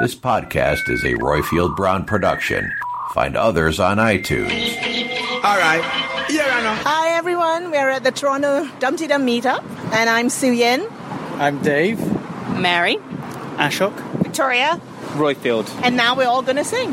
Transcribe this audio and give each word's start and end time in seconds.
This 0.00 0.14
podcast 0.14 0.88
is 0.90 1.02
a 1.04 1.14
Royfield 1.14 1.74
Brown 1.76 2.04
production. 2.04 2.72
Find 3.14 3.36
others 3.36 3.80
on 3.80 3.96
iTunes. 3.96 4.50
All 5.42 5.56
right. 5.56 5.80
Yeah, 6.28 6.44
I 6.50 6.62
know. 6.62 6.74
Hi 6.82 7.08
everyone, 7.16 7.70
we're 7.70 7.88
at 7.88 8.04
the 8.04 8.10
Toronto 8.12 8.68
Dumpty 8.78 9.06
Dum 9.06 9.24
meetup, 9.26 9.62
and 9.92 10.10
I'm 10.10 10.28
Sue 10.28 10.52
Yen, 10.52 10.86
I'm 11.36 11.62
Dave. 11.62 11.98
Mary. 12.58 12.96
Ashok. 13.56 13.94
Victoria, 14.22 14.80
Royfield. 15.14 15.66
and 15.82 15.96
now 15.96 16.14
we're 16.16 16.26
all 16.26 16.42
gonna 16.42 16.64
sing. 16.64 16.92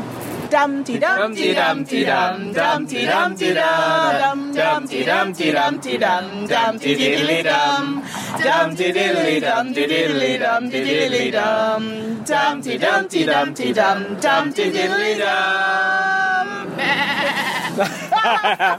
Dumpty 0.54 1.00
Dumpty 1.00 1.52
Dumpty 1.52 2.04
Dum 2.04 2.52
Dumpty 2.52 3.04
Dumpty 3.06 3.54
Dum 3.54 4.52
Dumpty 4.54 5.02
Dumpty 5.04 5.50
Dumpty 5.50 5.98
Dum 5.98 6.46
Dumpty 6.46 6.94
Diddly 6.94 7.42
Dum 7.42 8.04
Dumpty 8.40 8.92
Diddly 8.92 9.40
Dumpty 9.40 9.86
Diddly 9.88 10.38
Dumpty 10.38 10.80
Diddly 10.84 11.32
Dum 11.32 12.22
Dumpty 12.22 12.78
Dumpty 12.78 13.24
Dumpty 13.26 13.72
Dum 13.72 14.16
Dumpty 14.20 14.70
Diddly 14.70 15.18
Dum. 15.18 16.76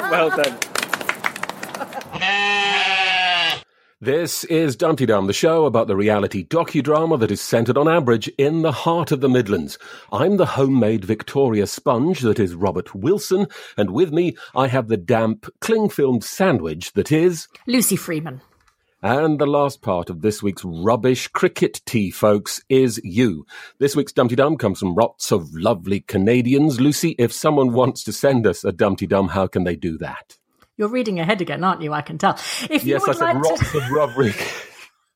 well 0.10 0.30
done. 0.30 0.58
This 4.06 4.44
is 4.44 4.76
Dumpty 4.76 5.08
Dum, 5.08 5.26
the 5.26 5.34
show 5.34 5.66
about 5.66 5.88
the 5.88 5.96
reality 5.96 6.46
docudrama 6.46 7.20
that 7.20 7.32
is 7.32 7.42
centred 7.42 7.76
on 7.76 7.88
Ambridge 7.88 8.32
in 8.38 8.62
the 8.62 8.72
heart 8.72 9.12
of 9.12 9.20
the 9.20 9.28
Midlands. 9.28 9.80
I'm 10.12 10.38
the 10.38 10.46
homemade 10.46 11.04
Victoria 11.04 11.66
sponge 11.66 12.20
that 12.20 12.40
is 12.40 12.54
Robert 12.54 12.94
Wilson, 12.94 13.48
and 13.76 13.90
with 13.90 14.14
me 14.14 14.38
I 14.56 14.68
have 14.68 14.90
the 14.90 14.96
damp, 14.96 15.48
cling-filmed 15.60 16.24
sandwich 16.24 16.94
that 16.94 17.12
is... 17.12 17.48
Lucy 17.66 17.96
Freeman. 17.96 18.42
And 19.02 19.40
the 19.40 19.48
last 19.48 19.82
part 19.82 20.12
of 20.12 20.22
this 20.22 20.44
week's 20.44 20.64
rubbish 20.64 21.28
cricket 21.30 21.82
tea, 21.88 22.12
folks, 22.12 22.62
is 22.70 23.02
you. 23.04 23.48
This 23.80 23.96
week's 23.96 24.14
Dumpty 24.14 24.36
Dum 24.36 24.58
comes 24.58 24.78
from 24.78 24.94
lots 24.94 25.32
of 25.32 25.52
lovely 25.56 26.02
Canadians. 26.02 26.80
Lucy, 26.80 27.16
if 27.18 27.34
someone 27.34 27.74
wants 27.74 28.04
to 28.04 28.14
send 28.14 28.46
us 28.46 28.64
a 28.64 28.72
Dumpty 28.72 29.08
Dum, 29.08 29.30
how 29.30 29.48
can 29.48 29.64
they 29.64 29.76
do 29.76 29.98
that? 29.98 30.38
You're 30.78 30.90
reading 30.90 31.20
ahead 31.20 31.42
again, 31.42 31.64
aren't 31.64 31.82
you? 31.82 31.94
I 31.94 32.02
can 32.02 32.18
tell. 32.18 32.34
If 32.70 32.84
you 32.84 32.94
Yes, 32.94 33.04
I 33.04 33.08
would 33.08 33.18
said 33.18 33.24
like 33.24 33.46
lots 33.46 33.72
to, 33.72 33.78
of 33.78 33.92
rubbish. 33.92 34.54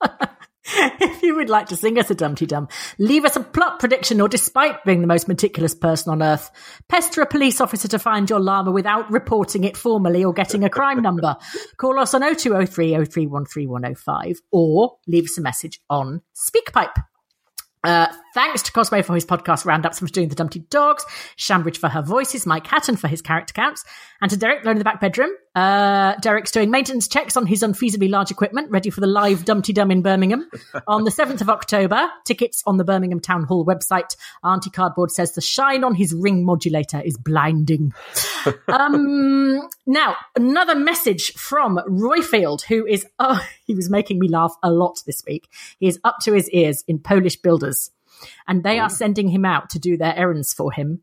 if 0.64 1.22
you 1.22 1.36
would 1.36 1.50
like 1.50 1.68
to 1.68 1.76
sing 1.76 2.00
us 2.00 2.10
a 2.10 2.16
Dumpty 2.16 2.46
Dum, 2.46 2.70
leave 2.98 3.26
us 3.26 3.36
a 3.36 3.42
plot 3.42 3.80
prediction, 3.80 4.22
or 4.22 4.30
despite 4.30 4.84
being 4.86 5.02
the 5.02 5.08
most 5.08 5.28
meticulous 5.28 5.76
person 5.76 6.12
on 6.12 6.24
earth, 6.24 6.50
pester 6.88 7.22
a 7.22 7.26
police 7.26 7.60
officer 7.60 7.88
to 7.90 8.00
find 8.00 8.30
your 8.30 8.40
llama 8.40 8.72
without 8.72 9.12
reporting 9.12 9.64
it 9.66 9.76
formally 9.76 10.24
or 10.24 10.34
getting 10.34 10.64
a 10.64 10.70
crime 10.70 11.02
number. 11.02 11.36
Call 11.78 12.00
us 12.00 12.14
on 12.14 12.22
0203 12.22 12.94
0313105 12.94 14.38
or 14.52 14.98
leave 15.08 15.26
us 15.26 15.38
a 15.38 15.42
message 15.42 15.82
on 15.90 16.22
SpeakPipe. 16.36 16.94
Uh, 17.82 18.08
thanks 18.34 18.62
to 18.62 18.74
Cosmo 18.74 19.02
for 19.02 19.16
his 19.16 19.26
podcast 19.26 19.66
roundups 19.66 20.00
from 20.00 20.10
doing 20.10 20.28
the 20.28 20.36
Dumpty 20.36 20.60
Dogs, 20.70 21.06
Shambridge 21.38 21.78
for 21.78 21.88
her 21.88 22.02
voices, 22.02 22.46
Mike 22.46 22.68
Hatton 22.68 22.98
for 22.98 23.08
his 23.08 23.22
character 23.22 23.54
counts, 23.54 23.86
and 24.22 24.30
to 24.30 24.38
Derek 24.38 24.64
alone 24.64 24.74
in 24.76 24.80
the 24.80 24.84
back 24.84 25.00
bedroom. 25.00 25.32
Uh, 25.56 26.16
Derek's 26.22 26.52
doing 26.52 26.70
maintenance 26.70 27.08
checks 27.08 27.36
on 27.36 27.46
his 27.46 27.64
unfeasibly 27.64 28.10
large 28.10 28.32
equipment, 28.32 28.70
ready 28.70 28.90
for 28.90 29.02
the 29.02 29.08
live 29.08 29.46
Dumpty 29.46 29.74
Dum 29.74 29.90
in 29.92 30.02
Birmingham 30.02 30.50
on 30.88 31.04
the 31.04 31.12
7th 31.12 31.42
of 31.42 31.50
October. 31.50 32.10
Tickets 32.26 32.64
on 32.68 32.78
the 32.78 32.84
Birmingham 32.84 33.20
Town 33.20 33.44
Hall 33.44 33.66
website. 33.66 34.16
Auntie 34.44 34.70
Cardboard 34.70 35.12
says 35.12 35.34
the 35.34 35.42
shine 35.42 35.84
on 35.84 35.96
his 35.96 36.14
ring 36.14 36.46
modulator 36.46 37.02
is 37.02 37.18
blinding. 37.18 37.94
um, 38.68 39.68
now, 39.86 40.16
another 40.36 40.76
message 40.76 41.34
from 41.34 41.80
Royfield, 41.88 42.62
who 42.62 42.86
is, 42.86 43.06
oh, 43.18 43.44
he 43.66 43.74
was 43.74 43.90
making 43.90 44.20
me 44.20 44.28
laugh 44.28 44.56
a 44.62 44.72
lot 44.72 45.02
this 45.06 45.24
week. 45.26 45.50
He 45.80 45.88
is 45.88 46.00
up 46.04 46.18
to 46.24 46.34
his 46.34 46.50
ears 46.52 46.84
in 46.88 47.00
Polish 47.00 47.38
builders, 47.38 47.92
and 48.48 48.64
they 48.64 48.80
are 48.80 48.90
sending 48.90 49.30
him 49.30 49.46
out 49.46 49.70
to 49.72 49.80
do 49.80 49.98
their 49.98 50.16
errands 50.16 50.54
for 50.54 50.72
him. 50.72 51.02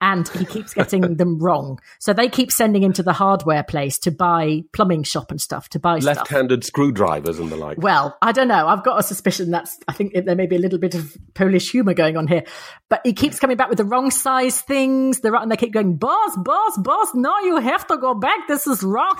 And 0.00 0.26
he 0.28 0.44
keeps 0.44 0.74
getting 0.74 1.16
them 1.16 1.38
wrong. 1.38 1.78
So 1.98 2.12
they 2.12 2.28
keep 2.28 2.50
sending 2.50 2.82
him 2.82 2.92
to 2.94 3.02
the 3.02 3.12
hardware 3.12 3.62
place 3.62 3.98
to 4.00 4.10
buy 4.10 4.62
plumbing 4.72 5.02
shop 5.02 5.30
and 5.30 5.40
stuff, 5.40 5.68
to 5.70 5.78
buy. 5.78 5.98
Left-handed 5.98 6.64
screwdrivers 6.64 7.38
and 7.38 7.50
the 7.50 7.56
like. 7.56 7.78
Well, 7.78 8.16
I 8.22 8.32
don't 8.32 8.48
know. 8.48 8.66
I've 8.66 8.84
got 8.84 8.98
a 8.98 9.02
suspicion 9.02 9.50
that's, 9.50 9.78
I 9.88 9.92
think 9.92 10.14
there 10.14 10.36
may 10.36 10.46
be 10.46 10.56
a 10.56 10.58
little 10.60 10.78
bit 10.78 10.94
of 10.94 11.16
Polish 11.34 11.70
humor 11.70 11.94
going 11.94 12.16
on 12.16 12.26
here, 12.26 12.44
but 12.88 13.00
he 13.04 13.12
keeps 13.12 13.38
coming 13.38 13.56
back 13.56 13.68
with 13.68 13.78
the 13.78 13.84
wrong 13.84 14.10
size 14.10 14.60
things. 14.60 15.20
The, 15.20 15.38
and 15.38 15.50
they 15.50 15.56
keep 15.56 15.72
going, 15.72 15.96
boss, 15.96 16.36
boss, 16.36 16.78
boss, 16.78 17.14
no, 17.14 17.38
you 17.40 17.56
have 17.58 17.86
to 17.88 17.96
go 17.98 18.14
back. 18.14 18.48
This 18.48 18.66
is 18.66 18.82
wrong. 18.82 19.16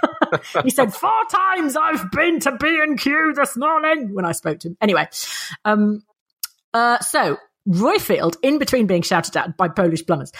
he 0.62 0.70
said, 0.70 0.94
four 0.94 1.24
times 1.30 1.76
I've 1.76 2.10
been 2.10 2.40
to 2.40 2.56
B&Q 2.56 3.32
this 3.34 3.56
morning 3.56 4.14
when 4.14 4.24
I 4.24 4.32
spoke 4.32 4.60
to 4.60 4.68
him. 4.68 4.76
Anyway, 4.80 5.08
um, 5.64 6.02
uh, 6.72 6.98
so 7.00 7.38
Royfield, 7.68 8.36
in 8.42 8.58
between 8.58 8.86
being 8.86 9.02
shouted 9.02 9.36
at 9.36 9.56
by 9.56 9.68
Polish 9.68 10.04
plumbers, 10.06 10.32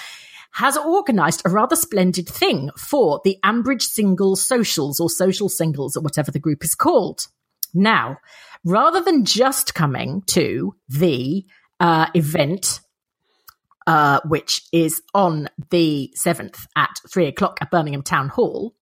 has 0.52 0.76
organised 0.76 1.42
a 1.44 1.50
rather 1.50 1.76
splendid 1.76 2.28
thing 2.28 2.70
for 2.76 3.20
the 3.24 3.38
Ambridge 3.44 3.82
Single 3.82 4.36
Socials 4.36 4.98
or 4.98 5.08
Social 5.08 5.48
Singles 5.48 5.96
or 5.96 6.00
whatever 6.00 6.30
the 6.30 6.40
group 6.40 6.64
is 6.64 6.74
called. 6.74 7.26
Now, 7.72 8.18
rather 8.64 9.00
than 9.00 9.24
just 9.24 9.74
coming 9.74 10.22
to 10.28 10.74
the 10.88 11.46
uh, 11.78 12.06
event, 12.14 12.80
uh, 13.86 14.20
which 14.24 14.62
is 14.72 15.02
on 15.14 15.48
the 15.70 16.12
7th 16.18 16.66
at 16.76 16.90
three 17.08 17.26
o'clock 17.26 17.58
at 17.60 17.70
Birmingham 17.70 18.02
Town 18.02 18.28
Hall, 18.28 18.74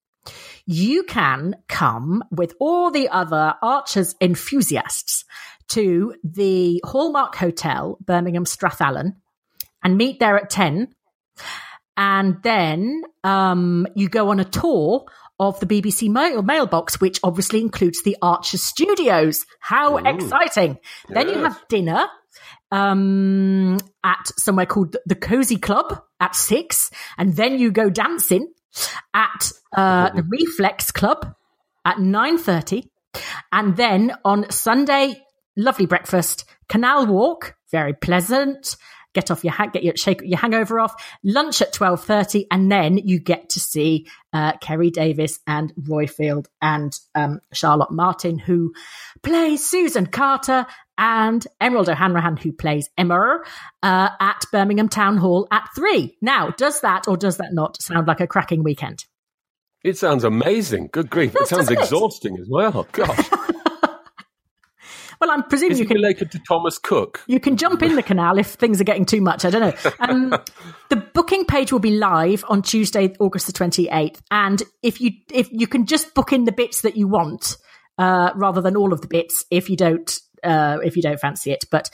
you 0.67 1.05
can 1.05 1.55
come 1.69 2.23
with 2.31 2.55
all 2.61 2.91
the 2.91 3.09
other 3.09 3.55
Archers 3.63 4.15
enthusiasts 4.21 5.25
to 5.69 6.15
the 6.25 6.81
Hallmark 6.85 7.35
Hotel, 7.37 7.99
Birmingham 8.01 8.45
Strathallan, 8.45 9.17
and 9.83 9.97
meet 9.97 10.19
there 10.19 10.37
at 10.37 10.51
10. 10.51 10.89
And 11.97 12.43
then 12.43 13.03
um, 13.25 13.87
you 13.95 14.09
go 14.09 14.31
on 14.31 14.41
a 14.41 14.45
tour 14.45 15.07
of 15.41 15.59
the 15.61 15.67
BBC 15.67 16.11
mail- 16.11 16.43
mailbox, 16.43 17.01
which 17.01 17.21
obviously 17.23 17.61
includes 17.61 18.03
the 18.03 18.17
Archer 18.23 18.59
Studios. 18.59 19.47
How 19.61 19.97
exciting! 19.99 20.79
Then 21.09 21.29
you 21.29 21.39
have 21.45 21.63
dinner 21.69 22.07
um, 22.71 23.79
at 24.05 24.27
somewhere 24.37 24.67
called 24.67 24.97
the 25.07 25.15
Cozy 25.15 25.57
Club 25.57 26.03
at 26.21 26.35
six, 26.35 26.91
and 27.17 27.37
then 27.37 27.59
you 27.59 27.71
go 27.71 27.91
dancing 27.91 28.53
at 29.15 29.53
uh, 29.77 30.11
the 30.11 30.23
Reflex 30.23 30.91
Club 30.91 31.35
at 31.85 32.01
nine 32.01 32.39
thirty, 32.39 32.91
and 33.53 33.77
then 33.77 34.13
on 34.25 34.51
Sunday, 34.51 35.23
lovely 35.59 35.87
breakfast, 35.87 36.45
Canal 36.69 37.07
Walk, 37.07 37.57
very 37.71 37.93
pleasant. 37.93 38.77
Get 39.15 39.31
off 39.31 39.43
your 39.43 39.53
ha- 39.53 39.67
get 39.67 39.83
your 39.83 39.95
shake 39.97 40.21
your 40.23 40.39
hangover 40.39 40.79
off. 40.79 40.95
Lunch 41.25 41.61
at 41.61 41.73
twelve 41.73 42.05
thirty, 42.05 42.47
and 42.51 42.71
then 42.71 42.99
you 42.99 43.19
get 43.19 43.51
to 43.51 43.61
see 43.61 44.07
uh, 44.33 44.53
Kerry 44.59 44.91
Davis 44.91 45.41
and 45.47 45.73
Royfield 45.75 46.47
and 46.61 46.93
um, 47.15 47.41
Charlotte 47.53 47.91
Martin, 47.91 48.39
who 48.39 48.75
plays 49.23 49.67
Susan 49.67 50.07
Carter, 50.07 50.67
and 50.99 51.45
Emerald 51.61 51.89
O'Hanrahan, 51.89 52.37
who 52.37 52.53
plays 52.53 52.91
Emma, 52.99 53.39
uh, 53.83 54.11
at 54.21 54.45
Birmingham 54.53 54.91
Town 54.91 55.17
Hall 55.17 55.49
at 55.51 55.69
three. 55.75 56.17
Now, 56.21 56.51
does 56.51 56.83
that 56.83 57.09
or 57.09 57.17
does 57.17 57.39
that 57.39 57.55
not 57.55 57.81
sound 57.81 58.07
like 58.07 58.21
a 58.21 58.27
cracking 58.27 58.63
weekend? 58.63 59.07
It 59.83 59.97
sounds 59.97 60.25
amazing. 60.25 60.91
Good 60.93 61.09
grief. 61.09 61.35
It 61.35 61.49
sounds 61.49 61.71
it? 61.71 61.79
exhausting 61.79 62.37
as 62.39 62.49
well. 62.49 62.87
Gosh. 62.93 63.31
Well, 65.21 65.31
I'm 65.31 65.43
presuming 65.45 65.73
Is 65.73 65.81
you 65.81 65.87
can 65.87 65.97
related 65.97 66.31
to 66.33 66.39
Thomas 66.47 66.79
Cook? 66.79 67.23
You 67.27 67.41
can 67.41 67.57
jump 67.57 67.83
in 67.83 67.97
the 67.97 68.03
canal 68.03 68.39
if 68.39 68.55
things 68.55 68.81
are 68.81 68.85
getting 68.85 69.05
too 69.05 69.21
much. 69.21 69.45
I 69.45 69.51
don't 69.51 69.61
know. 69.61 69.93
Um, 70.01 70.35
the 70.91 70.97
booking 70.97 71.45
page 71.45 71.73
will 71.73 71.81
be 71.81 71.91
live 71.91 72.45
on 72.49 72.63
Tuesday, 72.63 73.15
August 73.19 73.47
the 73.47 73.53
twenty 73.53 73.89
eighth, 73.91 74.23
and 74.31 74.63
if 74.83 75.01
you 75.01 75.11
if 75.33 75.49
you 75.51 75.67
can 75.67 75.87
just 75.87 76.15
book 76.15 76.33
in 76.33 76.45
the 76.45 76.53
bits 76.53 76.83
that 76.83 76.97
you 76.97 77.09
want 77.09 77.57
uh, 77.99 78.31
rather 78.37 78.61
than 78.61 78.77
all 78.77 78.93
of 78.93 79.01
the 79.01 79.09
bits 79.09 79.45
if 79.51 79.69
you 79.69 79.77
don't 79.77 80.21
uh, 80.45 80.79
if 80.83 80.97
you 80.97 81.03
don't 81.03 81.21
fancy 81.21 81.51
it. 81.51 81.65
But 81.71 81.91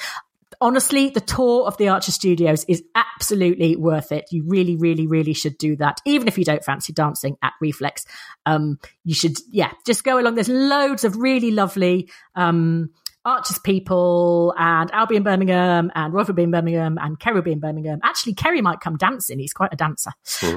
honestly, 0.61 1.11
the 1.11 1.21
tour 1.21 1.67
of 1.67 1.77
the 1.77 1.89
Archer 1.89 2.13
Studios 2.13 2.65
is 2.69 2.83
absolutely 2.95 3.77
worth 3.77 4.13
it. 4.13 4.27
You 4.31 4.45
really, 4.47 4.77
really, 4.77 5.07
really 5.07 5.35
should 5.35 5.59
do 5.59 5.77
that, 5.77 6.01
even 6.05 6.29
if 6.29 6.39
you 6.39 6.45
don't 6.45 6.65
fancy 6.65 6.93
dancing 6.93 7.37
at 7.43 7.53
Reflex. 7.61 8.05
Um, 8.47 8.79
you 9.05 9.15
should, 9.15 9.39
yeah, 9.51 9.73
just 9.87 10.05
go 10.05 10.19
along. 10.19 10.35
There's 10.35 10.49
loads 10.49 11.05
of 11.05 11.17
really 11.17 11.51
lovely. 11.51 12.11
Um, 12.35 12.91
Archer's 13.25 13.59
people 13.59 14.55
and 14.59 14.91
I'll 14.93 15.07
in 15.17 15.23
Birmingham 15.23 15.91
and 15.95 16.13
be 16.35 16.43
in 16.43 16.51
Birmingham 16.51 16.99
and 17.01 17.19
Kerry 17.19 17.37
will 17.37 17.43
be 17.43 17.53
in 17.53 17.61
Birmingham. 17.61 18.01
Actually, 18.03 18.35
Kerry 18.35 18.61
might 18.61 18.81
come 18.81 18.97
dancing. 18.97 19.39
He's 19.39 19.53
quite 19.53 19.73
a 19.73 19.77
dancer. 19.77 20.13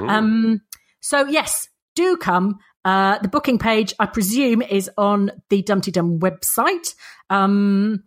Um, 0.08 0.60
so 1.00 1.26
yes, 1.26 1.68
do 1.94 2.16
come. 2.16 2.58
Uh, 2.84 3.18
the 3.18 3.28
booking 3.28 3.58
page, 3.58 3.92
I 3.98 4.06
presume, 4.06 4.62
is 4.62 4.90
on 4.96 5.32
the 5.50 5.62
Dumpty 5.62 5.90
Dum 5.90 6.20
website. 6.20 6.94
Um, 7.28 8.04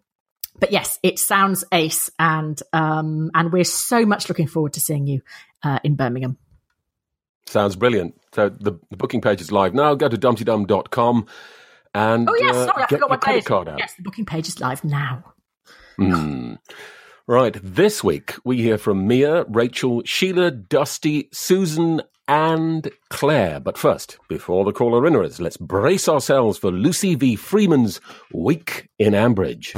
but 0.60 0.72
yes, 0.72 1.00
it 1.04 1.20
sounds 1.20 1.64
ace, 1.72 2.10
and 2.20 2.60
um, 2.72 3.32
and 3.34 3.52
we're 3.52 3.64
so 3.64 4.06
much 4.06 4.30
looking 4.30 4.48
forward 4.48 4.74
to 4.74 4.80
seeing 4.80 5.08
you 5.08 5.22
uh, 5.64 5.80
in 5.84 5.96
Birmingham. 5.96 6.38
Sounds 7.48 7.76
brilliant. 7.76 8.20
So 8.34 8.50
the, 8.50 8.74
the 8.90 8.98
booking 8.98 9.22
page 9.22 9.42
is 9.42 9.52
live 9.52 9.74
now. 9.74 9.96
Go 9.96 10.08
to 10.08 10.18
dumptydum.com 10.18 11.28
and 11.94 12.30
Oh 12.30 12.36
yes, 12.36 12.56
uh, 12.56 12.66
sorry, 12.68 12.84
I 12.84 12.88
get 12.88 13.00
forgot 13.00 13.10
your 13.10 13.18
credit 13.18 13.46
card 13.46 13.70
out. 13.70 13.80
Yes, 13.80 13.94
the 13.96 14.04
booking 14.04 14.26
page 14.26 14.48
is 14.48 14.60
live 14.60 14.84
now. 14.84 15.34
Hmm. 15.98 16.56
Right. 17.28 17.56
This 17.62 18.04
week 18.04 18.36
we 18.44 18.62
hear 18.62 18.78
from 18.78 19.08
Mia, 19.08 19.46
Rachel, 19.48 20.02
Sheila, 20.06 20.52
Dusty, 20.52 21.30
Susan, 21.32 22.02
and 22.28 22.90
Claire. 23.10 23.60
But 23.60 23.78
first, 23.78 24.18
before 24.28 24.66
the 24.66 24.72
caller 24.72 25.02
inners, 25.02 25.40
let's 25.40 25.58
brace 25.58 26.10
ourselves 26.10 26.58
for 26.58 26.72
Lucy 26.72 27.16
V. 27.16 27.36
Freeman's 27.36 28.02
Week 28.34 28.90
in 28.98 29.14
Ambridge. 29.14 29.72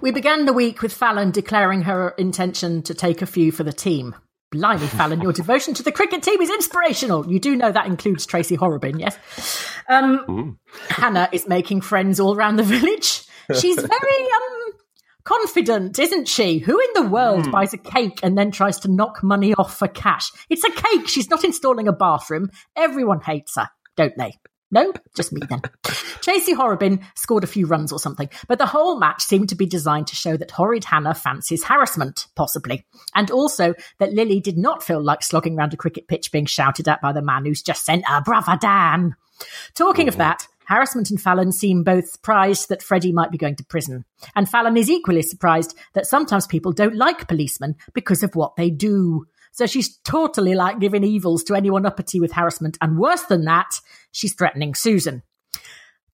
We 0.00 0.12
began 0.12 0.44
the 0.44 0.52
week 0.52 0.80
with 0.82 0.92
Fallon 0.92 1.32
declaring 1.32 1.82
her 1.82 2.10
intention 2.10 2.82
to 2.82 2.94
take 2.94 3.20
a 3.20 3.26
few 3.26 3.50
for 3.50 3.64
the 3.64 3.72
team. 3.72 4.14
Blimey, 4.50 4.86
Fallon, 4.86 5.20
your 5.20 5.32
devotion 5.32 5.74
to 5.74 5.82
the 5.82 5.92
cricket 5.92 6.22
team 6.22 6.40
is 6.40 6.50
inspirational. 6.50 7.30
You 7.30 7.38
do 7.38 7.56
know 7.56 7.70
that 7.70 7.86
includes 7.86 8.24
Tracy 8.24 8.56
Horrobin, 8.56 8.98
yes? 8.98 9.18
Um, 9.88 10.58
Hannah 10.88 11.28
is 11.32 11.48
making 11.48 11.82
friends 11.82 12.18
all 12.20 12.34
around 12.34 12.56
the 12.56 12.62
village. 12.62 13.24
She's 13.58 13.76
very 13.76 14.22
um, 14.22 14.72
confident, 15.24 15.98
isn't 15.98 16.28
she? 16.28 16.58
Who 16.58 16.78
in 16.78 16.88
the 16.94 17.10
world 17.10 17.50
buys 17.50 17.74
a 17.74 17.78
cake 17.78 18.20
and 18.22 18.38
then 18.38 18.50
tries 18.50 18.78
to 18.80 18.90
knock 18.90 19.22
money 19.22 19.52
off 19.54 19.76
for 19.76 19.88
cash? 19.88 20.30
It's 20.48 20.64
a 20.64 20.70
cake. 20.70 21.08
She's 21.08 21.28
not 21.28 21.44
installing 21.44 21.88
a 21.88 21.92
bathroom. 21.92 22.50
Everyone 22.76 23.20
hates 23.20 23.56
her, 23.56 23.68
don't 23.96 24.16
they? 24.16 24.38
No, 24.70 24.92
just 25.16 25.32
me 25.32 25.40
then. 25.48 25.62
Tracy 26.20 26.52
Horrobin 26.52 27.00
scored 27.14 27.44
a 27.44 27.48
few 27.48 27.66
runs 27.66 27.90
or 27.90 27.98
something, 27.98 28.28
but 28.48 28.58
the 28.58 28.66
whole 28.66 28.98
match 28.98 29.22
seemed 29.22 29.48
to 29.48 29.54
be 29.54 29.66
designed 29.66 30.08
to 30.08 30.16
show 30.16 30.36
that 30.36 30.50
horrid 30.50 30.84
Hannah 30.84 31.14
fancies 31.14 31.64
harassment, 31.64 32.26
possibly. 32.34 32.84
And 33.14 33.30
also 33.30 33.74
that 33.98 34.12
Lily 34.12 34.40
did 34.40 34.58
not 34.58 34.82
feel 34.82 35.02
like 35.02 35.22
slogging 35.22 35.56
round 35.56 35.72
a 35.72 35.78
cricket 35.78 36.06
pitch 36.06 36.30
being 36.30 36.46
shouted 36.46 36.86
at 36.86 37.00
by 37.00 37.12
the 37.12 37.22
man 37.22 37.46
who's 37.46 37.62
just 37.62 37.86
sent 37.86 38.06
her 38.06 38.20
brother 38.20 38.58
Dan. 38.60 39.16
Talking 39.74 40.08
of 40.08 40.16
that, 40.16 40.46
Harassment 40.68 41.10
and 41.10 41.20
Fallon 41.20 41.50
seem 41.50 41.82
both 41.82 42.10
surprised 42.10 42.68
that 42.68 42.82
Freddie 42.82 43.12
might 43.12 43.30
be 43.30 43.38
going 43.38 43.56
to 43.56 43.64
prison. 43.64 44.04
And 44.36 44.46
Fallon 44.46 44.76
is 44.76 44.90
equally 44.90 45.22
surprised 45.22 45.74
that 45.94 46.06
sometimes 46.06 46.46
people 46.46 46.72
don't 46.72 46.94
like 46.94 47.26
policemen 47.26 47.76
because 47.94 48.22
of 48.22 48.36
what 48.36 48.56
they 48.56 48.68
do. 48.68 49.26
So 49.58 49.66
she's 49.66 49.96
totally 50.04 50.54
like 50.54 50.78
giving 50.78 51.02
evils 51.02 51.42
to 51.42 51.56
anyone 51.56 51.84
uppity 51.84 52.20
with 52.20 52.30
harassment. 52.30 52.78
And 52.80 52.96
worse 52.96 53.22
than 53.22 53.44
that, 53.46 53.80
she's 54.12 54.32
threatening 54.32 54.76
Susan. 54.76 55.24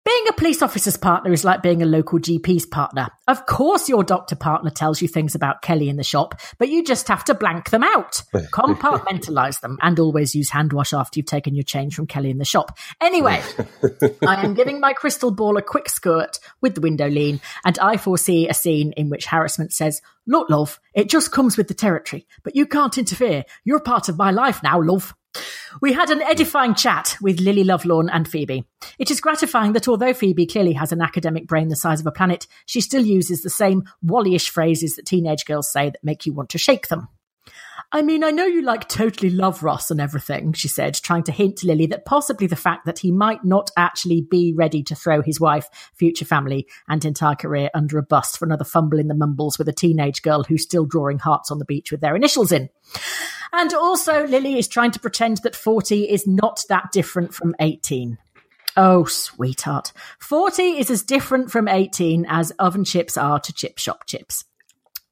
Being 0.04 0.24
a 0.28 0.34
police 0.34 0.60
officer's 0.60 0.98
partner 0.98 1.32
is 1.32 1.46
like 1.46 1.62
being 1.62 1.82
a 1.82 1.86
local 1.86 2.18
GP's 2.18 2.66
partner. 2.66 3.08
Of 3.26 3.46
course, 3.46 3.88
your 3.88 4.04
doctor 4.04 4.36
partner 4.36 4.68
tells 4.68 5.00
you 5.00 5.08
things 5.08 5.34
about 5.34 5.62
Kelly 5.62 5.88
in 5.88 5.96
the 5.96 6.04
shop, 6.04 6.38
but 6.58 6.68
you 6.68 6.84
just 6.84 7.08
have 7.08 7.24
to 7.24 7.34
blank 7.34 7.70
them 7.70 7.82
out, 7.82 8.22
compartmentalize 8.34 9.60
them, 9.60 9.78
and 9.80 9.98
always 9.98 10.34
use 10.34 10.50
hand 10.50 10.74
wash 10.74 10.92
after 10.92 11.18
you've 11.18 11.26
taken 11.26 11.54
your 11.54 11.64
change 11.64 11.94
from 11.94 12.06
Kelly 12.06 12.28
in 12.28 12.36
the 12.36 12.44
shop. 12.44 12.76
Anyway, 13.00 13.42
I 14.26 14.44
am 14.44 14.52
giving 14.52 14.78
my 14.78 14.92
crystal 14.92 15.30
ball 15.30 15.56
a 15.56 15.62
quick 15.62 15.88
skirt 15.88 16.38
with 16.60 16.74
the 16.74 16.82
window 16.82 17.08
lean, 17.08 17.40
and 17.64 17.78
I 17.78 17.96
foresee 17.96 18.46
a 18.46 18.52
scene 18.52 18.92
in 18.98 19.08
which 19.08 19.24
harassment 19.24 19.72
says, 19.72 20.02
Look, 20.26 20.50
love, 20.50 20.80
it 20.92 21.08
just 21.08 21.32
comes 21.32 21.56
with 21.56 21.68
the 21.68 21.74
territory, 21.74 22.26
but 22.42 22.54
you 22.54 22.66
can't 22.66 22.98
interfere. 22.98 23.44
You're 23.64 23.80
part 23.80 24.10
of 24.10 24.18
my 24.18 24.32
life 24.32 24.62
now, 24.62 24.82
love. 24.82 25.14
We 25.80 25.92
had 25.92 26.10
an 26.10 26.22
edifying 26.22 26.74
chat 26.74 27.16
with 27.20 27.40
Lily 27.40 27.64
Lovelorn 27.64 28.08
and 28.12 28.28
Phoebe. 28.28 28.64
It 28.98 29.10
is 29.10 29.20
gratifying 29.20 29.72
that 29.72 29.88
although 29.88 30.14
Phoebe 30.14 30.46
clearly 30.46 30.72
has 30.74 30.92
an 30.92 31.02
academic 31.02 31.46
brain 31.46 31.68
the 31.68 31.76
size 31.76 32.00
of 32.00 32.06
a 32.06 32.12
planet, 32.12 32.46
she 32.66 32.80
still 32.80 33.04
uses 33.04 33.42
the 33.42 33.50
same 33.50 33.84
Wally-ish 34.02 34.50
phrases 34.50 34.96
that 34.96 35.06
teenage 35.06 35.44
girls 35.44 35.70
say 35.70 35.90
that 35.90 36.04
make 36.04 36.26
you 36.26 36.32
want 36.32 36.50
to 36.50 36.58
shake 36.58 36.88
them. 36.88 37.08
I 37.92 38.02
mean, 38.02 38.24
I 38.24 38.30
know 38.30 38.44
you 38.44 38.62
like 38.62 38.88
totally 38.88 39.30
love 39.30 39.62
Russ 39.62 39.90
and 39.90 40.00
everything, 40.00 40.52
she 40.52 40.68
said, 40.68 40.94
trying 40.94 41.22
to 41.24 41.32
hint 41.32 41.58
to 41.58 41.66
Lily 41.66 41.86
that 41.86 42.04
possibly 42.04 42.46
the 42.46 42.56
fact 42.56 42.86
that 42.86 42.98
he 42.98 43.12
might 43.12 43.44
not 43.44 43.70
actually 43.76 44.22
be 44.22 44.52
ready 44.56 44.82
to 44.84 44.94
throw 44.94 45.22
his 45.22 45.40
wife, 45.40 45.68
future 45.94 46.24
family, 46.24 46.66
and 46.88 47.04
entire 47.04 47.34
career 47.34 47.70
under 47.74 47.98
a 47.98 48.02
bus 48.02 48.36
for 48.36 48.44
another 48.44 48.64
fumble 48.64 48.98
in 48.98 49.08
the 49.08 49.14
mumbles 49.14 49.58
with 49.58 49.68
a 49.68 49.72
teenage 49.72 50.22
girl 50.22 50.44
who's 50.44 50.62
still 50.62 50.86
drawing 50.86 51.18
hearts 51.18 51.50
on 51.50 51.58
the 51.58 51.64
beach 51.64 51.90
with 51.90 52.00
their 52.00 52.16
initials 52.16 52.52
in. 52.52 52.68
And 53.52 53.72
also, 53.72 54.26
Lily 54.26 54.58
is 54.58 54.68
trying 54.68 54.90
to 54.92 55.00
pretend 55.00 55.38
that 55.38 55.56
40 55.56 56.10
is 56.10 56.26
not 56.26 56.64
that 56.68 56.90
different 56.92 57.34
from 57.34 57.54
18. 57.60 58.18
Oh, 58.76 59.04
sweetheart. 59.04 59.92
40 60.18 60.62
is 60.62 60.90
as 60.90 61.02
different 61.02 61.50
from 61.50 61.68
18 61.68 62.26
as 62.28 62.50
oven 62.52 62.84
chips 62.84 63.16
are 63.16 63.38
to 63.38 63.52
chip 63.52 63.78
shop 63.78 64.06
chips. 64.06 64.44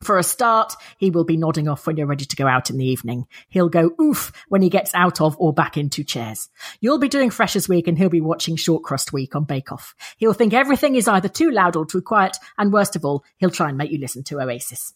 For 0.02 0.18
a 0.18 0.24
start, 0.24 0.74
he 0.98 1.10
will 1.10 1.24
be 1.24 1.36
nodding 1.36 1.68
off 1.68 1.86
when 1.86 1.96
you're 1.96 2.08
ready 2.08 2.24
to 2.24 2.36
go 2.36 2.46
out 2.46 2.70
in 2.70 2.76
the 2.76 2.84
evening. 2.84 3.26
He'll 3.48 3.68
go 3.68 3.92
oof 4.00 4.32
when 4.48 4.60
he 4.60 4.68
gets 4.68 4.92
out 4.94 5.20
of 5.20 5.36
or 5.38 5.52
back 5.52 5.76
into 5.76 6.02
chairs. 6.02 6.48
You'll 6.80 6.98
be 6.98 7.08
doing 7.08 7.30
Freshers 7.30 7.68
Week 7.68 7.86
and 7.86 7.96
he'll 7.96 8.08
be 8.08 8.20
watching 8.20 8.56
Short 8.56 8.82
Crust 8.82 9.12
Week 9.12 9.36
on 9.36 9.44
Bake 9.44 9.70
Off. 9.70 9.94
He'll 10.16 10.32
think 10.32 10.54
everything 10.54 10.96
is 10.96 11.06
either 11.06 11.28
too 11.28 11.52
loud 11.52 11.76
or 11.76 11.86
too 11.86 12.02
quiet, 12.02 12.36
and 12.58 12.72
worst 12.72 12.96
of 12.96 13.04
all, 13.04 13.24
he'll 13.36 13.50
try 13.50 13.68
and 13.68 13.78
make 13.78 13.92
you 13.92 13.98
listen 13.98 14.24
to 14.24 14.40
Oasis. 14.40 14.92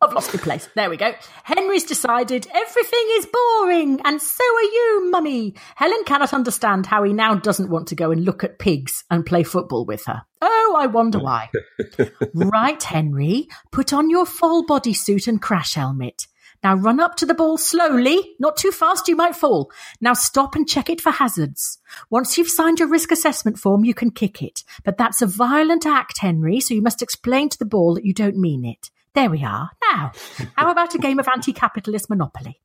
I've 0.00 0.12
lost 0.12 0.32
my 0.32 0.40
place. 0.40 0.68
There 0.76 0.88
we 0.88 0.96
go. 0.96 1.12
Henry's 1.42 1.82
decided 1.82 2.46
everything 2.54 3.06
is 3.14 3.26
boring, 3.26 4.00
and 4.04 4.22
so 4.22 4.44
are 4.44 4.62
you, 4.62 5.10
mummy. 5.10 5.54
Helen 5.74 6.04
cannot 6.06 6.32
understand 6.32 6.86
how 6.86 7.02
he 7.02 7.12
now 7.12 7.34
doesn't 7.34 7.70
want 7.70 7.88
to 7.88 7.96
go 7.96 8.12
and 8.12 8.24
look 8.24 8.44
at 8.44 8.60
pigs 8.60 9.02
and 9.10 9.26
play 9.26 9.42
football 9.42 9.84
with 9.84 10.04
her. 10.04 10.22
Oh, 10.40 10.76
I 10.78 10.86
wonder 10.86 11.18
why. 11.18 11.50
right, 12.34 12.80
Henry, 12.80 13.48
put 13.72 13.92
on 13.92 14.08
your 14.08 14.24
full 14.24 14.64
body 14.64 14.94
suit 14.94 15.26
and 15.26 15.42
crash 15.42 15.74
helmet. 15.74 16.28
Now 16.62 16.76
run 16.76 17.00
up 17.00 17.16
to 17.16 17.26
the 17.26 17.34
ball 17.34 17.56
slowly, 17.56 18.34
not 18.38 18.56
too 18.56 18.70
fast, 18.70 19.08
you 19.08 19.16
might 19.16 19.36
fall. 19.36 19.70
Now 20.00 20.12
stop 20.12 20.54
and 20.54 20.68
check 20.68 20.90
it 20.90 21.00
for 21.00 21.10
hazards. 21.10 21.78
Once 22.10 22.38
you've 22.38 22.48
signed 22.48 22.78
your 22.78 22.88
risk 22.88 23.10
assessment 23.10 23.58
form, 23.58 23.84
you 23.84 23.94
can 23.94 24.10
kick 24.10 24.42
it. 24.42 24.62
But 24.84 24.96
that's 24.96 25.22
a 25.22 25.26
violent 25.26 25.86
act, 25.86 26.18
Henry, 26.18 26.60
so 26.60 26.74
you 26.74 26.82
must 26.82 27.02
explain 27.02 27.48
to 27.48 27.58
the 27.58 27.64
ball 27.64 27.94
that 27.94 28.04
you 28.04 28.12
don't 28.12 28.36
mean 28.36 28.64
it. 28.64 28.90
There 29.18 29.30
we 29.30 29.42
are. 29.42 29.72
Now, 29.82 30.12
how 30.54 30.70
about 30.70 30.94
a 30.94 30.98
game 30.98 31.18
of 31.18 31.26
anti 31.26 31.52
capitalist 31.52 32.08
Monopoly? 32.08 32.60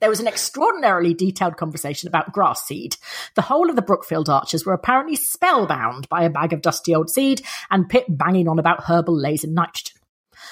There 0.00 0.10
was 0.10 0.18
an 0.18 0.26
extraordinarily 0.26 1.14
detailed 1.14 1.56
conversation 1.56 2.08
about 2.08 2.32
grass 2.32 2.66
seed. 2.66 2.96
The 3.36 3.42
whole 3.42 3.70
of 3.70 3.76
the 3.76 3.82
Brookfield 3.82 4.28
archers 4.28 4.66
were 4.66 4.72
apparently 4.72 5.14
spellbound 5.14 6.08
by 6.08 6.24
a 6.24 6.28
bag 6.28 6.52
of 6.52 6.60
dusty 6.60 6.92
old 6.92 7.08
seed, 7.08 7.42
and 7.70 7.88
Pip 7.88 8.06
banging 8.08 8.48
on 8.48 8.58
about 8.58 8.82
herbal 8.82 9.16
lays 9.16 9.44
and 9.44 9.54
nitrogen. 9.54 10.00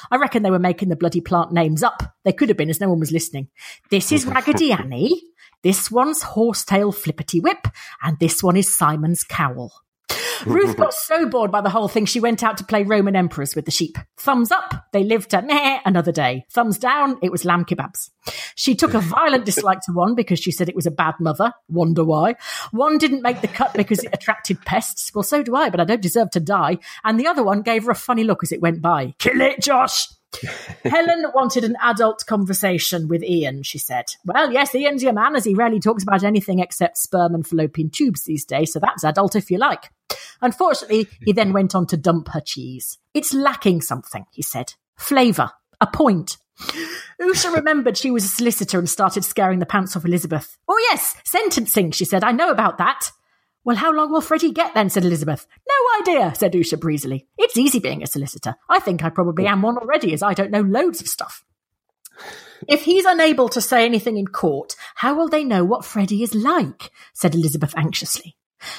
I 0.08 0.18
reckon 0.18 0.44
they 0.44 0.52
were 0.52 0.60
making 0.60 0.88
the 0.88 0.94
bloody 0.94 1.20
plant 1.20 1.50
names 1.50 1.82
up. 1.82 2.14
They 2.22 2.32
could 2.32 2.48
have 2.48 2.56
been, 2.56 2.70
as 2.70 2.80
no 2.80 2.88
one 2.88 3.00
was 3.00 3.10
listening. 3.10 3.48
This 3.90 4.12
is 4.12 4.25
Raggedy 4.28 4.70
Annie. 4.70 5.20
This 5.64 5.90
one's 5.90 6.22
Horsetail 6.22 6.92
Flippity 6.92 7.40
Whip, 7.40 7.66
and 8.04 8.20
this 8.20 8.40
one 8.40 8.56
is 8.56 8.72
Simon's 8.72 9.25
Cowl. 9.25 9.72
Ruth 10.46 10.76
got 10.76 10.94
so 10.94 11.28
bored 11.28 11.50
by 11.50 11.60
the 11.60 11.70
whole 11.70 11.88
thing, 11.88 12.06
she 12.06 12.20
went 12.20 12.42
out 12.42 12.58
to 12.58 12.64
play 12.64 12.82
Roman 12.82 13.16
emperors 13.16 13.54
with 13.54 13.64
the 13.64 13.70
sheep. 13.70 13.98
Thumbs 14.16 14.50
up, 14.50 14.86
they 14.92 15.04
lived 15.04 15.30
to 15.30 15.42
meh 15.42 15.80
another 15.84 16.12
day. 16.12 16.46
Thumbs 16.50 16.78
down, 16.78 17.18
it 17.22 17.32
was 17.32 17.44
lamb 17.44 17.64
kebabs. 17.64 18.10
She 18.54 18.74
took 18.74 18.94
a 18.94 19.00
violent 19.00 19.44
dislike 19.44 19.80
to 19.82 19.92
one 19.92 20.14
because 20.14 20.38
she 20.38 20.50
said 20.50 20.68
it 20.68 20.76
was 20.76 20.86
a 20.86 20.90
bad 20.90 21.14
mother. 21.20 21.52
Wonder 21.68 22.04
why. 22.04 22.36
One 22.70 22.98
didn't 22.98 23.22
make 23.22 23.40
the 23.40 23.48
cut 23.48 23.74
because 23.74 24.02
it 24.02 24.10
attracted 24.12 24.60
pests. 24.62 25.12
Well, 25.14 25.22
so 25.22 25.42
do 25.42 25.56
I, 25.56 25.70
but 25.70 25.80
I 25.80 25.84
don't 25.84 26.02
deserve 26.02 26.30
to 26.30 26.40
die. 26.40 26.78
And 27.04 27.18
the 27.18 27.26
other 27.26 27.42
one 27.42 27.62
gave 27.62 27.84
her 27.84 27.90
a 27.90 27.96
funny 27.96 28.24
look 28.24 28.42
as 28.42 28.52
it 28.52 28.60
went 28.60 28.82
by. 28.82 29.14
Kill 29.18 29.40
it, 29.40 29.60
Josh! 29.60 30.08
Helen 30.85 31.26
wanted 31.35 31.64
an 31.64 31.76
adult 31.82 32.25
conversation 32.26 33.08
with 33.08 33.23
Ian, 33.23 33.62
she 33.62 33.78
said. 33.78 34.04
Well, 34.25 34.52
yes, 34.52 34.75
Ian's 34.75 35.02
your 35.02 35.12
man, 35.12 35.37
as 35.37 35.44
he 35.44 35.54
rarely 35.54 35.80
talks 35.80 36.02
about 36.02 36.25
anything 36.25 36.58
except 36.58 36.99
sperm 36.99 37.35
and 37.35 37.47
fallopian 37.47 37.90
tubes 37.90 38.25
these 38.25 38.44
days, 38.44 38.73
so 38.73 38.78
that's 38.78 39.04
adult 39.04 39.37
if 39.37 39.50
you 39.50 39.58
like. 39.58 39.90
Unfortunately, 40.40 41.08
he 41.25 41.32
then 41.32 41.52
went 41.52 41.75
on 41.75 41.87
to 41.87 41.97
dump 41.97 42.28
her 42.28 42.40
cheese. 42.40 42.99
It's 43.14 43.35
lacking 43.35 43.80
something, 43.80 44.26
he 44.30 44.42
said. 44.42 44.75
Flavour. 44.97 45.50
A 45.80 45.87
point. 45.87 46.37
Usha 47.20 47.54
remembered 47.54 47.97
she 47.97 48.11
was 48.11 48.25
a 48.25 48.28
solicitor 48.28 48.78
and 48.78 48.88
started 48.88 49.25
scaring 49.25 49.61
the 49.61 49.66
pants 49.66 49.97
off 49.97 50.04
Elizabeth. 50.04 50.58
Oh, 50.68 50.78
yes, 50.90 51.14
sentencing, 51.25 51.92
she 51.92 52.04
said. 52.04 52.25
I 52.25 52.32
know 52.32 52.50
about 52.50 52.78
that. 52.78 53.11
Well, 53.64 53.76
how 53.76 53.92
long 53.92 54.11
will 54.11 54.20
Freddie 54.20 54.52
get 54.52 54.75
then? 54.75 54.90
said 54.90 55.04
Elizabeth. 55.04 55.47
Idea, 56.00 56.34
said 56.34 56.52
Usha 56.52 56.78
breezily. 56.78 57.26
It's 57.36 57.56
easy 57.56 57.78
being 57.78 58.02
a 58.02 58.06
solicitor. 58.06 58.54
I 58.68 58.80
think 58.80 59.02
I 59.02 59.10
probably 59.10 59.46
am 59.46 59.62
one 59.62 59.78
already, 59.78 60.12
as 60.12 60.22
I 60.22 60.34
don't 60.34 60.50
know 60.50 60.60
loads 60.60 61.00
of 61.00 61.08
stuff. 61.08 61.44
If 62.66 62.82
he's 62.82 63.04
unable 63.04 63.48
to 63.50 63.60
say 63.60 63.84
anything 63.84 64.16
in 64.16 64.26
court, 64.26 64.74
how 64.96 65.16
will 65.16 65.28
they 65.28 65.44
know 65.44 65.64
what 65.64 65.84
Freddie 65.84 66.22
is 66.22 66.34
like? 66.34 66.90
said 67.12 67.34
Elizabeth 67.34 67.74
anxiously. 67.76 68.36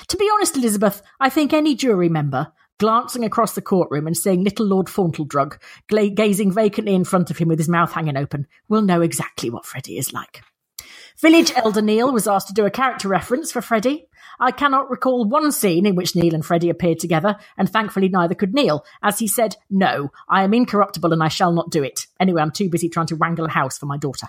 To 0.09 0.17
be 0.17 0.29
honest, 0.33 0.57
Elizabeth, 0.57 1.01
I 1.19 1.29
think 1.29 1.53
any 1.53 1.75
jury 1.75 2.09
member, 2.09 2.51
glancing 2.79 3.23
across 3.23 3.53
the 3.53 3.61
courtroom 3.61 4.07
and 4.07 4.17
seeing 4.17 4.43
little 4.43 4.65
Lord 4.65 4.89
Fauntleroy 4.89 5.57
gla- 5.87 6.09
gazing 6.09 6.51
vacantly 6.51 6.93
in 6.93 7.05
front 7.05 7.31
of 7.31 7.37
him 7.37 7.47
with 7.47 7.59
his 7.59 7.69
mouth 7.69 7.93
hanging 7.93 8.17
open, 8.17 8.47
will 8.67 8.81
know 8.81 9.01
exactly 9.01 9.49
what 9.49 9.65
Freddie 9.65 9.97
is 9.97 10.11
like. 10.11 10.41
Village 11.19 11.51
Elder 11.55 11.81
Neil 11.81 12.11
was 12.11 12.27
asked 12.27 12.47
to 12.47 12.53
do 12.53 12.65
a 12.65 12.71
character 12.71 13.07
reference 13.07 13.51
for 13.51 13.61
Freddie. 13.61 14.07
I 14.39 14.51
cannot 14.51 14.89
recall 14.89 15.25
one 15.25 15.51
scene 15.51 15.85
in 15.85 15.95
which 15.95 16.15
Neil 16.15 16.33
and 16.33 16.45
Freddie 16.45 16.69
appeared 16.69 16.99
together, 16.99 17.37
and 17.57 17.69
thankfully 17.69 18.09
neither 18.09 18.35
could 18.35 18.53
Neil, 18.53 18.85
as 19.03 19.19
he 19.19 19.27
said, 19.27 19.55
No, 19.69 20.11
I 20.29 20.43
am 20.43 20.53
incorruptible 20.53 21.11
and 21.11 21.21
I 21.21 21.27
shall 21.27 21.51
not 21.51 21.71
do 21.71 21.83
it. 21.83 22.07
Anyway, 22.19 22.41
I'm 22.41 22.51
too 22.51 22.69
busy 22.69 22.89
trying 22.89 23.07
to 23.07 23.15
wrangle 23.15 23.45
a 23.45 23.49
house 23.49 23.77
for 23.77 23.85
my 23.85 23.97
daughter. 23.97 24.27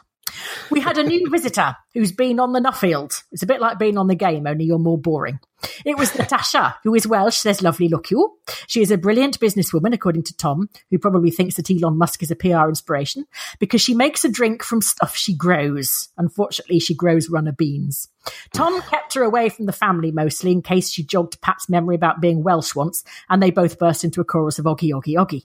We 0.70 0.80
had 0.80 0.98
a 0.98 1.02
new 1.02 1.28
visitor 1.30 1.76
who's 1.94 2.12
been 2.12 2.40
on 2.40 2.52
the 2.52 2.60
Nuffield. 2.60 3.22
It's 3.32 3.42
a 3.42 3.46
bit 3.46 3.60
like 3.60 3.78
being 3.78 3.98
on 3.98 4.06
the 4.06 4.14
game, 4.14 4.46
only 4.46 4.64
you're 4.64 4.78
more 4.78 4.98
boring. 4.98 5.40
It 5.84 5.98
was 5.98 6.16
Natasha, 6.16 6.76
who 6.84 6.94
is 6.94 7.06
Welsh, 7.06 7.36
says 7.36 7.62
lovely 7.62 7.88
look 7.88 8.10
you. 8.10 8.38
She 8.66 8.80
is 8.80 8.90
a 8.90 8.98
brilliant 8.98 9.38
businesswoman, 9.40 9.92
according 9.92 10.22
to 10.24 10.36
Tom, 10.36 10.70
who 10.90 10.98
probably 10.98 11.30
thinks 11.30 11.56
that 11.56 11.70
Elon 11.70 11.98
Musk 11.98 12.22
is 12.22 12.30
a 12.30 12.36
PR 12.36 12.68
inspiration, 12.68 13.26
because 13.58 13.80
she 13.80 13.94
makes 13.94 14.24
a 14.24 14.30
drink 14.30 14.62
from 14.62 14.80
stuff 14.80 15.16
she 15.16 15.34
grows. 15.34 16.08
Unfortunately, 16.16 16.78
she 16.78 16.94
grows 16.94 17.28
runner 17.28 17.52
beans. 17.52 18.08
Tom 18.54 18.80
kept 18.82 19.14
her 19.14 19.22
away 19.22 19.48
from 19.48 19.66
the 19.66 19.72
family 19.72 20.10
mostly 20.12 20.52
in 20.52 20.62
case 20.62 20.90
she 20.90 21.02
jogged 21.02 21.40
Pat's 21.40 21.68
memory 21.68 21.94
about 21.94 22.20
being 22.20 22.42
Welsh 22.42 22.74
once, 22.74 23.04
and 23.28 23.42
they 23.42 23.50
both 23.50 23.78
burst 23.78 24.04
into 24.04 24.20
a 24.20 24.24
chorus 24.24 24.58
of 24.58 24.64
Oggy, 24.64 24.90
Oggy, 24.90 25.14
Oggy. 25.14 25.44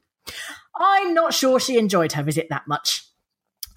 I'm 0.75 1.13
not 1.13 1.33
sure 1.33 1.59
she 1.59 1.77
enjoyed 1.77 2.13
her 2.13 2.23
visit 2.23 2.47
that 2.49 2.67
much 2.67 3.05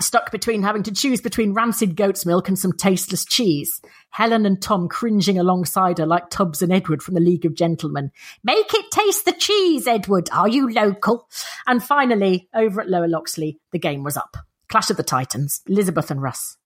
stuck 0.00 0.30
between 0.30 0.62
having 0.62 0.82
to 0.84 0.92
choose 0.92 1.20
between 1.20 1.54
rancid 1.54 1.96
goat's 1.96 2.24
milk 2.24 2.48
and 2.48 2.58
some 2.58 2.72
tasteless 2.72 3.24
cheese. 3.24 3.80
Helen 4.10 4.46
and 4.46 4.60
Tom 4.60 4.88
cringing 4.88 5.38
alongside 5.38 5.98
her 5.98 6.06
like 6.06 6.30
Tubbs 6.30 6.62
and 6.62 6.72
Edward 6.72 7.02
from 7.02 7.14
the 7.14 7.20
League 7.20 7.44
of 7.44 7.54
Gentlemen. 7.54 8.10
Make 8.42 8.72
it 8.72 8.90
taste 8.90 9.24
the 9.24 9.32
cheese, 9.32 9.86
Edward. 9.86 10.28
Are 10.32 10.48
you 10.48 10.70
local? 10.70 11.28
And 11.66 11.82
finally, 11.82 12.48
over 12.54 12.80
at 12.80 12.88
Lower 12.88 13.08
Loxley, 13.08 13.58
the 13.72 13.78
game 13.78 14.02
was 14.02 14.16
up. 14.16 14.36
Clash 14.68 14.90
of 14.90 14.96
the 14.96 15.02
Titans, 15.02 15.62
Elizabeth 15.66 16.10
and 16.10 16.22
Russ. 16.22 16.56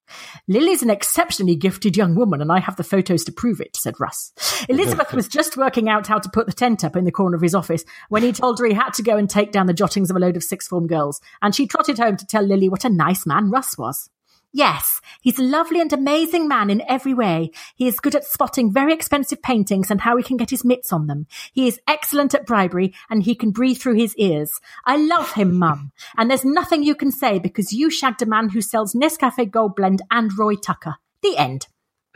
Lily's 0.47 0.83
an 0.83 0.89
exceptionally 0.89 1.55
gifted 1.55 1.95
young 1.95 2.15
woman, 2.15 2.41
and 2.41 2.51
I 2.51 2.59
have 2.59 2.75
the 2.75 2.83
photos 2.83 3.23
to 3.25 3.31
prove 3.31 3.61
it, 3.61 3.75
said 3.75 3.99
Russ. 3.99 4.33
Elizabeth 4.69 5.13
was 5.13 5.27
just 5.27 5.57
working 5.57 5.89
out 5.89 6.07
how 6.07 6.19
to 6.19 6.29
put 6.29 6.45
the 6.45 6.53
tent 6.53 6.83
up 6.83 6.95
in 6.95 7.05
the 7.05 7.11
corner 7.11 7.35
of 7.35 7.41
his 7.41 7.55
office 7.55 7.85
when 8.09 8.23
he 8.23 8.31
told 8.31 8.59
her 8.59 8.65
he 8.65 8.73
had 8.73 8.93
to 8.95 9.03
go 9.03 9.17
and 9.17 9.29
take 9.29 9.51
down 9.51 9.67
the 9.67 9.73
jottings 9.73 10.09
of 10.09 10.15
a 10.15 10.19
load 10.19 10.35
of 10.35 10.43
sixth 10.43 10.69
form 10.69 10.87
girls, 10.87 11.21
and 11.41 11.55
she 11.55 11.67
trotted 11.67 11.97
home 11.97 12.17
to 12.17 12.25
tell 12.25 12.43
Lily 12.43 12.69
what 12.69 12.85
a 12.85 12.89
nice 12.89 13.25
man 13.25 13.49
Russ 13.49 13.77
was. 13.77 14.09
Yes, 14.55 15.01
he's 15.21 15.39
a 15.39 15.43
lovely 15.43 15.81
and 15.81 15.91
amazing 15.91 16.47
man 16.47 16.69
in 16.69 16.83
every 16.87 17.13
way. 17.13 17.49
He 17.75 17.87
is 17.87 17.99
good 17.99 18.13
at 18.13 18.23
spotting 18.23 18.71
very 18.71 18.93
expensive 18.93 19.41
paintings 19.41 19.89
and 19.89 19.99
how 20.01 20.15
he 20.15 20.21
can 20.21 20.37
get 20.37 20.51
his 20.51 20.63
mitts 20.63 20.93
on 20.93 21.07
them. 21.07 21.25
He 21.53 21.67
is 21.67 21.79
excellent 21.87 22.35
at 22.35 22.45
bribery 22.45 22.93
and 23.09 23.23
he 23.23 23.33
can 23.33 23.49
breathe 23.49 23.79
through 23.79 23.95
his 23.95 24.15
ears. 24.15 24.59
I 24.85 24.97
love 24.97 25.33
him, 25.33 25.57
Mum. 25.57 25.91
And 26.17 26.29
there's 26.29 26.45
nothing 26.45 26.83
you 26.83 26.93
can 26.93 27.11
say 27.11 27.39
because 27.39 27.73
you 27.73 27.89
shagged 27.89 28.21
a 28.21 28.27
man 28.27 28.49
who 28.49 28.61
sells 28.61 28.93
Nescafe 28.93 29.49
Gold 29.49 29.75
Blend 29.75 30.03
and 30.11 30.37
Roy 30.37 30.55
Tucker. 30.55 30.97
The 31.23 31.35
end. 31.35 31.65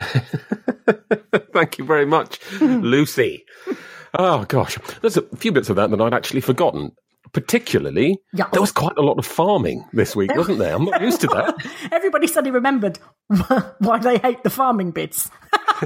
Thank 1.52 1.78
you 1.78 1.84
very 1.84 2.06
much, 2.06 2.38
Lucy. 2.60 3.44
Oh 4.14 4.44
gosh, 4.44 4.78
there's 5.00 5.16
a 5.16 5.22
few 5.36 5.50
bits 5.50 5.70
of 5.70 5.76
that 5.76 5.90
that 5.90 6.00
I'd 6.00 6.14
actually 6.14 6.40
forgotten. 6.40 6.92
Particularly, 7.32 8.18
Yeah. 8.32 8.46
there 8.52 8.60
was 8.60 8.72
quite 8.72 8.96
a 8.96 9.02
lot 9.02 9.18
of 9.18 9.26
farming 9.26 9.84
this 9.92 10.14
week, 10.16 10.34
wasn't 10.34 10.58
there? 10.58 10.74
I'm 10.74 10.84
not 10.84 11.00
used 11.00 11.20
to 11.22 11.26
that. 11.28 11.54
Everybody 11.92 12.26
suddenly 12.26 12.52
remembered 12.52 12.98
why 13.78 13.98
they 13.98 14.18
hate 14.18 14.42
the 14.42 14.50
farming 14.50 14.92
bits. 14.92 15.30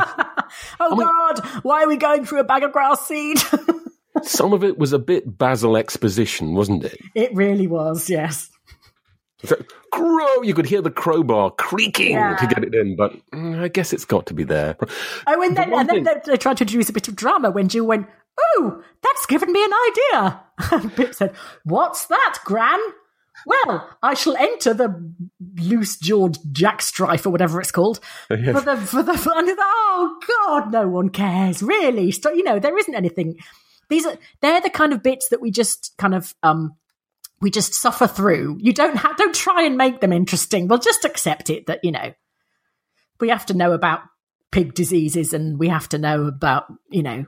oh 0.80 0.96
God, 0.96 1.38
why 1.64 1.82
are 1.84 1.88
we 1.88 1.96
going 1.96 2.24
through 2.24 2.40
a 2.40 2.44
bag 2.44 2.62
of 2.62 2.72
grass 2.72 3.06
seed? 3.06 3.38
Some 4.22 4.52
of 4.52 4.62
it 4.62 4.78
was 4.78 4.92
a 4.92 4.98
bit 4.98 5.38
Basil 5.38 5.76
exposition, 5.76 6.54
wasn't 6.54 6.84
it? 6.84 6.98
it 7.14 7.34
really 7.34 7.66
was, 7.66 8.08
yes. 8.10 8.50
So, 9.44 9.56
crow, 9.90 10.42
you 10.42 10.54
could 10.54 10.66
hear 10.66 10.80
the 10.82 10.90
crowbar 10.90 11.50
creaking 11.50 12.12
Yeah. 12.12 12.36
to 12.36 12.46
get 12.46 12.62
it 12.62 12.74
in, 12.74 12.94
but 12.94 13.12
mm, 13.34 13.58
I 13.60 13.66
guess 13.68 13.92
it's 13.92 14.04
got 14.04 14.26
to 14.26 14.34
be 14.34 14.44
there. 14.44 14.76
Oh, 15.26 15.42
and 15.42 15.56
then, 15.56 15.70
one 15.70 15.80
and 15.80 15.88
then 15.88 16.04
thing- 16.04 16.20
they, 16.26 16.32
they 16.32 16.36
tried 16.36 16.58
to 16.58 16.64
introduce 16.64 16.88
a 16.90 16.92
bit 16.92 17.08
of 17.08 17.16
drama 17.16 17.50
when 17.50 17.68
Jill 17.68 17.86
went, 17.86 18.06
Oh, 18.38 18.82
that's 19.02 19.26
given 19.26 19.52
me 19.52 19.64
an 19.64 19.70
idea. 19.90 20.40
And 20.72 20.92
Pip 20.96 21.14
said, 21.14 21.34
What's 21.64 22.06
that, 22.06 22.38
Gran? 22.44 22.78
Well, 23.46 23.90
I 24.02 24.14
shall 24.14 24.36
enter 24.36 24.72
the 24.74 25.12
loose 25.60 25.96
jawed 25.98 26.36
jackstrife 26.52 27.26
or 27.26 27.30
whatever 27.30 27.60
it's 27.60 27.72
called 27.72 27.98
Yes. 28.30 28.56
for 28.56 28.60
the 28.60 28.76
for 28.76 29.02
the 29.02 29.16
fun. 29.18 29.46
Oh 29.48 30.20
God, 30.46 30.70
no 30.72 30.86
one 30.88 31.08
cares 31.08 31.62
really. 31.62 32.12
So, 32.12 32.32
you 32.32 32.44
know, 32.44 32.58
there 32.58 32.76
isn't 32.78 32.94
anything. 32.94 33.38
These 33.88 34.06
are 34.06 34.16
they're 34.40 34.60
the 34.60 34.70
kind 34.70 34.92
of 34.92 35.02
bits 35.02 35.28
that 35.30 35.40
we 35.40 35.50
just 35.50 35.92
kind 35.98 36.14
of 36.14 36.34
um 36.42 36.76
we 37.40 37.50
just 37.50 37.74
suffer 37.74 38.06
through. 38.06 38.58
You 38.60 38.72
don't 38.72 38.96
have 38.96 39.16
don't 39.16 39.34
try 39.34 39.62
and 39.62 39.76
make 39.76 40.00
them 40.00 40.12
interesting. 40.12 40.68
We'll 40.68 40.78
just 40.78 41.04
accept 41.04 41.50
it 41.50 41.66
that 41.66 41.80
you 41.82 41.90
know 41.90 42.12
we 43.18 43.30
have 43.30 43.46
to 43.46 43.54
know 43.54 43.72
about 43.72 44.00
pig 44.52 44.74
diseases 44.74 45.32
and 45.32 45.58
we 45.58 45.68
have 45.68 45.88
to 45.88 45.98
know 45.98 46.26
about 46.26 46.66
you 46.90 47.02
know 47.02 47.24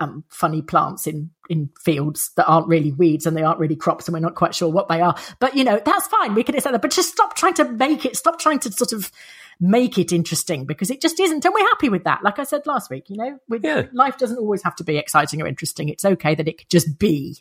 um, 0.00 0.24
funny 0.28 0.62
plants 0.62 1.06
in 1.06 1.30
in 1.48 1.70
fields 1.80 2.30
that 2.36 2.46
aren't 2.46 2.66
really 2.68 2.92
weeds 2.92 3.26
and 3.26 3.36
they 3.36 3.42
aren't 3.42 3.58
really 3.60 3.76
crops 3.76 4.06
and 4.08 4.14
we're 4.14 4.20
not 4.20 4.34
quite 4.34 4.54
sure 4.54 4.68
what 4.68 4.88
they 4.88 5.00
are. 5.00 5.14
But 5.38 5.56
you 5.56 5.64
know 5.64 5.80
that's 5.84 6.06
fine. 6.08 6.34
We 6.34 6.42
can 6.42 6.54
accept 6.54 6.72
that. 6.72 6.82
But 6.82 6.90
just 6.90 7.10
stop 7.12 7.36
trying 7.36 7.54
to 7.54 7.64
make 7.70 8.04
it. 8.04 8.16
Stop 8.16 8.38
trying 8.38 8.58
to 8.60 8.72
sort 8.72 8.92
of 8.92 9.12
make 9.60 9.98
it 9.98 10.10
interesting 10.10 10.64
because 10.64 10.90
it 10.90 11.02
just 11.02 11.20
isn't. 11.20 11.44
And 11.44 11.54
we're 11.54 11.66
happy 11.68 11.88
with 11.90 12.04
that. 12.04 12.22
Like 12.24 12.38
I 12.38 12.44
said 12.44 12.66
last 12.66 12.88
week, 12.90 13.10
you 13.10 13.16
know, 13.16 13.38
with, 13.48 13.62
Yeah. 13.62 13.86
life 13.92 14.16
doesn't 14.16 14.38
always 14.38 14.62
have 14.62 14.74
to 14.76 14.84
be 14.84 14.96
exciting 14.96 15.42
or 15.42 15.46
interesting. 15.46 15.90
It's 15.90 16.04
okay 16.04 16.34
that 16.34 16.48
it 16.48 16.58
could 16.58 16.70
just 16.70 16.98
be. 16.98 17.36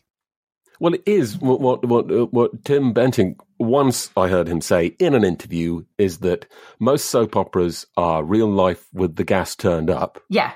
Well, 0.82 0.94
it 0.94 1.04
is 1.06 1.38
what 1.39 1.60
what 1.60 1.86
what, 1.86 2.34
what 2.34 2.63
Tim 2.66 2.94
Bentinck 2.94 3.36
once 3.58 4.10
I 4.16 4.30
heard 4.30 4.48
him 4.48 4.62
say 4.62 4.96
in 5.00 5.13
an 5.13 5.25
interview 5.25 5.84
is 5.98 6.20
that 6.20 6.46
most 6.80 7.06
soap 7.06 7.36
operas 7.36 7.86
are 7.98 8.24
real 8.24 8.50
life 8.50 8.88
with 8.94 9.16
the 9.18 9.25
gas 9.25 9.56
turned 9.56 9.89
up, 9.89 10.22
Yeah. 10.30 10.54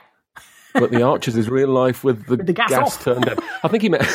But 0.74 0.92
The 0.92 1.03
Archers 1.03 1.36
is 1.36 1.50
real 1.50 1.70
life 1.70 2.03
with 2.03 2.25
the, 2.25 2.38
With 2.38 2.48
the 2.48 2.53
gas 2.53 2.72
off. 2.74 3.03
turned 3.03 3.27
up. 3.30 3.39
I 3.63 3.68
think 3.68 3.84
he 3.84 3.89
meant. 3.89 4.03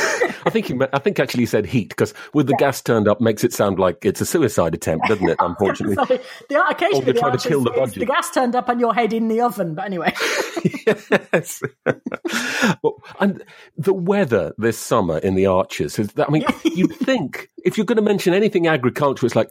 I 0.45 0.51
think 0.51 0.67
he 0.67 0.75
meant, 0.75 0.91
I 0.95 0.99
think 0.99 1.19
actually 1.21 1.43
he 1.43 1.47
said 1.47 1.67
heat 1.67 1.91
because 1.91 2.15
with 2.33 2.47
the 2.47 2.55
gas 2.55 2.81
turned 2.81 3.09
up 3.09 3.21
makes 3.21 3.45
it 3.45 3.53
sound 3.53 3.79
like 3.79 4.05
it's 4.05 4.21
a 4.21 4.27
suicide 4.27 4.75
attempt, 4.75 5.09
doesn't 5.09 5.29
it? 5.29 5.37
Unfortunately. 5.41 5.95
Sorry. 5.97 6.21
The, 6.49 6.67
occasionally 6.69 7.05
they're 7.05 7.15
the, 7.15 7.21
trying 7.21 7.39
to 7.39 7.49
kill 7.49 7.65
the 7.65 7.71
budget. 7.71 7.99
the 7.99 8.07
gas 8.07 8.31
turned 8.31 8.55
up 8.55 8.69
and 8.69 8.81
your 8.81 8.95
head 8.95 9.13
in 9.13 9.29
the 9.29 9.41
oven. 9.41 9.75
But 9.75 9.87
anyway. 9.87 10.15
yes. 10.87 11.63
well, 12.83 13.03
and 13.21 13.43
the 13.77 13.93
weather 13.93 14.55
this 14.59 14.79
summer 14.79 15.19
in 15.19 15.35
the 15.35 15.47
Archers 15.47 15.99
is 15.99 16.13
that, 16.13 16.29
I 16.29 16.33
mean, 16.33 16.45
you'd 16.65 16.95
think 16.95 17.51
if 17.65 17.77
you're 17.77 17.87
going 17.87 17.97
to 17.97 18.03
mention 18.03 18.35
anything 18.35 18.67
agriculture, 18.67 19.27
it's 19.27 19.37
like, 19.37 19.51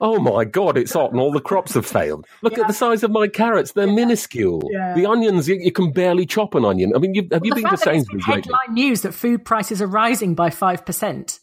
oh 0.00 0.18
my 0.20 0.44
God, 0.44 0.76
it's 0.78 0.92
hot 0.92 1.10
and 1.12 1.20
all 1.20 1.32
the 1.32 1.40
crops 1.40 1.74
have 1.74 1.86
failed. 1.86 2.26
Look 2.42 2.58
at 2.58 2.66
the 2.66 2.72
size 2.72 3.02
of 3.02 3.10
my 3.10 3.28
carrots. 3.28 3.72
They're 3.72 3.86
minuscule. 3.86 4.68
Yeah. 4.72 4.94
The 4.94 5.06
onions, 5.06 5.48
you, 5.48 5.56
you 5.56 5.72
can 5.72 5.92
barely 5.92 6.26
chop 6.26 6.54
an 6.54 6.64
onion. 6.64 6.92
I 6.94 6.98
mean, 6.98 7.14
you, 7.14 7.28
have 7.32 7.44
you 7.44 7.50
the 7.54 7.62
been 7.62 7.64
to 7.64 7.76
fact 7.76 7.84
that 7.84 7.94
it's 7.94 8.08
Sainsbury's 8.08 8.28
lately? 8.28 8.52
headline 8.52 8.74
news 8.74 9.00
that 9.02 9.12
food 9.12 9.44
prices 9.44 9.80
are 9.82 9.86
rising 9.86 10.34
by 10.34 10.50
five 10.50 10.84
percent 10.84 11.40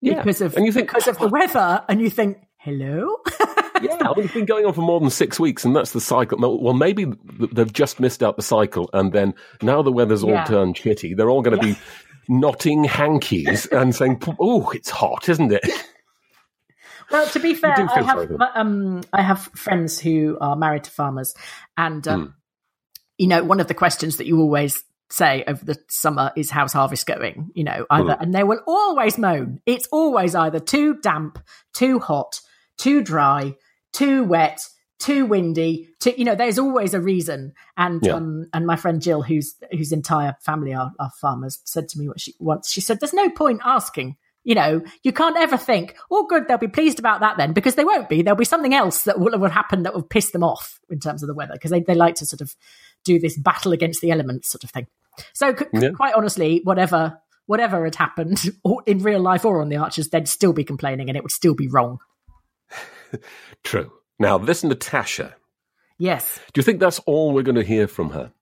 Yeah. 0.00 0.16
because 0.22 0.40
of 0.40 0.56
and 0.56 0.66
you 0.66 0.72
think, 0.72 0.88
because 0.88 1.08
of 1.08 1.18
the 1.18 1.28
weather, 1.38 1.84
and 1.88 2.00
you 2.00 2.10
think, 2.10 2.38
hello, 2.58 3.16
yeah, 3.82 4.12
it's 4.16 4.34
been 4.34 4.44
going 4.44 4.66
on 4.66 4.72
for 4.74 4.82
more 4.82 5.00
than 5.00 5.10
six 5.10 5.40
weeks, 5.40 5.64
and 5.64 5.74
that's 5.74 5.92
the 5.92 6.00
cycle. 6.00 6.38
Well, 6.38 6.74
maybe 6.74 7.06
they've 7.52 7.72
just 7.72 7.98
missed 8.00 8.22
out 8.22 8.36
the 8.36 8.42
cycle, 8.42 8.90
and 8.92 9.12
then 9.12 9.34
now 9.62 9.82
the 9.82 9.92
weather's 9.92 10.22
all 10.22 10.30
Yeah. 10.30 10.44
turned 10.44 10.76
shitty. 10.76 11.16
They're 11.16 11.30
all 11.30 11.42
going 11.42 11.58
to 11.58 11.64
be 11.66 11.78
knotting 12.28 12.84
hankies 12.84 13.66
and 13.66 13.94
saying, 13.94 14.22
"Oh, 14.38 14.70
it's 14.70 14.90
hot, 14.90 15.28
isn't 15.28 15.52
it?" 15.52 15.68
Well, 17.10 17.26
to 17.28 17.38
be 17.40 17.54
fair, 17.54 17.74
I 17.76 18.02
have 18.02 18.30
um, 18.54 19.02
I 19.12 19.22
have 19.22 19.42
friends 19.54 19.98
who 19.98 20.38
are 20.40 20.56
married 20.56 20.84
to 20.84 20.90
farmers, 20.90 21.34
and 21.76 22.06
um, 22.08 22.20
Hmm. 22.26 22.30
you 23.18 23.26
know, 23.28 23.42
one 23.44 23.60
of 23.60 23.66
the 23.68 23.74
questions 23.74 24.16
that 24.16 24.26
you 24.26 24.40
always 24.40 24.82
say 25.10 25.42
over 25.48 25.64
the 25.64 25.76
summer 25.88 26.30
is 26.36 26.50
how's 26.50 26.72
harvest 26.72 27.06
going? 27.06 27.50
You 27.54 27.64
know, 27.64 27.86
either 27.90 28.14
Hmm. 28.14 28.22
and 28.22 28.34
they 28.34 28.44
will 28.44 28.60
always 28.66 29.18
moan. 29.18 29.60
It's 29.66 29.88
always 29.90 30.34
either 30.34 30.60
too 30.60 30.94
damp, 31.00 31.38
too 31.74 31.98
hot, 31.98 32.40
too 32.78 33.02
dry, 33.02 33.56
too 33.92 34.24
wet. 34.24 34.66
Too 35.00 35.24
windy. 35.24 35.88
Too, 35.98 36.12
you 36.14 36.26
know, 36.26 36.34
there's 36.34 36.58
always 36.58 36.92
a 36.92 37.00
reason. 37.00 37.54
And 37.78 38.04
Yeah. 38.04 38.16
um, 38.16 38.44
and 38.52 38.66
my 38.66 38.76
friend 38.76 39.00
Jill, 39.00 39.22
whose 39.22 39.54
whose 39.72 39.92
entire 39.92 40.36
family 40.42 40.74
are, 40.74 40.92
are 41.00 41.10
farmers, 41.18 41.58
said 41.64 41.88
to 41.88 41.98
me 41.98 42.06
what 42.06 42.20
she 42.20 42.34
once. 42.38 42.70
She 42.70 42.82
said, 42.82 43.00
"There's 43.00 43.14
no 43.14 43.30
point 43.30 43.62
asking 43.64 44.16
you 44.44 44.54
know, 44.54 44.82
you 45.02 45.12
can't 45.12 45.36
ever 45.36 45.56
think, 45.56 45.96
oh, 46.10 46.26
good, 46.26 46.48
they'll 46.48 46.56
be 46.58 46.68
pleased 46.68 46.98
about 46.98 47.20
that 47.20 47.36
then, 47.36 47.52
because 47.52 47.74
they 47.74 47.84
won't 47.84 48.08
be. 48.08 48.22
There'll 48.22 48.36
be 48.38 48.44
something 48.44 48.74
else 48.74 49.02
that 49.04 49.18
will, 49.20 49.38
will 49.38 49.50
happen 49.50 49.82
that 49.82 49.94
will 49.94 50.02
piss 50.02 50.30
them 50.30 50.42
off 50.42 50.80
in 50.88 50.98
terms 51.00 51.22
of 51.22 51.26
the 51.26 51.34
weather, 51.34 51.52
because 51.54 51.70
they, 51.70 51.80
they 51.80 51.94
like 51.94 52.14
to 52.16 52.26
sort 52.26 52.40
of 52.40 52.54
do 53.04 53.18
this 53.18 53.36
battle 53.38 53.72
against 53.72 54.00
the 54.00 54.10
elements 54.10 54.48
sort 54.50 54.64
of 54.64 54.70
thing. 54.70 54.86
So, 55.34 55.54
c- 55.54 55.66
Yeah. 55.72 55.90
quite 55.90 56.14
honestly, 56.14 56.60
whatever 56.64 57.18
whatever 57.46 57.82
had 57.84 57.96
happened, 57.96 58.38
or 58.64 58.80
in 58.86 58.98
real 59.02 59.20
life 59.20 59.44
or 59.44 59.60
on 59.60 59.68
the 59.70 59.76
Archers, 59.76 60.08
they'd 60.08 60.28
still 60.28 60.52
be 60.52 60.62
complaining 60.64 61.08
and 61.08 61.16
it 61.16 61.22
would 61.24 61.32
still 61.32 61.54
be 61.54 61.66
wrong. 61.68 61.98
True. 63.64 63.90
Now, 64.18 64.38
this 64.38 64.62
Natasha. 64.62 65.34
Yes. 65.98 66.38
Do 66.52 66.60
you 66.60 66.62
think 66.62 66.80
that's 66.80 66.98
all 67.00 67.32
we're 67.32 67.42
going 67.42 67.56
to 67.56 67.64
hear 67.64 67.86
from 67.88 68.10
her? 68.10 68.32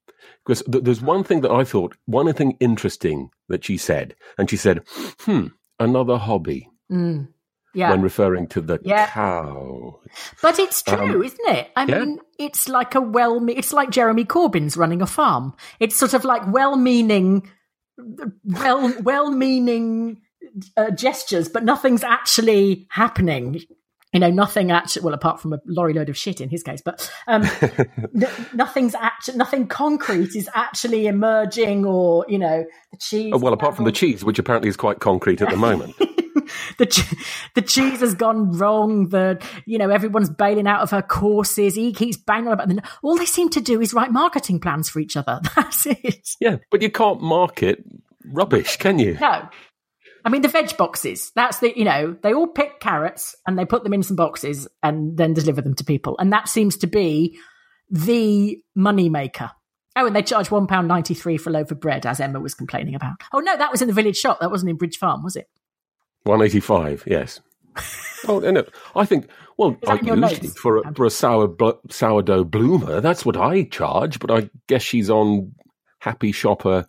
Because 0.45 0.63
th- 0.71 0.85
there's 0.85 1.01
one 1.01 1.25
thing 1.25 1.41
that 1.41 1.51
I 1.51 1.65
thought, 1.65 1.97
one 2.07 2.33
thing 2.35 2.57
interesting 2.61 3.31
that 3.49 3.65
she 3.65 3.77
said, 3.77 4.15
and 4.37 4.49
she 4.49 4.57
said, 4.57 4.83
"Hmm, 5.21 5.49
another 5.79 6.17
hobby." 6.19 6.69
Mm. 6.91 7.29
Yeah. 7.75 7.91
When 7.91 8.03
referring 8.03 8.49
to 8.49 8.61
the 8.63 8.81
Yeah. 8.83 9.07
cow. 9.09 10.01
But 10.43 10.59
it's 10.59 10.83
true, 10.83 11.17
Um, 11.17 11.23
isn't 11.23 11.49
it? 11.49 11.71
I 11.77 11.85
yeah. 11.85 11.99
mean, 12.01 12.19
it's 12.39 12.69
like 12.69 12.95
a 12.95 13.01
well, 13.01 13.47
it's 13.49 13.73
like 13.73 13.91
Jeremy 13.91 14.25
Corbyn's 14.25 14.77
running 14.77 15.03
a 15.03 15.07
farm. 15.07 15.55
It's 15.79 15.95
sort 15.95 16.15
of 16.15 16.25
like 16.25 16.51
well-meaning, 16.51 17.49
well, 18.45 18.93
well-meaning 19.03 20.21
uh, 20.77 20.91
gestures, 20.91 21.49
but 21.49 21.63
nothing's 21.65 22.03
actually 22.03 22.87
happening. 22.91 23.61
You 24.13 24.21
know, 24.21 24.31
nothing 24.31 24.71
actually. 24.71 25.03
Well, 25.05 25.15
apart 25.15 25.41
from 25.41 25.53
a 25.53 25.61
lorry 25.67 25.93
load 25.93 26.09
of 26.09 26.17
shit 26.17 26.41
in 26.41 26.49
his 26.49 26.63
case, 26.63 26.81
but 26.83 27.11
um, 27.27 27.45
n- 27.61 28.27
nothing's 28.55 28.95
actually 28.95 29.37
nothing 29.37 29.67
concrete 29.67 30.35
is 30.35 30.49
actually 30.55 31.07
emerging, 31.07 31.85
or 31.85 32.25
you 32.29 32.39
know, 32.39 32.65
the 32.91 32.97
cheese. 32.97 33.33
Oh, 33.35 33.39
well, 33.39 33.53
apart 33.53 33.77
from 33.77 33.85
the 33.85 33.93
cheese, 33.93 34.25
which 34.25 34.39
apparently 34.39 34.71
is 34.71 34.77
quite 34.77 35.01
concrete 35.01 35.43
at 35.43 35.51
the 35.51 35.57
moment. 35.59 35.95
the 36.79 36.87
che- 36.87 37.17
the 37.55 37.63
cheese 37.63 38.01
has 38.01 38.15
gone 38.15 38.53
wrong. 38.53 39.09
The 39.11 39.45
you 39.67 39.77
know 39.77 39.91
everyone's 39.91 40.31
bailing 40.31 40.67
out 40.67 40.81
of 40.81 40.91
her 40.91 41.03
courses. 41.03 41.75
He 41.75 41.93
keeps 41.93 42.17
banging 42.17 42.49
on 42.49 42.55
about 42.55 42.69
them. 42.69 42.81
All 43.03 43.17
they 43.17 43.27
seem 43.27 43.51
to 43.51 43.61
do 43.61 43.81
is 43.81 43.93
write 43.93 44.11
marketing 44.11 44.61
plans 44.61 44.89
for 44.89 45.01
each 45.01 45.17
other. 45.17 45.41
That's 45.57 45.87
it. 45.87 46.31
yeah, 46.41 46.57
but 46.71 46.81
you 46.81 46.91
can't 46.91 47.21
market 47.21 47.85
rubbish, 48.25 48.77
can 48.79 48.99
you? 48.99 49.19
No, 49.21 49.49
I 50.25 50.29
mean 50.31 50.43
the 50.43 50.49
veg 50.49 50.77
boxes. 50.77 51.33
That's 51.35 51.59
the 51.61 51.77
you 51.79 51.85
know 51.85 52.17
they 52.23 52.35
all 52.35 52.47
pick 52.47 52.81
carrots 52.81 53.35
and 53.47 53.59
they 53.59 53.65
put 53.65 53.85
them 53.85 53.93
in 53.95 54.03
some 54.03 54.17
boxes 54.17 54.69
and 54.83 55.17
then 55.17 55.35
deliver 55.35 55.63
them 55.63 55.75
to 55.75 55.85
people. 55.85 56.17
And 56.19 56.33
that 56.33 56.49
seems 56.49 56.77
to 56.79 56.87
be 56.87 57.39
the 57.91 58.59
money 58.75 59.09
maker. 59.09 59.51
Oh, 59.97 60.07
and 60.07 60.15
they 60.15 60.23
charge 60.23 60.51
one 60.51 60.67
pound 60.67 60.87
ninety 60.89 61.15
three 61.15 61.37
for 61.39 61.51
a 61.51 61.53
loaf 61.53 61.71
of 61.71 61.81
bread, 61.81 62.07
as 62.07 62.21
Emma 62.21 62.41
was 62.41 62.55
complaining 62.55 62.95
about. 62.95 63.17
Oh 63.33 63.41
no, 63.41 63.57
that 63.57 63.71
was 63.73 63.83
in 63.83 63.89
the 63.89 63.95
village 63.95 64.17
shop. 64.17 64.41
That 64.41 64.51
wasn't 64.51 64.71
in 64.71 64.77
Bridge 64.77 64.97
Farm, 64.99 65.23
was 65.23 65.37
it? 65.37 65.49
185, 66.25 67.05
yes. 67.07 67.41
oh, 68.29 68.41
no, 68.41 68.65
I 68.95 69.05
think, 69.07 69.29
well, 69.57 69.77
I 69.87 69.95
usually, 70.03 70.49
for 70.49 70.79
a, 70.79 70.95
for 70.95 71.07
a 71.07 71.11
sour, 71.11 71.47
bl- 71.47 71.71
sourdough 71.91 72.45
bloomer, 72.45 73.01
that's 73.01 73.25
what 73.25 73.37
I 73.37 73.63
charge, 73.63 74.19
but 74.19 74.31
I 74.31 74.51
guess 74.67 74.83
she's 74.83 75.09
on 75.11 75.55
Happy 76.01 76.33
Shopper 76.33 76.87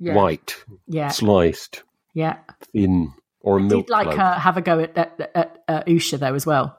Yeah. 0.00 0.14
white, 0.14 0.56
Yeah, 0.86 1.08
sliced, 1.08 1.84
yeah. 2.14 2.38
thin, 2.72 3.12
or 3.40 3.58
a 3.58 3.60
milk 3.60 3.86
did 3.86 3.92
like 3.92 4.18
uh, 4.18 4.38
have 4.38 4.56
a 4.56 4.60
go 4.62 4.80
at, 4.80 4.96
at, 4.96 5.30
at 5.34 5.64
uh, 5.68 5.82
Usha 5.84 6.18
though 6.18 6.34
as 6.34 6.46
well. 6.46 6.78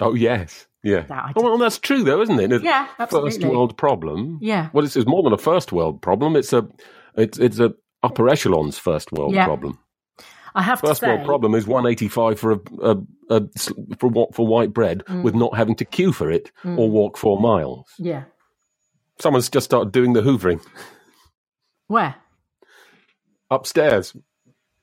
Oh, 0.00 0.14
yes. 0.14 0.66
Yeah. 0.84 1.02
That 1.02 1.32
Oh, 1.34 1.42
well, 1.42 1.58
that's 1.58 1.78
true, 1.78 2.04
though, 2.04 2.22
isn't 2.22 2.38
it? 2.38 2.62
Yeah, 2.62 2.86
First 3.10 3.42
world 3.42 3.76
problem. 3.76 4.38
Yeah. 4.40 4.68
Well, 4.72 4.84
it's, 4.84 4.94
it's 4.96 5.08
more 5.08 5.24
than 5.24 5.32
a 5.32 5.38
first 5.38 5.72
world 5.72 6.00
problem. 6.00 6.36
It's 6.36 6.52
a, 6.52 6.68
it's, 7.16 7.36
it's 7.38 7.58
a 7.58 7.74
upper 8.04 8.28
echelon's 8.28 8.78
first 8.78 9.10
world 9.10 9.34
Yeah. 9.34 9.44
problem. 9.44 9.78
I 10.54 10.62
have 10.62 10.80
First 10.80 11.00
to 11.00 11.06
say, 11.06 11.14
world 11.14 11.26
problem 11.26 11.54
is 11.54 11.66
185 11.66 12.38
for 12.40 12.52
a, 12.52 12.58
a, 12.82 12.96
a 13.30 13.42
for 13.98 14.08
what 14.08 14.34
for 14.34 14.46
white 14.46 14.72
bread 14.72 15.02
Mm. 15.06 15.22
with 15.22 15.34
not 15.34 15.56
having 15.56 15.74
to 15.76 15.84
queue 15.84 16.12
for 16.12 16.30
it 16.30 16.50
or 16.64 16.88
walk 16.90 17.16
four 17.16 17.38
miles. 17.40 17.86
Yeah, 17.98 18.24
Someone's 19.20 19.50
just 19.50 19.64
started 19.66 19.92
doing 19.92 20.14
the 20.14 20.22
hoovering 20.22 20.60
where 21.86 22.16
upstairs. 23.50 24.16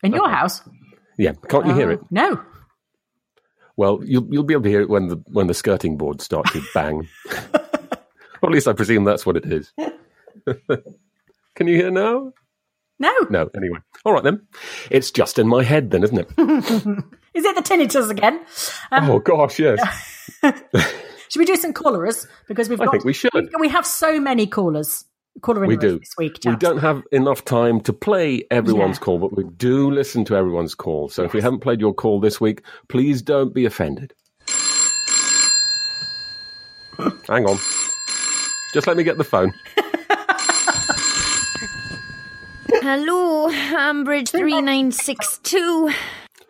In 0.06 0.13
your 0.13 0.30
house? 0.30 0.62
Yeah, 1.18 1.34
can't 1.50 1.65
you 1.65 1.74
hear 1.74 1.91
it? 1.91 2.00
Oh, 2.04 2.08
No. 2.12 2.41
Well, 3.78 4.00
you'll 4.06 4.26
you'll 4.32 4.44
be 4.44 4.54
able 4.54 4.63
to 4.63 4.70
hear 4.70 4.82
it 4.82 4.89
when 4.89 5.08
the 5.10 5.18
when 5.28 5.48
the 5.48 5.54
skirting 5.54 5.98
boards 5.98 6.24
start 6.24 6.48
to 6.54 6.62
bang. 6.74 7.08
or 7.54 8.50
at 8.50 8.52
least 8.52 8.68
I 8.70 8.74
presume 8.74 9.04
that's 9.04 9.26
what 9.26 9.36
it 9.36 9.46
is. 9.52 9.74
Can 11.56 11.68
you 11.68 11.76
hear 11.76 11.91
now? 11.91 12.32
No. 13.00 13.13
No. 13.30 13.50
Anyway, 13.56 13.80
all 14.06 14.13
right 14.13 14.24
then. 14.24 14.48
It's 14.89 15.12
just 15.12 15.38
in 15.39 15.48
my 15.50 15.63
head 15.63 15.91
then, 15.91 16.04
isn't 16.04 16.18
it? 16.18 16.28
Is 17.34 17.44
it 17.44 17.56
the 17.56 17.62
tinnitus 17.62 18.10
again? 18.10 18.39
Um, 18.91 19.10
oh 19.10 19.20
gosh, 19.20 19.60
yes. 19.60 19.78
Should 20.41 21.39
we 21.39 21.46
do 21.46 21.58
some 21.58 21.74
callers? 21.74 22.28
Because 22.48 22.70
we've 22.70 22.80
I 22.80 22.86
got, 22.86 22.91
think 22.91 23.04
we 23.04 23.12
should. 23.12 23.34
We, 23.34 23.50
we 23.60 23.68
have 23.70 23.86
so 23.86 24.22
many 24.22 24.48
callers. 24.48 25.04
Caller 25.41 25.63
in 25.63 25.67
We 25.69 25.78
do. 25.78 26.00
this 26.00 26.15
week. 26.17 26.39
We 26.45 26.56
don't 26.56 26.78
have 26.80 27.04
enough 27.12 27.43
time 27.45 27.82
to 27.82 27.93
play 27.93 28.43
everyone's 28.52 28.98
Yeah. 28.98 29.04
call, 29.06 29.19
but 29.19 29.36
we 29.36 29.43
do 29.58 29.91
listen 29.91 30.24
to 30.26 30.36
everyone's 30.36 30.74
call. 30.76 31.10
So 31.10 31.24
if 31.24 31.34
we 31.34 31.41
haven't 31.41 31.60
played 31.60 31.80
your 31.82 31.93
call 31.93 32.19
this 32.19 32.39
week, 32.39 32.62
please 32.88 33.21
don't 33.21 33.54
be 33.54 33.65
offended. 33.65 34.13
Hang 37.28 37.45
on. 37.45 37.58
Just 38.74 38.88
let 38.88 38.95
me 38.98 39.04
get 39.04 39.17
the 39.17 39.24
phone. 39.24 39.54
Hello, 42.82 43.50
Ambridge 43.50 44.30
3962. 44.30 45.91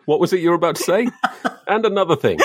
What 0.06 0.20
was 0.20 0.32
it 0.32 0.40
you 0.40 0.50
were 0.50 0.56
about 0.56 0.76
to 0.76 0.82
say? 0.82 1.08
and 1.66 1.84
another 1.84 2.14
thing. 2.16 2.38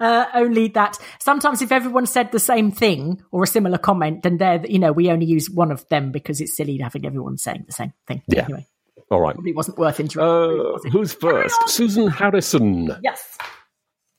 Uh, 0.00 0.26
only 0.34 0.68
that 0.68 0.98
sometimes 1.20 1.62
if 1.62 1.72
everyone 1.72 2.06
said 2.06 2.32
the 2.32 2.40
same 2.40 2.70
thing 2.70 3.22
or 3.30 3.42
a 3.42 3.46
similar 3.46 3.78
comment, 3.78 4.22
then 4.22 4.36
they're 4.38 4.64
you 4.66 4.78
know 4.78 4.92
we 4.92 5.10
only 5.10 5.26
use 5.26 5.48
one 5.50 5.70
of 5.70 5.86
them 5.88 6.12
because 6.12 6.40
it's 6.40 6.56
silly 6.56 6.78
having 6.78 7.06
everyone 7.06 7.36
saying 7.38 7.64
the 7.66 7.72
same 7.72 7.92
thing. 8.06 8.22
Yeah. 8.28 8.44
Anyway, 8.44 8.66
All 9.10 9.20
right. 9.20 9.34
probably 9.34 9.52
wasn't 9.52 9.78
worth 9.78 10.00
interrupting. 10.00 10.60
Uh, 10.60 10.90
who's 10.90 11.12
first? 11.14 11.56
Susan 11.68 12.08
Harrison. 12.08 12.90
yes. 13.02 13.38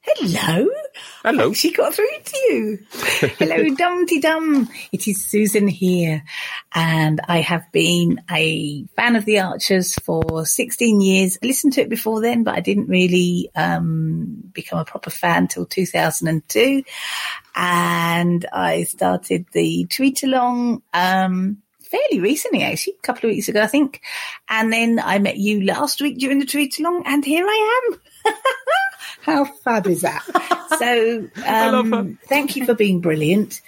Hello. 0.02 0.68
Hello. 1.26 1.54
She 1.54 1.72
got 1.72 1.96
through 1.96 2.06
to 2.24 2.38
you. 2.38 2.80
Hello, 3.40 3.76
Dumpty 3.76 4.20
Dum. 4.20 4.70
It 4.92 5.08
is 5.08 5.26
Susan 5.26 5.68
here, 5.68 6.24
and 6.72 7.20
I 7.28 7.42
have 7.42 7.64
been 7.72 8.22
a 8.30 8.86
fan 8.96 9.16
of 9.16 9.26
the 9.26 9.40
Archers 9.40 9.96
for 9.96 10.46
16 10.46 11.02
years. 11.02 11.40
I 11.42 11.48
listened 11.48 11.74
to 11.74 11.82
it 11.82 11.90
before 11.90 12.22
then, 12.22 12.44
but 12.44 12.54
I 12.54 12.60
didn't 12.60 12.90
really 12.90 13.50
um, 13.56 14.52
become 14.54 14.78
a 14.78 14.86
proper 14.86 15.10
fan 15.10 15.48
till 15.48 15.66
2002. 15.66 16.84
And 17.56 18.46
I 18.54 18.84
started 18.84 19.48
the 19.52 19.88
tweet 19.90 20.22
along 20.22 20.84
um, 20.94 21.58
fairly 21.80 22.20
recently, 22.20 22.62
actually, 22.62 22.98
a 23.00 23.02
couple 23.02 23.28
of 23.28 23.34
weeks 23.34 23.50
ago, 23.50 23.64
I 23.64 23.68
think. 23.68 24.04
And 24.48 24.72
then 24.72 25.02
I 25.04 25.18
met 25.18 25.38
you 25.38 25.64
last 25.64 26.02
week 26.02 26.20
during 26.20 26.38
the 26.38 26.46
tweet 26.46 26.78
along, 26.80 27.02
and 27.08 27.26
here 27.26 27.48
I 27.48 27.90
am. 27.90 28.00
How 29.22 29.46
fab 29.46 29.88
is 29.88 30.02
that? 30.02 30.24
So, 30.80 31.30
um, 31.46 32.18
thank 32.26 32.56
you 32.56 32.66
for 32.66 32.74
being 32.74 33.00
brilliant. 33.00 33.62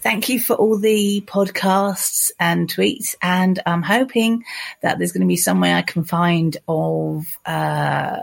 Thank 0.00 0.28
you 0.28 0.38
for 0.38 0.54
all 0.54 0.78
the 0.78 1.24
podcasts 1.26 2.30
and 2.38 2.68
tweets. 2.68 3.14
And 3.22 3.60
I'm 3.64 3.82
hoping 3.82 4.44
that 4.80 4.98
there's 4.98 5.12
going 5.12 5.22
to 5.22 5.26
be 5.26 5.36
some 5.36 5.60
way 5.60 5.72
I 5.72 5.82
can 5.82 6.04
find 6.04 6.56
of, 6.68 7.24
uh, 7.46 8.18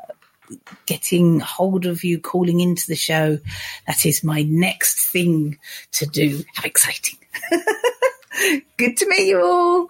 getting 0.86 1.40
hold 1.40 1.86
of 1.86 2.04
you, 2.04 2.20
calling 2.20 2.60
into 2.60 2.88
the 2.88 2.96
show. 2.96 3.40
That 3.88 4.06
is 4.06 4.24
my 4.24 4.44
next 4.44 5.10
thing 5.10 5.58
to 5.94 6.06
do. 6.06 6.44
How 6.56 6.64
exciting. 6.66 7.18
Good 8.78 8.98
to 8.98 9.08
meet 9.08 9.28
you 9.28 9.42
all. 9.42 9.90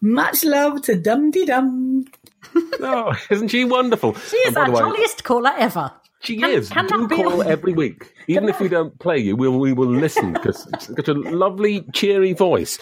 Much 0.00 0.44
love 0.44 0.82
to 0.82 0.96
Dum 0.96 1.30
Dee 1.30 1.46
Dum. 1.46 2.06
Oh, 2.80 3.14
isn't 3.30 3.48
she 3.48 3.64
wonderful? 3.64 4.14
She 4.14 4.36
is 4.38 4.48
And 4.48 4.56
our 4.58 4.66
the 4.66 4.72
way, 4.72 4.80
jolliest 4.80 5.24
caller 5.24 5.52
ever. 5.56 5.92
She 6.20 6.38
Can- 6.38 6.50
is. 6.50 6.70
can 6.70 6.86
Do 6.86 7.08
call 7.08 7.42
every 7.42 7.72
week, 7.82 8.12
even 8.26 8.48
if 8.48 8.58
we 8.60 8.68
don't 8.68 8.98
play 8.98 9.18
you. 9.18 9.36
We'll 9.36 9.58
we 9.58 9.72
will 9.72 9.90
listen 9.90 10.32
because 10.32 10.66
it's 10.72 10.88
got 10.88 11.08
a 11.08 11.14
lovely, 11.14 11.82
cheery 11.92 12.32
voice. 12.32 12.78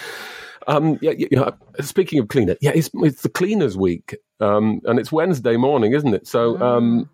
Um, 0.67 0.99
yeah, 1.03 1.13
yeah, 1.17 1.29
yeah. 1.31 1.51
Speaking 1.81 2.19
of 2.21 2.29
cleaner, 2.29 2.57
yeah, 2.61 2.73
it's 2.75 2.91
it's 2.95 3.23
the 3.23 3.29
cleaners 3.29 3.77
week, 3.77 4.17
um, 4.41 4.81
and 4.85 4.99
it's 4.99 5.13
Wednesday 5.13 5.57
morning, 5.57 5.93
isn't 5.93 6.15
it? 6.15 6.27
So 6.27 6.61
um, 6.63 7.11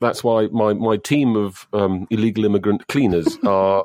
that's 0.00 0.22
why 0.22 0.46
my 0.48 0.72
my 0.74 0.96
team 0.96 1.36
of 1.36 1.66
um, 1.72 2.06
illegal 2.10 2.44
immigrant 2.44 2.86
cleaners 2.88 3.36
are 3.46 3.84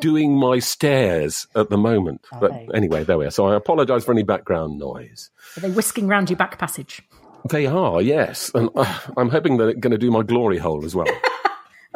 doing 0.00 0.38
my 0.38 0.58
stairs 0.58 1.46
at 1.56 1.70
the 1.70 1.78
moment. 1.78 2.24
But 2.40 2.52
they? 2.52 2.68
anyway, 2.74 3.04
there 3.04 3.18
we 3.18 3.26
are. 3.26 3.30
So 3.30 3.46
I 3.46 3.56
apologise 3.56 4.04
for 4.04 4.12
any 4.12 4.22
background 4.22 4.78
noise. 4.78 5.30
Are 5.56 5.60
they 5.60 5.70
whisking 5.70 6.06
round 6.06 6.30
your 6.30 6.36
back 6.36 6.58
passage? 6.58 7.02
They 7.50 7.66
are, 7.66 8.00
yes, 8.00 8.50
and 8.54 8.70
uh, 8.74 8.98
I'm 9.16 9.28
hoping 9.28 9.56
they're 9.58 9.74
going 9.74 9.90
to 9.92 9.98
do 9.98 10.10
my 10.10 10.22
glory 10.22 10.58
hole 10.58 10.84
as 10.84 10.94
well. 10.94 11.06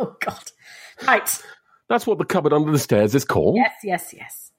Oh 0.00 0.14
God! 0.20 0.52
Right. 1.08 1.42
That's 1.88 2.06
what 2.06 2.18
the 2.18 2.24
cupboard 2.24 2.52
under 2.52 2.70
the 2.70 2.78
stairs 2.78 3.16
is 3.16 3.24
called. 3.24 3.56
Yes, 3.56 3.72
yes, 3.82 4.14
yes. 4.16 4.52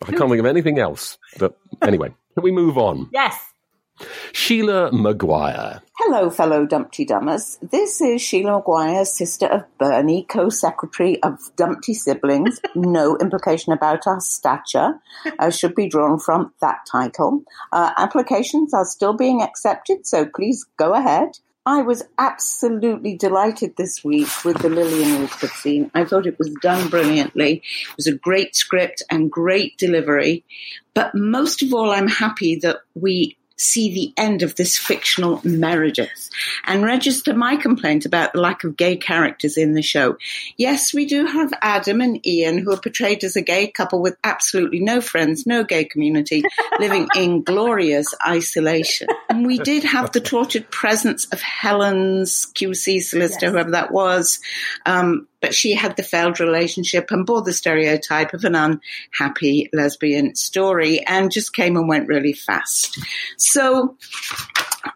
I 0.00 0.12
can't 0.12 0.30
think 0.30 0.38
of 0.38 0.46
anything 0.46 0.78
else. 0.78 1.18
But 1.40 1.58
anyway, 1.82 2.14
can 2.34 2.44
we 2.44 2.52
move 2.52 2.78
on? 2.78 3.08
Yes. 3.12 3.36
Sheila 4.32 4.92
Maguire. 4.92 5.82
Hello, 5.98 6.30
fellow 6.30 6.66
Dumpty 6.66 7.06
Dummers. 7.06 7.58
This 7.70 8.00
is 8.00 8.20
Sheila 8.20 8.52
Maguire, 8.52 9.04
sister 9.04 9.46
of 9.46 9.64
Bernie, 9.78 10.24
co-secretary 10.28 11.22
of 11.22 11.38
Dumpty 11.56 11.94
Siblings. 11.94 12.60
no 12.74 13.16
implication 13.16 13.72
about 13.72 14.06
our 14.06 14.20
stature 14.20 15.00
uh, 15.38 15.50
should 15.50 15.74
be 15.74 15.88
drawn 15.88 16.18
from 16.18 16.52
that 16.60 16.86
title. 16.90 17.42
Uh, 17.72 17.92
applications 17.96 18.74
are 18.74 18.84
still 18.84 19.14
being 19.14 19.42
accepted, 19.42 20.06
so 20.06 20.26
please 20.26 20.66
go 20.76 20.94
ahead. 20.94 21.38
I 21.66 21.82
was 21.82 22.04
absolutely 22.16 23.16
delighted 23.16 23.76
this 23.76 24.04
week 24.04 24.28
with 24.44 24.58
the 24.58 24.68
Lillian 24.68 25.20
Woodford 25.20 25.50
scene. 25.50 25.90
I 25.94 26.04
thought 26.04 26.26
it 26.26 26.38
was 26.38 26.54
done 26.62 26.88
brilliantly. 26.88 27.54
It 27.90 27.96
was 27.96 28.06
a 28.06 28.14
great 28.14 28.54
script 28.54 29.02
and 29.10 29.32
great 29.32 29.76
delivery. 29.76 30.44
But 30.94 31.16
most 31.16 31.64
of 31.64 31.74
all, 31.74 31.90
I'm 31.90 32.06
happy 32.06 32.54
that 32.62 32.76
we 32.94 33.36
see 33.56 33.92
the 33.92 34.12
end 34.20 34.42
of 34.42 34.54
this 34.56 34.76
fictional 34.76 35.40
Meredith 35.44 36.30
and 36.64 36.84
register 36.84 37.34
my 37.34 37.56
complaint 37.56 38.04
about 38.04 38.32
the 38.32 38.40
lack 38.40 38.64
of 38.64 38.76
gay 38.76 38.96
characters 38.96 39.56
in 39.56 39.72
the 39.72 39.82
show. 39.82 40.16
Yes, 40.56 40.92
we 40.92 41.06
do 41.06 41.26
have 41.26 41.52
Adam 41.62 42.00
and 42.00 42.24
Ian 42.26 42.58
who 42.58 42.72
are 42.72 42.80
portrayed 42.80 43.24
as 43.24 43.36
a 43.36 43.42
gay 43.42 43.68
couple 43.68 44.00
with 44.00 44.16
absolutely 44.22 44.80
no 44.80 45.00
friends, 45.00 45.46
no 45.46 45.64
gay 45.64 45.84
community, 45.84 46.42
living 46.78 47.08
in 47.16 47.42
glorious 47.42 48.14
isolation. 48.26 49.08
And 49.28 49.46
we 49.46 49.58
did 49.58 49.84
have 49.84 50.12
the 50.12 50.20
tortured 50.36 50.70
presence 50.70 51.26
of 51.26 51.40
Helen's 51.40 52.46
QC 52.54 53.02
solicitor, 53.02 53.50
whoever 53.50 53.70
that 53.72 53.90
was, 53.90 54.40
um, 54.84 55.26
but 55.40 55.54
she 55.54 55.74
had 55.74 55.96
the 55.96 56.02
failed 56.02 56.40
relationship 56.40 57.10
and 57.10 57.26
bore 57.26 57.42
the 57.42 57.52
stereotype 57.52 58.34
of 58.34 58.44
an 58.44 58.54
unhappy 58.54 59.68
lesbian 59.72 60.34
story 60.34 61.00
and 61.06 61.30
just 61.30 61.54
came 61.54 61.76
and 61.76 61.88
went 61.88 62.08
really 62.08 62.32
fast. 62.32 62.98
So, 63.36 63.96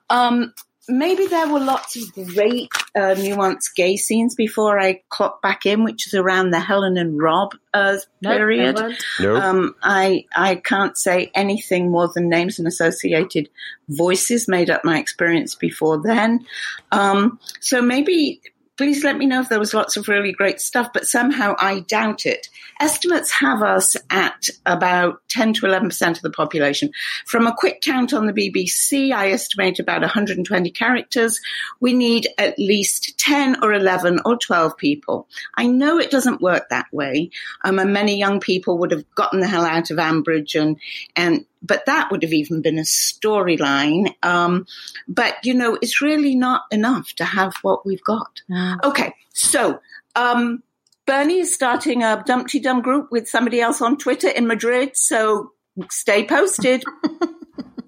um, 0.09 0.53
maybe 0.91 1.27
there 1.27 1.49
were 1.49 1.61
lots 1.61 1.97
of 1.97 2.13
great 2.35 2.69
uh, 2.95 3.15
nuanced 3.17 3.75
gay 3.77 3.97
scenes 3.97 4.35
before 4.35 4.79
I 4.79 5.03
clocked 5.09 5.43
back 5.43 5.65
in, 5.65 5.85
which 5.85 6.07
is 6.07 6.15
around 6.15 6.51
the 6.51 6.61
Helen 6.61 6.97
and 6.97 7.21
Rob 7.21 7.55
uh, 7.73 7.99
No, 8.21 8.37
period. 8.37 8.77
they 8.77 8.83
weren't. 8.83 9.05
No. 9.21 9.37
Um, 9.37 9.75
I 9.83 10.25
I 10.35 10.57
can't 10.57 10.99
say 10.99 11.31
anything 11.35 11.91
more 11.91 12.11
than 12.13 12.29
names 12.29 12.59
and 12.59 12.67
associated 12.67 13.49
voices 13.89 14.49
made 14.49 14.71
up 14.71 14.85
my 14.85 14.99
experience 14.99 15.55
before 15.55 16.03
then. 16.03 16.45
Um, 16.93 17.39
so 17.61 17.81
maybe 17.81 18.41
please 18.81 19.05
let 19.05 19.19
me 19.19 19.27
know 19.27 19.43
if 19.43 19.51
there 19.51 19.59
was 19.59 19.75
lots 19.75 19.99
of 19.99 20.09
really 20.09 20.33
great 20.33 20.59
stuff, 20.59 20.89
but 20.95 21.07
somehow 21.07 21.55
I 21.59 21.81
doubt 21.81 22.25
it. 22.25 22.49
Estimates 22.81 23.31
have 23.31 23.61
us 23.61 23.95
at 24.09 24.49
about 24.65 25.21
10 25.29 25.53
to 25.53 25.67
11% 25.67 26.17
of 26.17 26.23
the 26.23 26.31
population. 26.31 26.91
From 27.27 27.47
a 27.47 27.55
quick 27.55 27.83
count 27.83 28.15
on 28.15 28.25
the 28.25 28.33
BBC, 28.33 29.13
I 29.13 29.33
estimate 29.33 29.79
about 29.81 30.01
120 30.01 30.71
characters. 30.71 31.39
We 31.81 31.93
need 31.93 32.29
at 32.39 32.59
least 32.59 33.19
10 33.19 33.63
or 33.63 33.75
11 33.75 34.21
or 34.25 34.39
12 34.39 34.79
people. 34.79 35.29
I 35.57 35.67
know 35.67 35.99
it 35.99 36.11
doesn't 36.11 36.41
work 36.41 36.71
that 36.71 36.87
way. 36.91 37.33
Um, 37.63 37.79
and 37.79 37.93
many 37.93 38.19
young 38.19 38.41
people 38.41 38.79
would 38.79 38.93
have 38.93 39.05
gotten 39.15 39.41
the 39.41 39.47
hell 39.47 39.67
out 39.67 39.91
of 39.91 39.99
Ambridge 39.99 40.59
and, 40.59 40.81
and, 41.15 41.45
but 41.63 41.85
that 41.87 42.11
would 42.11 42.23
have 42.23 42.33
even 42.33 42.63
been 42.63 42.79
a 42.79 42.83
storyline. 42.83 44.15
Um, 44.23 44.67
but 45.09 45.37
you 45.45 45.55
know, 45.55 45.79
it's 45.83 46.01
really 46.01 46.35
not 46.35 46.63
enough 46.71 47.13
to 47.15 47.25
have 47.25 47.55
what 47.63 47.85
we've 47.87 48.03
got. 48.05 48.41
Okay. 48.85 49.15
So, 49.33 49.81
um, 50.17 50.63
Bernie 51.07 51.41
is 51.41 51.53
starting 51.55 52.03
a 52.03 52.23
Dumpty 52.27 52.61
Dum 52.61 52.83
group 52.83 53.11
with 53.11 53.29
somebody 53.29 53.61
else 53.61 53.81
on 53.81 53.97
Twitter 53.99 54.29
in 54.29 54.47
Madrid. 54.47 54.97
So 54.97 55.53
stay 55.91 56.27
posted. 56.27 56.85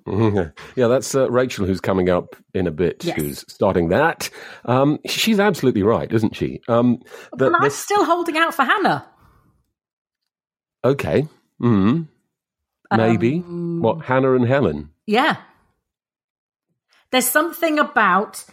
Yeah, 0.76 0.88
that's 0.88 1.14
uh, 1.14 1.30
Rachel 1.30 1.64
who's 1.64 1.80
coming 1.80 2.10
up 2.10 2.36
in 2.52 2.66
a 2.66 2.70
bit, 2.72 3.02
Yes. 3.04 3.16
who's 3.16 3.44
starting 3.48 3.88
that. 3.90 4.28
Um, 4.66 4.98
she's 5.06 5.38
absolutely 5.40 5.84
right, 5.84 6.10
isn't 6.12 6.34
she? 6.36 6.60
Um, 6.68 6.98
the, 7.34 7.46
and 7.46 7.56
I'm 7.56 7.62
this- 7.62 7.76
still 7.78 8.04
holding 8.04 8.36
out 8.36 8.52
for 8.52 8.64
Hannah. 8.64 9.06
okay. 10.84 11.26
Mm, 11.60 12.08
maybe. 12.96 13.38
Um, 13.38 13.80
what, 13.80 14.04
Hannah 14.04 14.34
and 14.34 14.46
Helen? 14.46 14.90
Yeah. 15.06 15.36
There's 17.10 17.28
something 17.28 17.78
about. 17.78 18.44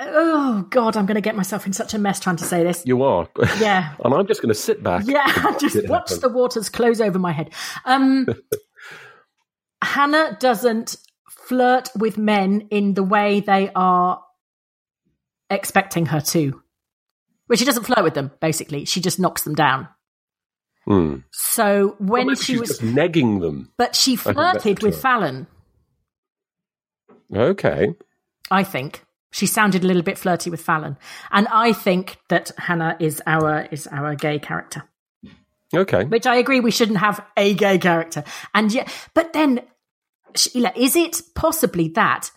Oh 0.00 0.66
God, 0.70 0.96
I'm 0.96 1.06
going 1.06 1.16
to 1.16 1.20
get 1.20 1.36
myself 1.36 1.66
in 1.66 1.72
such 1.72 1.94
a 1.94 1.98
mess 1.98 2.18
trying 2.18 2.36
to 2.36 2.44
say 2.44 2.64
this. 2.64 2.82
You 2.86 3.02
are. 3.02 3.28
Yeah. 3.58 3.94
and 4.04 4.14
I'm 4.14 4.26
just 4.26 4.42
going 4.42 4.52
to 4.52 4.60
sit 4.60 4.82
back. 4.82 5.04
Yeah, 5.06 5.26
just 5.60 5.88
watch 5.88 6.10
happen. 6.10 6.20
the 6.20 6.28
waters 6.36 6.68
close 6.68 7.00
over 7.00 7.18
my 7.18 7.32
head. 7.32 7.50
Um, 7.84 8.26
Hannah 9.82 10.36
doesn't 10.40 10.96
flirt 11.30 11.90
with 11.96 12.18
men 12.18 12.68
in 12.70 12.94
the 12.94 13.02
way 13.02 13.40
they 13.40 13.70
are 13.74 14.22
expecting 15.50 16.06
her 16.06 16.20
to. 16.20 16.62
Well, 17.48 17.56
she 17.56 17.64
doesn't 17.64 17.84
flirt 17.84 18.02
with 18.02 18.14
them, 18.14 18.30
basically. 18.40 18.84
She 18.86 19.00
just 19.00 19.18
knocks 19.18 19.42
them 19.42 19.54
down. 19.54 19.88
Hmm. 20.84 21.18
So 21.30 21.96
when 21.98 22.26
maybe 22.26 22.36
she 22.40 22.58
was. 22.58 22.80
negging 22.80 23.40
them. 23.40 23.72
But 23.76 23.94
she 23.94 24.16
flirted 24.16 24.82
with 24.82 24.94
true. 24.94 25.00
Fallon, 25.00 25.46
Okay. 27.34 27.94
I 28.50 28.64
think. 28.64 29.04
She 29.30 29.46
sounded 29.46 29.82
a 29.82 29.86
little 29.86 30.02
bit 30.02 30.18
flirty 30.18 30.50
with 30.50 30.60
Fallon. 30.60 30.98
And 31.30 31.48
I 31.48 31.72
think 31.72 32.18
that 32.28 32.50
Hannah 32.58 32.96
is 33.00 33.22
our 33.26 33.66
is 33.70 33.86
our 33.86 34.14
gay 34.14 34.38
character. 34.38 34.82
Okay. 35.74 36.04
which 36.04 36.26
I 36.26 36.36
agree 36.36 36.60
we 36.60 36.70
shouldn't 36.70 36.98
have 36.98 37.24
a 37.34 37.54
gay 37.54 37.78
character. 37.78 38.24
And 38.54 38.70
yet, 38.70 38.92
but 39.14 39.32
then, 39.32 39.62
Sheila, 40.36 40.70
is 40.76 40.96
it 40.96 41.22
possibly 41.34 41.88
that 41.94 42.30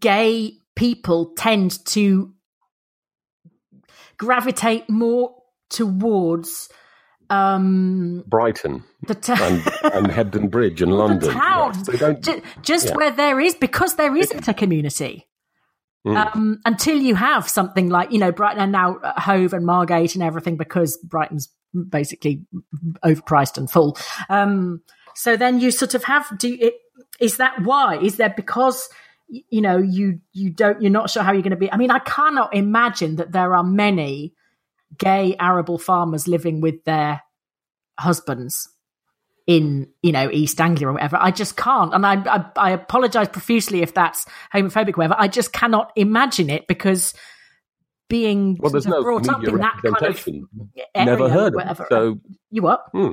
gay 0.00 0.58
people 0.76 1.32
tend 1.36 1.82
to 1.86 2.34
gravitate 4.18 4.90
more 4.90 5.36
towards 5.70 6.68
um, 7.30 8.24
Brighton 8.26 8.84
town? 9.20 9.38
and, 9.40 9.62
and 9.94 10.06
Hebden 10.10 10.50
Bridge 10.50 10.82
and 10.82 10.92
London. 10.92 11.28
the 11.28 11.32
town, 11.32 11.72
Yes, 11.74 11.86
they 11.86 11.96
don't- 11.96 12.22
Ju- 12.22 12.42
just 12.62 12.88
yeah. 12.88 12.94
where 12.96 13.10
there 13.10 13.40
is, 13.40 13.54
because 13.54 13.96
there 13.96 14.16
isn't 14.16 14.48
a 14.48 14.54
community. 14.54 15.26
Mm. 16.06 16.34
Um, 16.34 16.60
until 16.64 16.96
you 16.98 17.14
have 17.14 17.46
something 17.48 17.90
like, 17.90 18.10
you 18.10 18.18
know, 18.18 18.32
Brighton 18.32 18.62
and 18.62 18.72
now 18.72 18.98
Hove 19.18 19.52
and 19.52 19.66
Margate 19.66 20.14
and 20.14 20.24
everything, 20.24 20.56
because 20.56 20.96
Brighton's 20.98 21.48
basically 21.88 22.46
overpriced 23.04 23.58
and 23.58 23.70
full. 23.70 23.98
Um, 24.30 24.80
so 25.14 25.36
then 25.36 25.60
you 25.60 25.70
sort 25.70 25.94
of 25.94 26.04
have, 26.04 26.26
do 26.38 26.56
it, 26.58 26.74
is 27.20 27.36
that 27.36 27.60
why? 27.62 27.98
Is 27.98 28.16
there 28.16 28.32
because, 28.34 28.88
you 29.28 29.60
know, 29.60 29.76
you, 29.76 30.20
you 30.32 30.48
don't, 30.50 30.80
you're 30.80 30.90
not 30.90 31.10
sure 31.10 31.22
how 31.22 31.32
you're 31.32 31.42
going 31.42 31.50
to 31.50 31.56
be? 31.56 31.70
I 31.70 31.76
mean, 31.76 31.90
I 31.90 31.98
cannot 31.98 32.54
imagine 32.56 33.16
that 33.16 33.32
there 33.32 33.54
are 33.54 33.62
many 33.62 34.32
gay 34.98 35.36
arable 35.38 35.78
farmers 35.78 36.26
living 36.28 36.60
with 36.60 36.84
their 36.84 37.22
husbands 37.98 38.68
in 39.46 39.88
you 40.02 40.12
know 40.12 40.30
East 40.30 40.60
Anglia 40.60 40.88
or 40.88 40.92
whatever. 40.92 41.16
I 41.20 41.30
just 41.30 41.56
can't, 41.56 41.92
and 41.94 42.06
I 42.06 42.14
I, 42.24 42.44
I 42.56 42.70
apologize 42.70 43.28
profusely 43.28 43.82
if 43.82 43.94
that's 43.94 44.26
homophobic, 44.54 44.96
whatever. 44.96 45.16
I 45.18 45.28
just 45.28 45.52
cannot 45.52 45.92
imagine 45.96 46.50
it 46.50 46.66
because 46.66 47.14
being 48.08 48.58
well, 48.60 48.70
there's 48.70 48.86
no 48.86 49.02
brought 49.02 49.28
up 49.28 49.40
media 49.40 49.54
in 49.54 49.60
that 49.60 49.80
kind 49.82 50.14
of 50.14 50.28
Never 50.94 51.28
heard 51.28 51.54
of 51.56 51.80
it. 51.80 51.86
So 51.88 52.20
you 52.50 52.62
what? 52.62 52.84
hmm. 52.92 53.12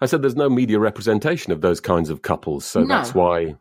I 0.00 0.06
said 0.06 0.22
there's 0.22 0.36
no 0.36 0.48
media 0.48 0.78
representation 0.78 1.52
of 1.52 1.60
those 1.60 1.80
kinds 1.80 2.10
of 2.10 2.22
couples, 2.22 2.64
so 2.64 2.80
No. 2.80 2.96
that's 2.96 3.14
why. 3.14 3.56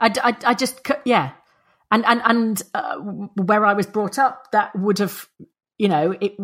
I, 0.00 0.12
I, 0.22 0.36
I 0.46 0.54
just 0.54 0.86
yeah, 1.04 1.32
and 1.90 2.04
and 2.04 2.20
and 2.24 2.62
uh, 2.74 2.96
where 2.96 3.64
I 3.64 3.74
was 3.74 3.86
brought 3.86 4.18
up, 4.18 4.50
that 4.52 4.76
would 4.76 4.98
have 4.98 5.28
you 5.78 5.88
know, 5.88 6.14
it. 6.20 6.36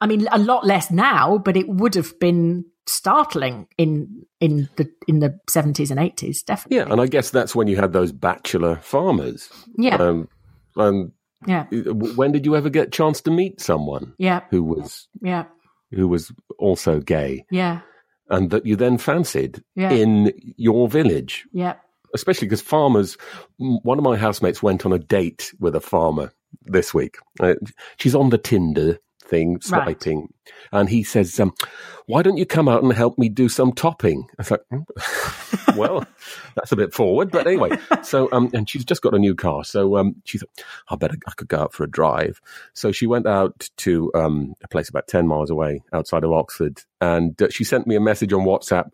I 0.00 0.06
mean, 0.06 0.26
a 0.30 0.38
lot 0.38 0.64
less 0.66 0.90
now, 0.90 1.38
but 1.38 1.56
it 1.56 1.68
would 1.68 1.94
have 1.94 2.18
been 2.18 2.64
startling 2.86 3.66
in 3.78 4.24
in 4.40 4.68
the 4.76 4.90
in 5.08 5.20
the 5.20 5.38
seventies 5.48 5.90
and 5.90 6.00
eighties, 6.00 6.42
definitely. 6.42 6.78
Yeah, 6.78 6.92
and 6.92 7.00
I 7.00 7.06
guess 7.06 7.30
that's 7.30 7.54
when 7.54 7.68
you 7.68 7.76
had 7.76 7.92
those 7.92 8.12
bachelor 8.12 8.76
farmers. 8.76 9.48
Yeah. 9.76 9.96
Um, 9.96 10.28
and 10.76 11.12
Yeah, 11.46 11.64
when 11.70 12.32
did 12.32 12.44
you 12.46 12.54
ever 12.56 12.70
get 12.70 12.86
a 12.88 12.90
chance 12.90 13.20
to 13.22 13.30
meet 13.30 13.60
someone 13.60 14.14
yeah, 14.18 14.40
who 14.50 14.62
was 14.62 15.08
yeah, 15.20 15.44
who 15.90 16.08
was 16.08 16.32
also 16.58 17.00
gay 17.00 17.44
yeah, 17.50 17.80
and 18.30 18.50
that 18.50 18.64
you 18.64 18.76
then 18.76 18.96
fancied 18.98 19.62
Yeah. 19.74 19.90
in 19.90 20.32
your 20.56 20.88
village? 20.88 21.46
yeah. 21.52 21.74
especially 22.14 22.46
because 22.46 22.60
farmers. 22.62 23.16
One 23.58 23.98
of 23.98 24.04
my 24.04 24.16
housemates 24.16 24.62
went 24.62 24.84
on 24.86 24.92
a 24.92 24.98
date 24.98 25.52
with 25.58 25.74
a 25.74 25.80
farmer 25.80 26.32
this 26.62 26.92
week. 26.94 27.16
Uh, 27.40 27.54
she's 27.98 28.14
on 28.14 28.30
the 28.30 28.38
Tinder 28.38 28.98
thing, 29.24 29.54
Right. 29.54 29.64
swiping, 29.64 30.28
and 30.72 30.88
he 30.88 31.02
says, 31.02 31.38
um, 31.40 31.52
"Why 32.06 32.22
don't 32.22 32.36
you 32.36 32.44
come 32.44 32.68
out 32.68 32.82
and 32.82 32.92
help 32.92 33.18
me 33.18 33.28
do 33.28 33.48
some 33.48 33.72
topping?" 33.72 34.26
I 34.38 34.42
thought, 34.42 34.60
"Hmm, 34.70 34.80
"Well, 35.76 36.04
that's 36.54 36.72
a 36.72 36.76
bit 36.76 36.92
forward, 36.92 37.30
but 37.30 37.46
anyway." 37.46 37.70
So, 38.02 38.28
um, 38.32 38.50
and 38.52 38.68
she's 38.68 38.84
just 38.84 39.00
got 39.00 39.14
a 39.14 39.18
new 39.18 39.34
car, 39.34 39.64
so 39.64 39.96
um, 39.96 40.16
she 40.24 40.38
thought, 40.38 40.50
"I 40.88 40.96
better 40.96 41.16
I 41.26 41.30
could 41.32 41.48
go 41.48 41.60
out 41.60 41.72
for 41.72 41.84
a 41.84 41.90
drive." 41.90 42.40
So 42.74 42.92
she 42.92 43.06
went 43.06 43.26
out 43.26 43.70
to 43.78 44.10
um, 44.14 44.54
a 44.62 44.68
place 44.68 44.88
about 44.88 45.06
ten 45.08 45.26
miles 45.26 45.50
away 45.50 45.82
outside 45.92 46.24
of 46.24 46.32
Oxford, 46.32 46.82
and 47.00 47.40
uh, 47.40 47.48
she 47.48 47.64
sent 47.64 47.86
me 47.86 47.94
a 47.94 48.00
message 48.00 48.32
on 48.32 48.44
WhatsApp 48.44 48.90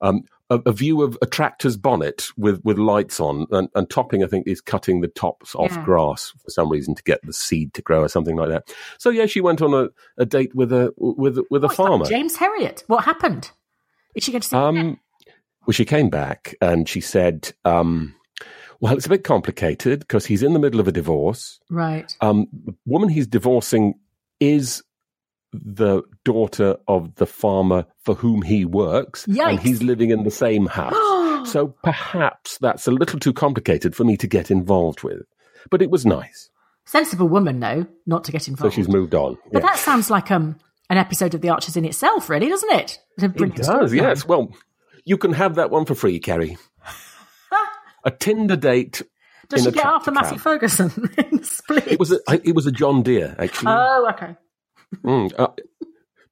um, 0.00 0.22
a, 0.54 0.60
a 0.66 0.72
view 0.72 1.02
of 1.02 1.16
a 1.22 1.26
tractor's 1.26 1.76
bonnet 1.76 2.28
with, 2.36 2.60
with 2.64 2.78
lights 2.78 3.20
on, 3.20 3.46
and, 3.50 3.68
and 3.74 3.88
topping, 3.90 4.22
I 4.22 4.26
think, 4.26 4.46
is 4.46 4.60
cutting 4.60 5.00
the 5.00 5.08
tops 5.08 5.54
off 5.54 5.72
Yeah. 5.72 5.84
grass 5.84 6.32
for 6.44 6.50
some 6.50 6.68
reason 6.70 6.94
to 6.94 7.02
get 7.02 7.20
the 7.24 7.32
seed 7.32 7.74
to 7.74 7.82
grow 7.82 8.02
or 8.02 8.08
something 8.08 8.36
like 8.36 8.48
that. 8.50 8.72
So 8.98 9.10
yeah, 9.10 9.26
she 9.26 9.40
went 9.40 9.62
on 9.62 9.72
a, 9.74 9.88
a 10.20 10.26
date 10.26 10.54
with 10.54 10.72
a 10.72 10.92
with 10.96 11.38
with 11.50 11.64
a 11.64 11.66
What's 11.68 11.76
farmer. 11.76 12.04
James 12.06 12.36
Herriot. 12.36 12.84
What 12.86 13.04
happened? 13.04 13.50
Is 14.14 14.24
she 14.24 14.32
going 14.32 14.42
to 14.42 14.48
see? 14.48 14.56
Um, 14.56 15.00
well, 15.66 15.72
she 15.72 15.84
came 15.84 16.10
back 16.10 16.54
and 16.60 16.88
she 16.88 17.00
said, 17.00 17.52
um, 17.64 18.14
"Well, 18.80 18.96
it's 18.96 19.06
a 19.06 19.10
bit 19.10 19.24
complicated 19.24 20.00
because 20.00 20.26
he's 20.26 20.42
in 20.42 20.52
the 20.52 20.58
middle 20.58 20.80
of 20.80 20.88
a 20.88 20.92
divorce. 20.92 21.60
right. 21.70 22.14
Um, 22.20 22.46
the 22.52 22.74
woman 22.86 23.08
he's 23.08 23.26
divorcing 23.26 23.94
is." 24.40 24.82
The 25.52 26.02
daughter 26.24 26.76
of 26.88 27.14
the 27.16 27.26
farmer 27.26 27.84
for 28.04 28.14
whom 28.14 28.40
he 28.42 28.64
works, 28.64 29.26
and 29.26 29.60
he's 29.60 29.82
living 29.82 30.10
in 30.10 30.24
the 30.24 30.30
same 30.30 30.66
house. 30.66 30.94
So 31.44 31.74
perhaps 31.82 32.56
that's 32.58 32.86
a 32.86 32.92
little 32.92 33.18
too 33.18 33.32
complicated 33.32 33.96
for 33.96 34.04
me 34.04 34.16
to 34.18 34.28
get 34.28 34.48
involved 34.48 35.02
with. 35.02 35.22
But 35.72 35.82
it 35.82 35.90
was 35.90 36.06
nice. 36.06 36.50
Sensible 36.84 37.28
woman, 37.28 37.58
though, 37.58 37.84
not 38.06 38.22
to 38.24 38.32
get 38.32 38.46
involved. 38.46 38.72
So 38.72 38.76
she's 38.76 38.88
moved 38.88 39.12
on. 39.12 39.36
But 39.52 39.62
Yeah. 39.62 39.68
that 39.70 39.78
sounds 39.78 40.08
like 40.08 40.30
um 40.30 40.56
an 40.88 40.98
episode 40.98 41.34
of 41.34 41.40
The 41.40 41.48
Archers 41.48 41.76
in 41.76 41.84
itself, 41.84 42.30
really, 42.30 42.48
doesn't 42.48 42.70
it? 42.70 42.98
It 43.18 43.56
does, 43.56 43.92
yes. 43.92 44.24
Well, 44.24 44.54
you 45.04 45.16
can 45.18 45.32
have 45.32 45.56
that 45.56 45.70
one 45.70 45.84
for 45.84 45.96
free, 45.96 46.20
Kerry. 46.20 46.56
a 48.04 48.10
Tinder 48.12 48.56
date. 48.56 49.02
Does 49.48 49.66
in 49.66 49.72
she 49.72 49.76
get 49.78 49.84
after 49.86 50.12
Massey. 50.12 50.38
Ferguson 50.38 50.92
in 51.18 51.38
the 51.38 51.44
split? 51.44 51.88
It 51.88 51.98
was 51.98 52.12
a, 52.12 52.20
it 52.44 52.54
was 52.54 52.66
a 52.66 52.72
John 52.72 53.02
Deere, 53.02 53.34
actually. 53.38 53.72
Oh, 53.72 54.10
okay. 54.14 54.36
Mm, 55.04 55.32
uh, 55.38 55.48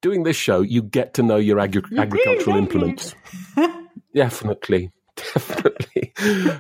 doing 0.01 0.23
this 0.23 0.37
show, 0.37 0.61
you 0.61 0.83
get 0.83 1.15
to 1.15 1.23
know 1.23 1.37
your 1.37 1.59
agri- 1.59 1.83
You 1.91 2.01
agricultural 2.01 2.57
don't 2.57 2.65
implements. 2.65 3.15
Definitely. 4.15 4.91
Definitely. 5.17 6.13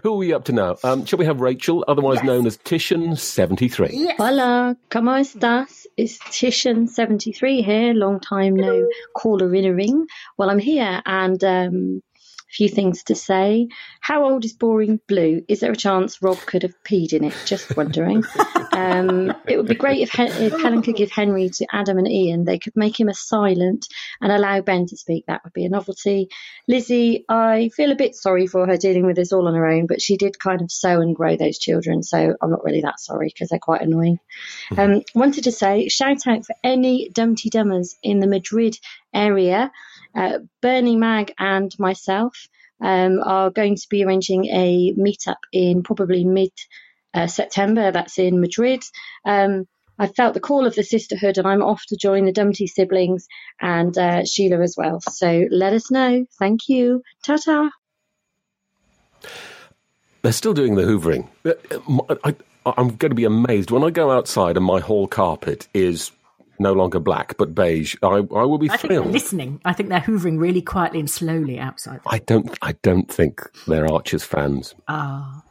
Who 0.02 0.14
are 0.14 0.16
we 0.16 0.32
up 0.32 0.44
to 0.46 0.52
now? 0.52 0.76
Um, 0.84 1.04
shall 1.04 1.18
we 1.18 1.24
have 1.26 1.40
Rachel, 1.40 1.84
otherwise 1.88 2.22
known 2.22 2.46
as 2.46 2.58
Titian73? 2.58 4.16
Hola, 4.18 4.76
¿cómo 4.90 5.18
estás? 5.18 5.86
It's 5.96 6.18
Titian73 6.18 7.64
here, 7.64 7.94
long 7.94 8.20
time 8.20 8.54
no 8.54 8.86
caller 9.16 9.54
in 9.54 9.64
a 9.64 9.74
ring. 9.74 10.06
Well, 10.36 10.50
I'm 10.50 10.58
here 10.58 11.02
and 11.06 11.42
um, 11.44 12.02
a 12.09 12.09
few 12.50 12.68
things 12.68 13.04
to 13.04 13.14
say. 13.14 13.68
How 14.00 14.24
old 14.24 14.44
is 14.44 14.52
Boring 14.52 15.00
Blue? 15.08 15.42
Is 15.48 15.60
there 15.60 15.72
a 15.72 15.76
chance 15.76 16.22
Rob 16.22 16.38
could 16.38 16.62
have 16.62 16.74
peed 16.84 17.12
in 17.12 17.24
it? 17.24 17.34
Just 17.46 17.76
wondering. 17.76 18.24
um, 18.72 19.32
it 19.46 19.56
would 19.56 19.68
be 19.68 19.74
great 19.74 20.00
if, 20.00 20.10
Hen- 20.10 20.42
if 20.42 20.52
Helen 20.60 20.82
could 20.82 20.96
give 20.96 21.10
Henry 21.10 21.48
to 21.48 21.66
Adam 21.72 21.98
and 21.98 22.08
Ian. 22.08 22.44
They 22.44 22.58
could 22.58 22.76
make 22.76 22.98
him 22.98 23.08
a 23.08 23.14
silent 23.14 23.86
and 24.20 24.32
allow 24.32 24.60
Ben 24.60 24.86
to 24.86 24.96
speak. 24.96 25.24
That 25.26 25.42
would 25.44 25.52
be 25.52 25.64
a 25.64 25.68
novelty. 25.68 26.28
Lizzie, 26.68 27.24
I 27.28 27.70
feel 27.74 27.92
a 27.92 27.96
bit 27.96 28.14
sorry 28.14 28.46
for 28.46 28.66
her 28.66 28.76
dealing 28.76 29.06
with 29.06 29.16
this 29.16 29.32
all 29.32 29.48
on 29.48 29.54
her 29.54 29.66
own, 29.66 29.86
but 29.86 30.02
she 30.02 30.16
did 30.16 30.38
kind 30.38 30.60
of 30.60 30.70
sow 30.70 31.00
and 31.00 31.14
grow 31.14 31.36
those 31.36 31.58
children, 31.58 32.02
so 32.02 32.34
I'm 32.40 32.50
not 32.50 32.64
really 32.64 32.82
that 32.82 33.00
sorry 33.00 33.28
because 33.28 33.48
they're 33.48 33.58
quite 33.58 33.82
annoying. 33.82 34.18
Um, 34.76 35.02
wanted 35.14 35.44
to 35.44 35.52
say 35.52 35.88
shout 35.88 36.26
out 36.26 36.44
for 36.44 36.54
any 36.64 37.08
Dumpty 37.10 37.50
Dummers 37.50 37.94
in 38.02 38.20
the 38.20 38.26
Madrid 38.26 38.76
area. 39.14 39.70
Uh, 40.14 40.38
Bernie 40.60 40.96
Mag 40.96 41.32
and 41.38 41.74
myself 41.78 42.48
um, 42.80 43.20
are 43.24 43.50
going 43.50 43.76
to 43.76 43.86
be 43.88 44.04
arranging 44.04 44.46
a 44.46 44.94
meetup 44.94 45.36
in 45.52 45.82
probably 45.82 46.24
mid 46.24 46.52
uh, 47.14 47.26
September. 47.26 47.92
That's 47.92 48.18
in 48.18 48.40
Madrid. 48.40 48.82
Um, 49.24 49.66
I 49.98 50.06
felt 50.06 50.32
the 50.32 50.40
call 50.40 50.66
of 50.66 50.74
the 50.74 50.82
sisterhood, 50.82 51.36
and 51.36 51.46
I'm 51.46 51.62
off 51.62 51.84
to 51.88 51.96
join 51.96 52.24
the 52.24 52.32
Dumpty 52.32 52.66
siblings 52.66 53.26
and 53.60 53.96
uh, 53.98 54.24
Sheila 54.24 54.62
as 54.62 54.74
well. 54.76 55.00
So 55.00 55.46
let 55.50 55.74
us 55.74 55.90
know. 55.90 56.24
Thank 56.38 56.68
you. 56.68 57.02
Ta 57.22 57.36
ta. 57.36 57.70
They're 60.22 60.32
still 60.32 60.54
doing 60.54 60.74
the 60.74 60.82
hoovering. 60.82 61.28
Uh, 61.44 61.52
uh, 62.08 62.14
I, 62.24 62.34
I'm 62.64 62.96
going 62.96 63.10
to 63.10 63.14
be 63.14 63.24
amazed 63.24 63.70
when 63.70 63.84
I 63.84 63.90
go 63.90 64.10
outside 64.10 64.56
and 64.56 64.64
my 64.64 64.80
hall 64.80 65.06
carpet 65.06 65.68
is 65.74 66.12
no 66.60 66.72
longer 66.72 67.00
black 67.00 67.36
but 67.38 67.54
beige. 67.54 67.96
I, 68.02 68.06
I 68.06 68.18
will 68.20 68.58
be 68.58 68.70
I 68.70 68.76
think 68.76 68.90
they're 68.90 69.00
thrilled. 69.00 69.12
listening. 69.12 69.60
I 69.64 69.72
think 69.72 69.88
they're 69.88 70.00
hoovering 70.00 70.38
really 70.38 70.62
quietly 70.62 71.00
and 71.00 71.10
slowly 71.10 71.58
outside. 71.58 72.00
I 72.06 72.18
don't. 72.18 72.56
I 72.62 72.72
don't 72.82 73.10
think 73.10 73.40
they're 73.66 73.90
Archers 73.90 74.24
fans. 74.24 74.74
Ah. 74.86 75.42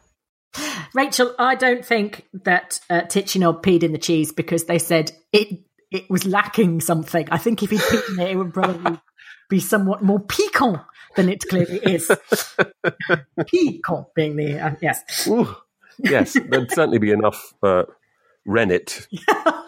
Rachel, 0.94 1.32
I 1.38 1.54
don't 1.54 1.84
think 1.84 2.26
that 2.44 2.80
uh, 2.90 3.02
Titchener 3.02 3.62
peed 3.62 3.82
in 3.84 3.92
the 3.92 3.98
cheese 3.98 4.32
because 4.32 4.64
they 4.64 4.78
said 4.78 5.12
it 5.32 5.60
it 5.90 6.08
was 6.08 6.24
lacking 6.26 6.80
something. 6.80 7.28
I 7.30 7.38
think 7.38 7.62
if 7.62 7.70
he'd 7.70 7.80
peed 7.80 8.14
in 8.14 8.20
it, 8.20 8.30
it 8.32 8.36
would 8.36 8.54
probably 8.54 8.98
be 9.48 9.60
somewhat 9.60 10.02
more 10.02 10.20
piquant 10.20 10.78
than 11.16 11.28
it 11.28 11.42
clearly 11.48 11.78
is. 11.78 12.10
piquant 13.46 14.06
being 14.14 14.36
the 14.36 14.58
uh, 14.58 14.74
yes. 14.80 15.26
Ooh, 15.28 15.54
yes, 15.98 16.36
there'd 16.48 16.70
certainly 16.72 16.98
be 16.98 17.10
enough 17.10 17.54
uh, 17.62 17.84
rennet, 18.46 19.06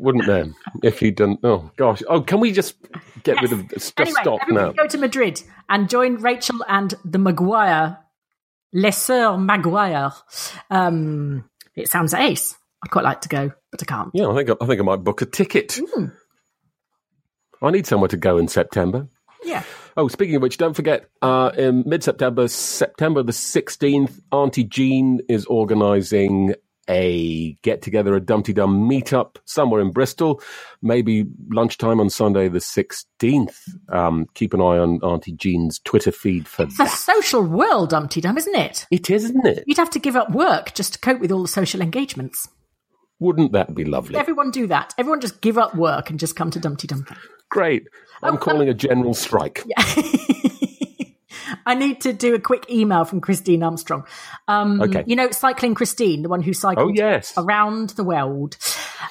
wouldn't 0.00 0.26
there? 0.26 0.46
If 0.82 1.02
you'd 1.02 1.16
done. 1.16 1.38
Oh 1.42 1.70
gosh. 1.76 2.02
Oh, 2.08 2.20
can 2.22 2.40
we 2.40 2.52
just 2.52 2.76
get 3.22 3.40
rid 3.40 3.52
of 3.52 3.68
just 3.68 3.98
Anyway, 4.00 4.20
stop 4.22 4.40
now? 4.48 4.72
go 4.72 4.86
to 4.86 4.98
Madrid 4.98 5.42
and 5.68 5.88
join 5.88 6.16
Rachel 6.16 6.64
and 6.68 6.94
the 7.04 7.18
Maguire, 7.18 7.98
Les 8.72 8.90
Sœurs 8.90 9.38
Maguire. 9.38 10.12
Um, 10.70 11.44
it 11.76 11.88
sounds 11.88 12.14
ace. 12.14 12.56
I'd 12.82 12.90
quite 12.90 13.04
like 13.04 13.20
to 13.22 13.28
go, 13.28 13.52
but 13.70 13.82
I 13.82 13.84
can't. 13.84 14.10
Yeah, 14.14 14.28
I 14.28 14.34
think 14.34 14.50
I 14.60 14.66
think 14.66 14.80
I 14.80 14.84
might 14.84 15.04
book 15.04 15.22
a 15.22 15.26
ticket. 15.26 15.78
I 17.62 17.70
need 17.70 17.86
somewhere 17.86 18.08
to 18.08 18.16
go 18.16 18.38
in 18.38 18.48
September. 18.48 19.06
Yeah. 19.44 19.62
Oh, 19.96 20.08
speaking 20.08 20.36
of 20.36 20.42
which, 20.42 20.56
don't 20.56 20.74
forget, 20.74 21.06
uh, 21.20 21.50
in 21.58 21.82
mid 21.86 22.02
September, 22.02 22.48
September 22.48 23.22
the 23.22 23.32
16th, 23.32 24.20
Auntie 24.32 24.64
Jean 24.64 25.20
is 25.28 25.44
organising 25.46 26.54
a 26.90 27.56
get 27.62 27.80
together, 27.80 28.14
a 28.14 28.20
Dumpty 28.20 28.52
Dum 28.52 28.88
meetup 28.88 29.36
somewhere 29.44 29.80
in 29.80 29.92
Bristol, 29.92 30.42
maybe 30.82 31.24
lunchtime 31.50 32.00
on 32.00 32.10
Sunday 32.10 32.48
the 32.48 32.58
16th. 32.58 33.56
Um, 33.88 34.26
keep 34.34 34.52
an 34.52 34.60
eye 34.60 34.78
on 34.78 35.00
Auntie 35.02 35.32
Jean's 35.32 35.78
Twitter 35.78 36.12
feed 36.12 36.48
for 36.48 36.64
It's 36.64 36.80
a 36.80 36.86
social 36.88 37.42
world, 37.42 37.90
Dumpty 37.90 38.20
Dum, 38.20 38.36
isn't 38.36 38.56
it? 38.56 38.86
It 38.90 39.08
is, 39.08 39.24
isn't 39.24 39.46
it? 39.46 39.64
You'd 39.66 39.78
have 39.78 39.90
to 39.90 39.98
give 39.98 40.16
up 40.16 40.30
work 40.32 40.74
just 40.74 40.94
to 40.94 40.98
cope 40.98 41.20
with 41.20 41.30
all 41.32 41.42
the 41.42 41.48
social 41.48 41.80
engagements. 41.80 42.48
Wouldn't 43.20 43.52
that 43.52 43.74
be 43.74 43.84
lovely? 43.84 44.16
Everyone 44.16 44.50
do 44.50 44.66
that. 44.66 44.94
Everyone 44.98 45.20
just 45.20 45.40
give 45.40 45.58
up 45.58 45.74
work 45.74 46.10
and 46.10 46.18
just 46.18 46.36
come 46.36 46.50
to 46.50 46.58
Dumpty 46.58 46.88
Dum. 46.88 47.06
Great. 47.50 47.86
I'm 48.22 48.38
calling 48.38 48.68
a 48.68 48.74
general 48.74 49.14
strike. 49.14 49.64
I 51.66 51.74
need 51.74 52.00
to 52.02 52.12
do 52.12 52.34
a 52.34 52.38
quick 52.40 52.70
email 52.70 53.04
from 53.04 53.20
Christine 53.20 53.62
Armstrong. 53.62 54.04
Um, 54.48 54.80
Okay. 54.80 55.04
You 55.06 55.16
know, 55.16 55.30
Cycling 55.30 55.74
Christine, 55.74 56.22
the 56.22 56.28
one 56.28 56.42
who 56.42 56.52
cycled 56.52 56.90
Oh, 56.90 56.92
yes. 56.94 57.32
around 57.36 57.90
the 57.90 58.04
world. 58.04 58.56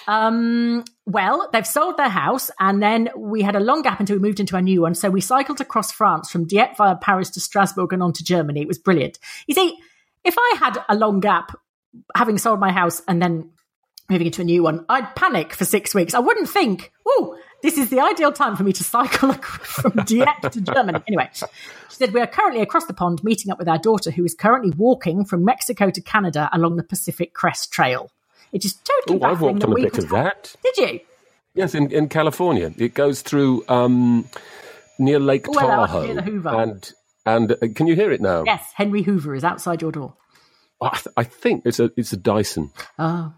Um, 0.07 0.83
well, 1.05 1.49
they've 1.51 1.65
sold 1.65 1.97
their 1.97 2.09
house, 2.09 2.51
and 2.59 2.81
then 2.81 3.09
we 3.17 3.41
had 3.41 3.55
a 3.55 3.59
long 3.59 3.81
gap 3.81 3.99
until 3.99 4.15
we 4.17 4.21
moved 4.21 4.39
into 4.39 4.55
our 4.55 4.61
new 4.61 4.81
one. 4.81 4.95
So 4.95 5.09
we 5.09 5.21
cycled 5.21 5.61
across 5.61 5.91
France 5.91 6.29
from 6.29 6.45
Dieppe 6.45 6.75
via 6.77 6.95
Paris 6.95 7.29
to 7.31 7.39
Strasbourg 7.39 7.93
and 7.93 8.03
on 8.03 8.13
to 8.13 8.23
Germany. 8.23 8.61
It 8.61 8.67
was 8.67 8.77
brilliant. 8.77 9.17
You 9.47 9.55
see, 9.55 9.77
if 10.23 10.35
I 10.37 10.55
had 10.59 10.77
a 10.89 10.95
long 10.95 11.19
gap, 11.19 11.55
having 12.15 12.37
sold 12.37 12.59
my 12.59 12.71
house 12.71 13.01
and 13.07 13.21
then 13.21 13.51
moving 14.09 14.27
into 14.27 14.41
a 14.41 14.45
new 14.45 14.63
one, 14.63 14.85
I'd 14.89 15.15
panic 15.15 15.53
for 15.53 15.65
six 15.65 15.93
weeks. 15.95 16.13
I 16.13 16.19
wouldn't 16.19 16.49
think, 16.49 16.91
oh, 17.07 17.37
this 17.61 17.77
is 17.77 17.89
the 17.89 17.99
ideal 17.99 18.31
time 18.31 18.55
for 18.55 18.63
me 18.63 18.73
to 18.73 18.83
cycle 18.83 19.33
from 19.33 19.91
Dieppe 20.05 20.49
to 20.49 20.61
Germany. 20.61 20.99
Anyway, 21.07 21.29
she 21.33 21.45
said, 21.89 22.13
We 22.13 22.21
are 22.21 22.27
currently 22.27 22.61
across 22.61 22.85
the 22.85 22.93
pond 22.93 23.23
meeting 23.23 23.51
up 23.51 23.59
with 23.59 23.67
our 23.67 23.77
daughter, 23.77 24.11
who 24.11 24.23
is 24.25 24.33
currently 24.33 24.71
walking 24.77 25.25
from 25.25 25.43
Mexico 25.45 25.89
to 25.89 26.01
Canada 26.01 26.49
along 26.53 26.75
the 26.77 26.83
Pacific 26.83 27.33
Crest 27.33 27.71
Trail. 27.71 28.11
It 28.51 28.65
is 28.65 28.73
totally 28.75 29.19
Oh, 29.21 29.25
I've 29.31 29.41
walked 29.41 29.63
on 29.63 29.71
a 29.73 29.75
bit 29.75 29.97
of 29.97 30.05
have- 30.05 30.11
that. 30.11 30.55
Did 30.63 30.77
you? 30.77 30.99
Yes, 31.55 31.75
in, 31.75 31.91
in 31.91 32.07
California, 32.09 32.71
it 32.77 32.93
goes 32.93 33.21
through 33.21 33.63
um, 33.67 34.29
near 34.97 35.19
Lake 35.19 35.45
Oh, 35.49 35.53
well, 35.55 35.67
Tahoe, 35.87 36.01
hear 36.03 36.15
the 36.15 36.21
Hoover. 36.21 36.49
and 36.49 36.91
and 37.25 37.51
uh, 37.51 37.55
can 37.75 37.87
you 37.87 37.95
hear 37.95 38.11
it 38.11 38.21
now? 38.21 38.43
Yes, 38.45 38.63
Henry 38.75 39.01
Hoover 39.01 39.35
is 39.35 39.43
outside 39.43 39.81
your 39.81 39.91
door. 39.91 40.13
I, 40.81 40.89
th- 40.95 41.07
I 41.17 41.23
think 41.25 41.63
it's 41.65 41.79
a 41.79 41.91
it's 41.97 42.13
a 42.13 42.17
Dyson, 42.17 42.71
Oh, 42.97 43.33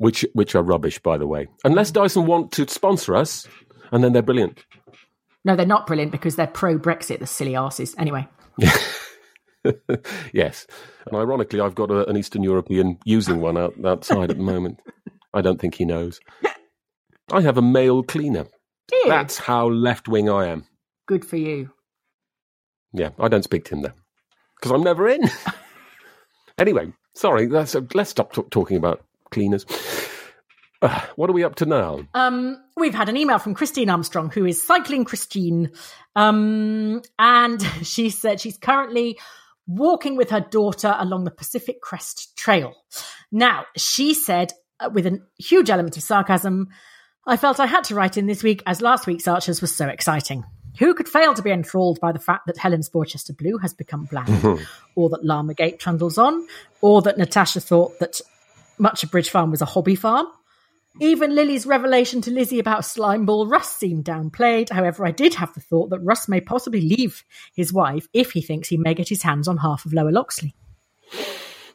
which 0.00 0.24
which 0.32 0.54
are 0.54 0.62
rubbish, 0.62 0.98
by 0.98 1.18
the 1.18 1.26
way. 1.26 1.46
Unless 1.62 1.90
Dyson 1.90 2.24
want 2.24 2.52
to 2.52 2.66
sponsor 2.68 3.14
us, 3.14 3.46
and 3.92 4.02
then 4.02 4.12
they're 4.14 4.22
brilliant. 4.22 4.64
no, 5.44 5.54
they're 5.54 5.66
not 5.66 5.86
brilliant 5.86 6.10
because 6.10 6.36
they're 6.36 6.46
pro 6.46 6.78
Brexit, 6.78 7.18
the 7.18 7.26
silly 7.26 7.52
arses. 7.52 7.94
Anyway, 7.98 8.26
yes, 10.32 10.66
and 11.06 11.16
ironically, 11.16 11.60
I've 11.60 11.74
got 11.74 11.90
a, 11.90 12.08
an 12.08 12.16
Eastern 12.16 12.42
European 12.42 12.98
using 13.04 13.40
one 13.40 13.58
out, 13.58 13.74
outside 13.84 14.30
at 14.30 14.38
the 14.38 14.42
moment. 14.42 14.80
I 15.34 15.42
don't 15.42 15.60
think 15.60 15.74
he 15.74 15.84
knows. 15.84 16.18
I 17.30 17.42
have 17.42 17.58
a 17.58 17.62
male 17.62 18.02
cleaner. 18.02 18.46
That's 19.06 19.38
how 19.38 19.68
left 19.68 20.08
wing 20.08 20.28
I 20.28 20.46
am. 20.46 20.64
good 21.06 21.24
for 21.24 21.36
you. 21.36 21.70
Yeah, 22.92 23.10
I 23.20 23.28
don't 23.28 23.44
speak 23.44 23.66
to 23.66 23.74
him 23.76 23.82
though, 23.82 23.92
because 24.56 24.72
I'm 24.72 24.82
never 24.82 25.08
in. 25.08 25.22
anyway, 26.58 26.92
sorry. 27.14 27.46
That's 27.46 27.76
let's 27.94 28.10
stop 28.10 28.32
t- 28.32 28.42
talking 28.50 28.76
about 28.78 29.04
cleaners. 29.30 29.66
Uh, 30.82 31.00
what 31.16 31.28
are 31.28 31.34
we 31.34 31.44
up 31.44 31.56
to 31.56 31.66
now? 31.66 32.00
Um, 32.14 32.56
we've 32.76 32.94
had 32.94 33.08
an 33.08 33.16
email 33.16 33.38
from 33.38 33.54
Christine 33.54 33.90
Armstrong, 33.90 34.30
who 34.30 34.46
is 34.46 34.62
cycling 34.62 35.04
Christine, 35.04 35.72
um, 36.16 37.02
and 37.18 37.62
she 37.82 38.10
said 38.10 38.40
she's 38.40 38.56
currently 38.56 39.18
walking 39.66 40.16
with 40.16 40.30
her 40.30 40.40
daughter 40.40 40.94
along 40.98 41.24
the 41.24 41.30
Pacific 41.30 41.80
Crest 41.82 42.36
Trail. 42.36 42.74
Now, 43.30 43.66
she 43.76 44.14
said 44.14 44.52
uh, 44.80 44.88
with 44.92 45.06
a 45.06 45.20
huge 45.38 45.68
element 45.68 45.98
of 45.98 46.02
sarcasm, 46.02 46.68
"I 47.26 47.36
felt 47.36 47.60
I 47.60 47.66
had 47.66 47.84
to 47.84 47.94
write 47.94 48.16
in 48.16 48.26
this 48.26 48.42
week 48.42 48.62
as 48.66 48.80
last 48.80 49.06
week's 49.06 49.28
Archers 49.28 49.60
was 49.60 49.74
so 49.74 49.86
exciting." 49.86 50.44
Who 50.78 50.94
could 50.94 51.08
fail 51.08 51.34
to 51.34 51.42
be 51.42 51.50
enthralled 51.50 52.00
by 52.00 52.12
the 52.12 52.20
fact 52.20 52.46
that 52.46 52.56
Helen's 52.56 52.88
Borchester 52.88 53.36
Blue 53.36 53.58
has 53.58 53.74
become 53.74 54.04
bland, 54.04 54.60
or 54.94 55.10
that 55.10 55.24
Llama 55.24 55.52
Gate 55.52 55.78
trundles 55.78 56.16
on, 56.16 56.46
or 56.80 57.02
that 57.02 57.18
Natasha 57.18 57.60
thought 57.60 57.98
that 57.98 58.20
Much 58.80 59.04
of 59.04 59.10
Bridge 59.10 59.30
Farm 59.30 59.50
was 59.50 59.60
a 59.60 59.66
hobby 59.66 59.94
farm? 59.94 60.26
Even 60.98 61.34
Lily's 61.34 61.66
revelation 61.66 62.20
to 62.22 62.30
Lizzie 62.32 62.58
about 62.58 62.80
Slimeball 62.80 63.48
Russ 63.48 63.76
seemed 63.76 64.04
downplayed. 64.04 64.70
However, 64.70 65.06
I 65.06 65.12
did 65.12 65.34
have 65.34 65.54
the 65.54 65.60
thought 65.60 65.90
that 65.90 66.00
Russ 66.00 66.28
may 66.28 66.40
possibly 66.40 66.80
leave 66.80 67.22
his 67.54 67.72
wife 67.72 68.08
if 68.12 68.32
he 68.32 68.42
thinks 68.42 68.68
he 68.68 68.76
may 68.76 68.94
get 68.94 69.08
his 69.08 69.22
hands 69.22 69.46
on 69.46 69.58
half 69.58 69.84
of 69.84 69.92
Lower 69.92 70.10
Loxley. 70.10 70.54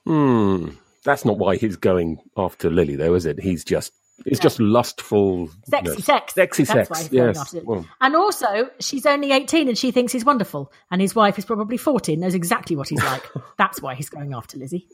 Hmm. 0.05 0.69
That's 1.05 1.23
not 1.23 1.37
why 1.37 1.55
he's 1.55 1.77
going 1.77 2.19
after 2.35 2.69
Lily, 2.69 2.95
though, 2.95 3.13
is 3.13 3.25
it? 3.25 3.39
He's 3.39 3.63
just 3.63 3.93
it's 4.25 4.39
just 4.39 4.59
lustful, 4.59 5.49
Sexy 5.65 6.01
sex. 6.01 6.33
sexy 6.33 6.63
That's 6.63 6.87
sex. 6.99 7.09
yes. 7.11 7.55
Well, 7.63 7.85
And 7.99 8.15
also, 8.15 8.69
she's 8.79 9.05
only 9.05 9.31
18 9.31 9.67
and 9.67 9.77
she 9.77 9.91
thinks 9.91 10.13
he's 10.13 10.23
wonderful. 10.23 10.71
And 10.89 11.01
his 11.01 11.13
wife 11.15 11.37
is 11.37 11.45
probably 11.45 11.77
40 11.77 12.13
and 12.13 12.21
knows 12.21 12.33
exactly 12.33 12.75
what 12.75 12.87
he's 12.89 13.03
like. 13.03 13.23
That's 13.57 13.81
why 13.81 13.95
he's 13.95 14.09
going 14.09 14.33
after 14.33 14.57
Lizzie. 14.57 14.87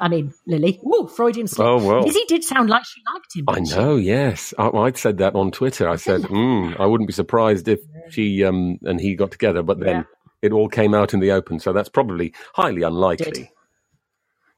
I 0.00 0.08
mean, 0.08 0.34
Lily. 0.46 0.80
Ooh, 0.86 1.08
Freudian 1.08 1.46
slip. 1.48 1.66
Oh, 1.66 1.84
well. 1.84 2.02
Lizzie 2.02 2.24
did 2.28 2.44
sound 2.44 2.68
like 2.68 2.84
she 2.84 3.00
liked 3.12 3.34
him. 3.36 3.44
I 3.48 3.54
didn't 3.54 3.68
she? 3.68 3.74
know. 3.76 3.96
Yes, 3.96 4.52
I, 4.58 4.68
I'd 4.68 4.96
said 4.98 5.18
that 5.18 5.34
on 5.34 5.50
Twitter. 5.50 5.88
I 5.88 5.96
said, 5.96 6.22
mm, 6.22 6.78
I 6.78 6.86
wouldn't 6.86 7.08
be 7.08 7.14
surprised 7.14 7.68
if 7.68 7.80
she 8.10 8.44
um, 8.44 8.78
and 8.82 9.00
he 9.00 9.14
got 9.14 9.30
together, 9.30 9.62
but 9.62 9.80
then 9.80 9.88
Yeah. 9.96 10.02
it 10.42 10.52
all 10.52 10.68
came 10.68 10.94
out 10.94 11.14
in 11.14 11.20
the 11.20 11.32
open. 11.32 11.58
So 11.58 11.72
that's 11.72 11.88
probably 11.88 12.34
highly 12.54 12.82
unlikely. 12.82 13.50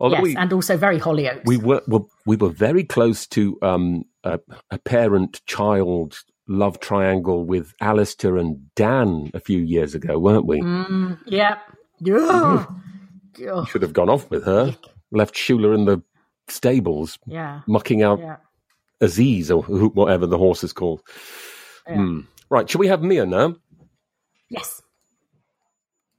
Did. 0.01 0.05
Although 0.05 0.17
yes, 0.17 0.23
we, 0.23 0.37
and 0.37 0.53
also 0.53 0.77
very 0.77 0.99
Hollyoaks. 0.99 1.43
we 1.45 1.59
were, 1.59 1.83
were 1.87 2.01
we 2.27 2.37
were 2.37 2.49
very 2.49 2.85
close 2.85 3.27
to 3.29 3.59
um, 3.63 4.05
a, 4.25 4.41
a 4.71 4.79
parent-child 4.79 6.19
love 6.49 6.81
triangle 6.81 7.45
with 7.45 7.75
Alistair 7.81 8.37
and 8.37 8.75
Dan 8.75 9.31
a 9.35 9.41
few 9.41 9.61
years 9.61 9.95
ago, 9.95 10.19
weren't 10.19 10.47
we? 10.47 10.61
Mm, 10.61 11.19
yeah. 11.27 11.59
Yeah. 12.01 12.67
Yeah. 13.39 13.65
Should 13.67 13.83
have 13.83 13.93
gone 13.93 14.09
off 14.09 14.31
with 14.31 14.45
her. 14.45 14.77
Left 15.13 15.35
Shula 15.35 15.75
in 15.75 15.85
the 15.85 16.03
stables, 16.49 17.19
Yeah. 17.27 17.61
mucking 17.69 18.03
out 18.03 18.19
Yeah. 18.19 18.37
Aziz 19.01 19.51
or 19.51 19.63
whatever 19.63 20.27
the 20.27 20.39
horse 20.39 20.65
is 20.65 20.73
called. 20.73 21.01
Hmm. 21.87 22.21
Right, 22.49 22.69
shall 22.69 22.81
we 22.81 22.89
have 22.89 23.03
Mia 23.03 23.27
now? 23.27 23.55
Yes. 24.49 24.83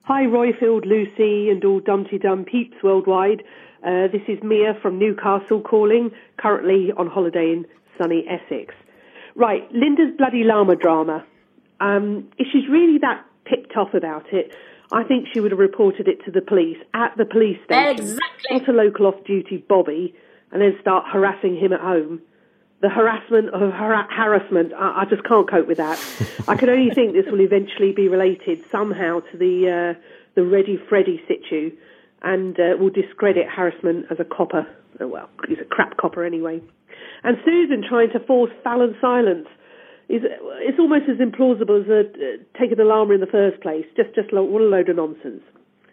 Hi, 0.04 0.24
Royfield, 0.24 0.86
Lucy, 0.86 1.50
and 1.50 1.64
all 1.66 1.80
Dumpty 1.80 2.18
Dum 2.18 2.46
peeps 2.46 2.78
worldwide. 2.84 3.44
Uh, 3.84 4.08
this 4.08 4.22
is 4.28 4.42
Mia 4.44 4.78
from 4.80 5.00
Newcastle 5.00 5.60
calling, 5.60 6.12
currently 6.38 6.92
on 6.96 7.08
holiday 7.08 7.52
in 7.52 7.66
sunny 7.98 8.26
Essex. 8.30 8.76
Right, 9.36 9.68
Linda's 9.72 10.16
bloody 10.18 10.44
llama 10.44 10.76
drama. 10.76 11.26
Um, 11.80 12.30
if 12.38 12.48
she's 12.52 12.70
really 12.70 13.00
that 13.00 13.26
tipped 13.50 13.76
off 13.76 13.96
about 13.96 14.32
it, 14.32 14.52
I 14.92 15.04
think 15.04 15.28
she 15.34 15.40
would 15.40 15.50
have 15.50 15.60
reported 15.60 16.08
it 16.08 16.24
to 16.26 16.32
the 16.32 16.42
police 16.42 16.78
at 16.94 17.18
the 17.18 17.26
police 17.26 17.58
station. 17.66 18.06
Exactly. 18.06 18.60
Not 18.60 18.70
a 18.70 18.72
local 18.72 19.08
off-duty 19.08 19.66
Bobby, 19.68 20.14
and 20.52 20.62
then 20.62 20.78
start 20.80 21.06
harassing 21.12 21.56
him 21.58 21.74
at 21.74 21.80
home. 21.80 22.22
The 22.82 22.90
harassment 22.90 23.50
of 23.50 23.72
har- 23.72 24.08
harassment, 24.12 24.74
I, 24.74 25.02
I 25.02 25.06
just 25.06 25.24
can't 25.24 25.50
cope 25.50 25.68
with 25.68 25.78
that. 25.78 25.98
I 26.48 26.56
can 26.56 26.70
only 26.70 26.94
think 26.94 27.14
this 27.14 27.26
will 27.32 27.42
eventually 27.42 27.94
be 27.94 28.08
related 28.10 28.64
somehow 28.72 29.22
to 29.32 29.38
the 29.38 29.96
uh, 29.98 30.02
the 30.36 30.44
Ready 30.44 30.78
Freddy 30.88 31.22
situ, 31.28 31.72
and 32.22 32.60
uh, 32.60 32.78
will 32.80 32.90
discredit 32.90 33.48
harassment 33.50 34.06
as 34.12 34.18
a 34.20 34.26
copper. 34.26 34.68
Oh, 35.00 35.08
well, 35.08 35.30
he's 35.48 35.58
a 35.60 35.66
crap 35.66 35.98
copper 35.98 36.24
anyway. 36.24 36.62
And 37.24 37.38
Susan 37.46 37.84
trying 37.88 38.10
to 38.14 38.20
force 38.20 38.52
Fallon 38.64 38.96
silence 39.02 39.48
is 40.10 40.22
it's 40.60 40.80
almost 40.80 41.06
as 41.10 41.18
implausible 41.18 41.82
as 41.82 41.90
uh, 41.90 42.60
taking 42.60 42.78
the 42.78 42.84
llama 42.84 43.14
in 43.14 43.22
the 43.22 43.32
first 43.32 43.62
place. 43.62 43.86
Just 43.96 44.14
just 44.14 44.34
lo- 44.34 44.44
what 44.44 44.62
a 44.62 44.66
load 44.66 44.90
of 44.90 44.98
nonsense. 44.98 45.42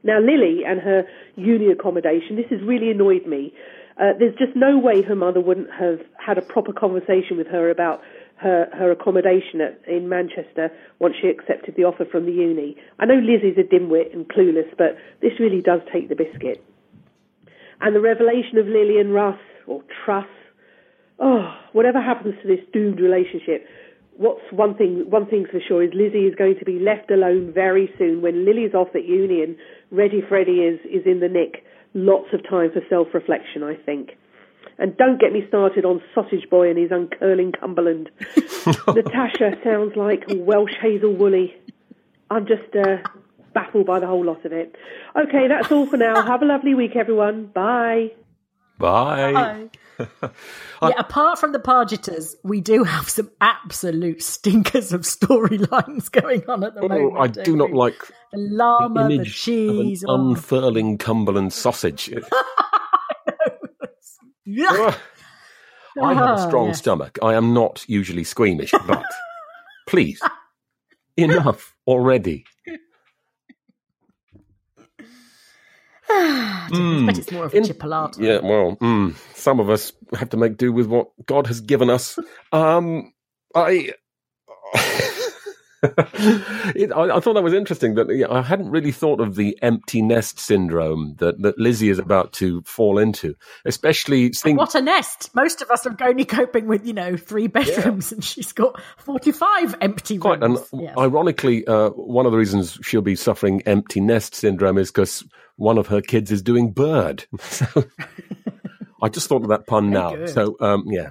Now 0.02 0.18
Lily 0.20 0.62
and 0.66 0.80
her 0.80 1.04
uni 1.36 1.70
accommodation. 1.70 2.36
This 2.36 2.50
has 2.50 2.60
really 2.62 2.90
annoyed 2.90 3.26
me. 3.26 3.52
Uh, 3.98 4.12
there's 4.18 4.34
just 4.36 4.54
no 4.54 4.78
way 4.78 5.02
her 5.02 5.16
mother 5.16 5.40
wouldn't 5.40 5.70
have 5.70 5.98
had 6.24 6.38
a 6.38 6.42
proper 6.42 6.72
conversation 6.72 7.36
with 7.36 7.48
her 7.48 7.70
about 7.70 8.00
her 8.40 8.68
her 8.72 8.90
accommodation 8.90 9.60
at, 9.60 9.80
in 9.86 10.08
Manchester 10.08 10.70
once 10.98 11.14
she 11.20 11.28
accepted 11.28 11.74
the 11.76 11.84
offer 11.84 12.04
from 12.04 12.26
the 12.26 12.32
uni. 12.32 12.76
I 12.98 13.06
know 13.06 13.18
Lizzie's 13.18 13.58
a 13.58 13.62
dimwit 13.62 14.14
and 14.14 14.28
clueless, 14.28 14.70
but 14.76 14.96
this 15.20 15.32
really 15.40 15.62
does 15.62 15.80
take 15.92 16.08
the 16.08 16.16
biscuit. 16.16 16.64
And 17.80 17.94
the 17.94 18.00
revelation 18.00 18.58
of 18.58 18.66
Lily 18.66 18.98
and 18.98 19.14
Russ 19.14 19.38
or 19.66 19.82
Truss 20.04 20.26
oh, 21.18 21.54
whatever 21.72 22.00
happens 22.00 22.34
to 22.42 22.48
this 22.48 22.64
doomed 22.72 23.00
relationship, 23.00 23.66
what's 24.16 24.42
one 24.50 24.74
thing? 24.74 25.04
One 25.08 25.26
thing's 25.26 25.48
for 25.50 25.60
sure 25.66 25.82
is 25.82 25.90
Lizzie 25.94 26.26
is 26.26 26.34
going 26.34 26.58
to 26.58 26.64
be 26.64 26.78
left 26.78 27.10
alone 27.10 27.52
very 27.52 27.92
soon 27.98 28.22
when 28.22 28.44
Lily's 28.44 28.74
off 28.74 28.88
at 28.94 29.04
uni 29.04 29.42
and 29.42 29.56
Ready 29.90 30.22
Freddy 30.26 30.60
is 30.60 30.80
is 30.84 31.06
in 31.06 31.20
the 31.20 31.28
nick. 31.28 31.64
Lots 31.94 32.28
of 32.32 32.42
time 32.48 32.70
for 32.72 32.82
self-reflection, 32.88 33.62
I 33.62 33.74
think. 33.74 34.10
And 34.78 34.96
don't 34.96 35.20
get 35.20 35.32
me 35.32 35.44
started 35.48 35.84
on 35.84 36.00
Sausage 36.14 36.48
Boy 36.50 36.70
and 36.70 36.78
his 36.78 36.90
uncurling 36.90 37.52
Cumberland. 37.58 38.10
Natasha 38.86 39.58
sounds 39.64 39.96
like 39.96 40.24
Welsh 40.28 40.74
Hazel 40.80 41.12
Woolley. 41.12 41.56
I'm 42.30 42.46
just 42.46 42.74
uh, 42.76 42.98
baffled 43.54 43.86
by 43.86 43.98
the 43.98 44.06
whole 44.06 44.24
lot 44.24 44.44
of 44.44 44.52
it. 44.52 44.76
Okay, 45.16 45.48
that's 45.48 45.72
all 45.72 45.86
for 45.86 45.96
now. 45.96 46.22
Have 46.26 46.42
a 46.42 46.46
lovely 46.46 46.74
week, 46.74 46.94
everyone. 46.94 47.46
Bye. 47.46 48.12
Bye. 48.78 49.68
yeah, 49.98 50.92
apart 50.96 51.40
from 51.40 51.50
the 51.50 51.58
Pargeters, 51.58 52.36
we 52.44 52.60
do 52.60 52.84
have 52.84 53.08
some 53.08 53.28
absolute 53.40 54.22
stinkers 54.22 54.92
of 54.92 55.00
storylines 55.00 56.08
going 56.12 56.44
on 56.48 56.62
at 56.62 56.74
the 56.74 56.82
Oh, 56.82 56.88
moment. 56.88 57.16
I 57.18 57.26
don't 57.26 57.58
not 57.58 57.72
we? 57.72 57.76
like 57.78 57.98
the 58.30 58.38
llama, 58.38 59.02
the 59.02 59.08
the, 59.08 59.14
image 59.16 59.34
cheese. 59.34 60.04
of 60.04 60.10
an 60.10 60.20
oh. 60.20 60.28
unfurling 60.30 60.98
Cumberland 60.98 61.52
sausage. 61.52 62.14
Yeah. 64.50 64.94
I 66.00 66.14
have 66.14 66.38
a 66.38 66.42
Oh, 66.44 66.48
strong 66.48 66.66
yes. 66.68 66.78
stomach. 66.78 67.18
I 67.22 67.34
am 67.34 67.52
not 67.52 67.84
usually 67.88 68.24
squeamish, 68.24 68.72
but 68.86 69.04
please, 69.86 70.20
enough 71.18 71.74
already. 71.86 72.44
Mm. 76.10 77.06
But 77.06 77.18
it's 77.18 77.30
more 77.30 77.44
of 77.46 77.54
a 77.54 77.60
chipolata. 77.60 78.18
Yeah, 78.20 78.38
well, 78.38 78.76
mm, 78.80 79.14
some 79.36 79.60
of 79.60 79.68
us 79.68 79.92
have 80.14 80.30
to 80.30 80.36
make 80.36 80.56
do 80.56 80.72
with 80.72 80.86
what 80.86 81.08
God 81.26 81.46
has 81.48 81.60
given 81.60 81.90
us. 81.90 82.18
Um, 82.52 83.12
I. 83.54 83.92
it, 85.82 86.92
I, 86.92 87.16
I 87.16 87.20
thought 87.20 87.34
that 87.34 87.42
was 87.42 87.52
interesting 87.54 87.94
that 87.94 88.14
yeah, 88.14 88.26
I 88.30 88.42
hadn't 88.42 88.70
really 88.70 88.90
thought 88.92 89.20
of 89.20 89.36
the 89.36 89.56
empty 89.62 90.02
nest 90.02 90.38
syndrome 90.40 91.14
that, 91.18 91.40
that 91.42 91.58
Lizzie 91.58 91.88
is 91.90 91.98
about 91.98 92.32
to 92.34 92.62
fall 92.62 92.98
into, 92.98 93.34
especially 93.64 94.32
seeing 94.32 94.56
What 94.56 94.74
a 94.74 94.80
nest! 94.80 95.30
Most 95.34 95.62
of 95.62 95.70
us 95.70 95.86
are 95.86 95.96
only 96.02 96.24
coping 96.24 96.66
with, 96.66 96.86
you 96.86 96.92
know, 96.92 97.16
three 97.16 97.46
bedrooms, 97.46 98.10
and 98.12 98.24
she's 98.24 98.52
got 98.52 98.80
forty-five 98.98 99.76
empty 99.80 100.18
Quite, 100.18 100.42
and 100.42 100.54
rooms. 100.54 100.68
Yes. 100.72 100.94
ironically, 100.98 101.66
uh, 101.66 101.90
one 101.90 102.26
of 102.26 102.32
the 102.32 102.38
reasons 102.38 102.78
she'll 102.82 103.00
be 103.02 103.14
suffering 103.16 103.62
empty 103.66 104.00
nest 104.00 104.34
syndrome 104.34 104.78
is 104.78 104.90
because 104.90 105.24
one 105.56 105.78
of 105.78 105.86
her 105.88 106.00
kids 106.00 106.30
is 106.30 106.42
doing 106.42 106.70
bird. 106.72 107.24
So 107.40 107.66
I 109.02 109.08
just 109.08 109.28
thought 109.28 109.42
of 109.42 109.48
that 109.50 109.66
pun 109.66 109.90
Very 109.90 110.02
now. 110.02 110.16
good. 110.16 110.28
So 110.30 110.56
um, 110.60 110.84
yeah, 110.88 111.10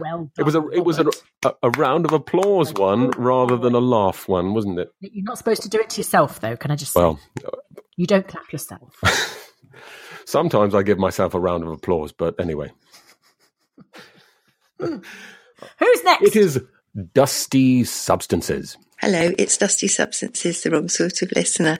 Well, 0.00 0.30
it 0.38 0.42
was 0.42 0.54
a 0.54 0.60
done, 0.60 0.70
it 0.72 0.84
was 0.84 0.98
a, 0.98 1.06
a, 1.44 1.52
a 1.64 1.70
round 1.70 2.04
of 2.04 2.12
applause 2.12 2.72
one 2.72 3.06
oh, 3.06 3.10
rather 3.16 3.56
than 3.56 3.74
a 3.74 3.80
laugh 3.80 4.28
one, 4.28 4.54
wasn't 4.54 4.78
it? 4.78 4.92
You're 5.00 5.24
not 5.24 5.38
supposed 5.38 5.62
to 5.62 5.68
do 5.68 5.80
it 5.80 5.90
to 5.90 5.98
yourself, 5.98 6.40
though. 6.40 6.56
Can 6.56 6.70
I 6.70 6.76
just 6.76 6.92
say? 6.92 7.00
Well, 7.00 7.20
you 7.96 8.06
don't 8.06 8.26
clap 8.26 8.52
yourself. 8.52 8.94
sometimes 10.24 10.74
I 10.74 10.82
give 10.82 10.98
myself 10.98 11.34
a 11.34 11.40
round 11.40 11.64
of 11.64 11.70
applause, 11.70 12.12
but 12.12 12.38
anyway, 12.40 12.72
Who's 14.78 16.04
next? 16.04 16.22
it 16.22 16.36
is 16.36 16.60
dusty 17.12 17.84
substances. 17.84 18.76
Hello, 19.00 19.32
it's 19.38 19.58
Dusty 19.58 19.88
Substances, 19.88 20.62
the 20.62 20.70
wrong 20.70 20.88
sort 20.88 21.20
of 21.20 21.32
listener. 21.32 21.78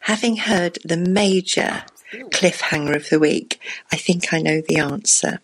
Having 0.00 0.36
heard 0.38 0.78
the 0.84 0.96
major 0.96 1.84
cliffhanger 2.30 2.96
of 2.96 3.08
the 3.10 3.18
week, 3.18 3.60
I 3.92 3.96
think 3.96 4.32
I 4.32 4.40
know 4.40 4.62
the 4.66 4.78
answer. 4.78 5.40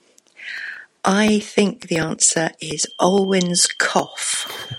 I 1.05 1.39
think 1.39 1.89
the 1.89 1.99
answer 1.99 2.51
is 2.61 2.87
Olwyn's 2.99 3.67
cough. 3.67 4.73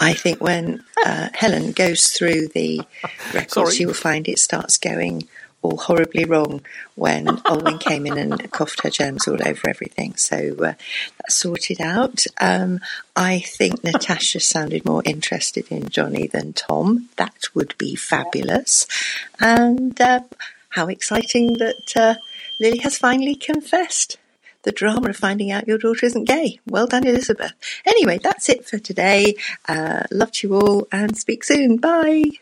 I 0.00 0.12
think 0.12 0.40
when 0.40 0.84
uh, 1.04 1.28
Helen 1.32 1.72
goes 1.72 2.08
through 2.08 2.48
the 2.48 2.82
records, 3.32 3.52
Sorry. 3.52 3.74
she 3.74 3.86
will 3.86 3.94
find 3.94 4.28
it 4.28 4.38
starts 4.38 4.78
going 4.78 5.28
all 5.60 5.76
horribly 5.76 6.24
wrong 6.24 6.60
when 6.94 7.26
Olwyn 7.26 7.80
came 7.80 8.06
in 8.06 8.16
and 8.16 8.50
coughed 8.52 8.82
her 8.82 8.90
germs 8.90 9.26
all 9.26 9.38
over 9.44 9.68
everything. 9.68 10.14
So 10.16 10.54
uh, 10.58 10.74
that's 11.18 11.34
sorted 11.34 11.80
out. 11.80 12.24
Um, 12.40 12.80
I 13.16 13.40
think 13.40 13.82
Natasha 13.82 14.40
sounded 14.40 14.84
more 14.84 15.02
interested 15.04 15.66
in 15.70 15.88
Johnny 15.88 16.28
than 16.28 16.52
Tom. 16.52 17.08
That 17.16 17.46
would 17.54 17.76
be 17.76 17.96
fabulous. 17.96 18.86
And 19.40 20.00
uh, 20.00 20.20
how 20.70 20.86
exciting 20.86 21.54
that 21.54 21.96
uh, 21.96 22.14
Lily 22.60 22.78
has 22.78 22.98
finally 22.98 23.34
confessed. 23.34 24.16
The 24.64 24.72
drama 24.72 25.10
of 25.10 25.16
finding 25.16 25.50
out 25.52 25.68
your 25.68 25.78
daughter 25.78 26.06
isn't 26.06 26.24
gay. 26.24 26.58
Well 26.66 26.86
done, 26.86 27.06
Elizabeth. 27.06 27.52
Anyway, 27.86 28.18
that's 28.22 28.48
it 28.48 28.66
for 28.66 28.78
today. 28.78 29.34
Uh, 29.68 30.04
loved 30.10 30.42
you 30.42 30.54
all 30.54 30.88
and 30.92 31.16
speak 31.16 31.44
soon. 31.44 31.76
Bye. 31.78 32.24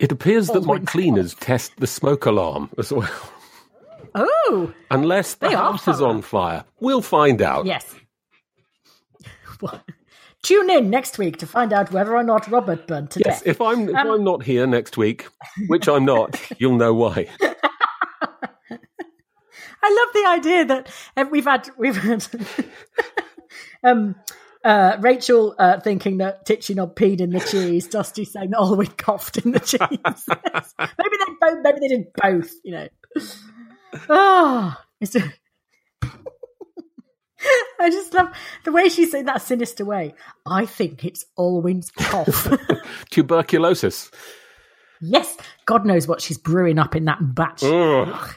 It 0.00 0.12
appears 0.12 0.48
that 0.48 0.64
my 0.64 0.78
cleaners 0.80 1.34
test 1.34 1.72
the 1.78 1.86
smoke 1.86 2.26
alarm 2.26 2.70
as 2.78 2.92
well, 2.92 3.10
Oh, 4.14 4.72
unless 4.90 5.34
the 5.34 5.48
They 5.48 5.54
are 5.54 5.72
house 5.72 5.88
is 5.88 6.00
on 6.02 6.22
fire. 6.22 6.64
We'll 6.80 7.02
find 7.02 7.42
out. 7.42 7.66
yes. 7.66 7.94
Well, 9.60 9.82
Tune 10.42 10.70
in 10.70 10.90
next 10.90 11.18
week 11.18 11.38
to 11.38 11.46
find 11.46 11.72
out 11.72 11.92
whether 11.92 12.16
or 12.16 12.22
not 12.22 12.48
Robert 12.50 12.86
burned 12.86 13.10
to 13.12 13.20
Yes, 13.24 13.40
death. 13.40 13.46
if 13.46 13.60
I'm 13.60 13.88
if 13.88 13.96
Um, 13.96 14.10
I'm 14.12 14.24
not 14.24 14.42
here 14.44 14.66
next 14.66 14.96
week, 14.96 15.26
which 15.66 15.88
I'm 15.88 16.04
not, 16.04 16.40
you'll 16.58 16.76
know 16.76 16.94
why. 16.94 17.28
I 19.82 19.90
love 20.04 20.12
the 20.14 20.28
idea 20.48 20.64
that 20.66 20.90
uh, 21.16 21.24
we've 21.30 21.44
had 21.44 21.70
we've 21.78 21.96
had 21.96 22.26
um, 23.84 24.14
uh, 24.64 24.96
Rachel 25.00 25.54
uh, 25.58 25.80
thinking 25.80 26.18
that 26.18 26.44
Titchy 26.46 26.74
Knob 26.74 26.96
peed 26.96 27.20
in 27.20 27.30
the 27.30 27.40
cheese, 27.40 27.86
Dusty 27.86 28.24
saying 28.24 28.50
that 28.50 28.58
Olwyn 28.58 28.96
coughed 28.96 29.36
in 29.38 29.52
the 29.52 29.60
cheese. 29.60 29.78
maybe 30.78 31.16
they 31.18 31.32
both. 31.40 31.58
Maybe 31.62 31.78
they 31.80 31.88
did 31.88 32.06
both. 32.14 32.50
You 32.64 32.72
know. 32.72 32.88
Ah, 34.10 34.84
it's 35.00 35.14
a- 35.16 35.32
I 37.80 37.88
just 37.90 38.12
love 38.14 38.30
the 38.64 38.72
way 38.72 38.88
she's 38.88 39.14
in 39.14 39.26
that 39.26 39.42
sinister 39.42 39.84
way. 39.84 40.14
I 40.44 40.66
think 40.66 41.04
it's 41.04 41.24
Olwyn's 41.38 41.90
cough. 41.92 42.48
Tuberculosis. 43.10 44.10
yes, 45.00 45.36
God 45.64 45.86
knows 45.86 46.08
what 46.08 46.20
she's 46.20 46.36
brewing 46.38 46.78
up 46.80 46.96
in 46.96 47.04
that 47.04 47.18
batch. 47.20 47.62
Ugh. 47.62 48.34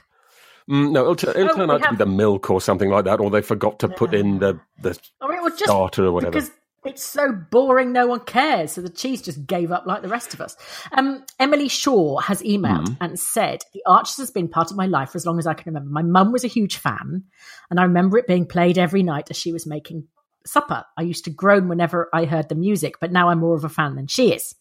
Mm, 0.69 0.91
no, 0.91 1.01
it'll, 1.01 1.15
t- 1.15 1.27
it'll 1.29 1.49
Oh, 1.51 1.55
turn 1.55 1.71
out 1.71 1.81
to 1.83 1.89
be 1.91 1.95
the 1.97 2.05
milk 2.05 2.49
or 2.49 2.61
something 2.61 2.89
like 2.89 3.05
that, 3.05 3.19
or 3.19 3.29
they 3.29 3.41
forgot 3.41 3.79
to 3.79 3.87
put 3.89 4.13
in 4.13 4.39
the 4.39 4.59
the 4.81 4.97
Or 5.19 5.33
it 5.33 5.41
was 5.41 5.53
just 5.53 5.65
starter 5.65 6.05
or 6.05 6.11
whatever. 6.11 6.31
because 6.31 6.51
it's 6.83 7.03
so 7.03 7.31
boring, 7.31 7.91
no 7.91 8.07
one 8.07 8.21
cares. 8.21 8.71
So 8.73 8.81
the 8.81 8.89
cheese 8.89 9.21
just 9.21 9.45
gave 9.45 9.71
up 9.71 9.85
like 9.85 10.01
the 10.01 10.07
rest 10.07 10.33
of 10.33 10.41
us. 10.41 10.55
Um, 10.91 11.23
Emily 11.39 11.67
Shaw 11.67 12.17
has 12.19 12.41
emailed 12.41 12.87
Mhm. 12.87 12.97
and 13.01 13.19
said, 13.19 13.61
The 13.73 13.83
Archers 13.85 14.17
has 14.17 14.31
been 14.31 14.47
part 14.47 14.71
of 14.71 14.77
my 14.77 14.85
life 14.87 15.11
for 15.11 15.17
as 15.17 15.25
long 15.25 15.37
as 15.39 15.45
I 15.47 15.53
can 15.53 15.71
remember. 15.73 15.89
My 15.91 16.01
mum 16.03 16.31
was 16.31 16.43
a 16.43 16.47
huge 16.47 16.77
fan, 16.77 17.23
and 17.69 17.79
I 17.79 17.83
remember 17.83 18.17
it 18.17 18.27
being 18.27 18.45
played 18.47 18.77
every 18.77 19.03
night 19.03 19.29
as 19.29 19.37
she 19.37 19.51
was 19.53 19.67
making 19.67 20.07
supper. 20.45 20.83
I 20.97 21.03
used 21.03 21.25
to 21.25 21.29
groan 21.31 21.67
whenever 21.69 22.09
I 22.13 22.25
heard 22.25 22.49
the 22.49 22.55
music, 22.55 22.95
but 22.99 23.11
now 23.11 23.29
I'm 23.29 23.39
more 23.39 23.55
of 23.55 23.63
a 23.63 23.69
fan 23.69 23.95
than 23.95 24.07
she 24.07 24.33
is. 24.33 24.55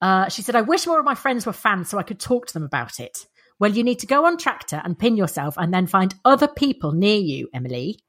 Uh, 0.00 0.28
she 0.30 0.40
said, 0.42 0.56
I 0.56 0.62
wish 0.62 0.86
more 0.86 0.98
of 0.98 1.04
my 1.04 1.14
friends 1.14 1.44
were 1.44 1.52
fans 1.52 1.90
so 1.90 1.98
I 1.98 2.02
could 2.02 2.18
talk 2.18 2.46
to 2.46 2.54
them 2.54 2.62
about 2.62 2.98
it. 3.00 3.26
Well, 3.60 3.70
you 3.70 3.84
need 3.84 4.00
to 4.00 4.06
go 4.06 4.24
on 4.26 4.38
Tractor 4.38 4.80
and 4.82 4.98
pin 4.98 5.16
yourself 5.16 5.54
and 5.58 5.72
then 5.72 5.86
find 5.86 6.14
other 6.24 6.48
people 6.48 6.92
near 6.92 7.18
you, 7.18 7.48
Emily. 7.54 8.00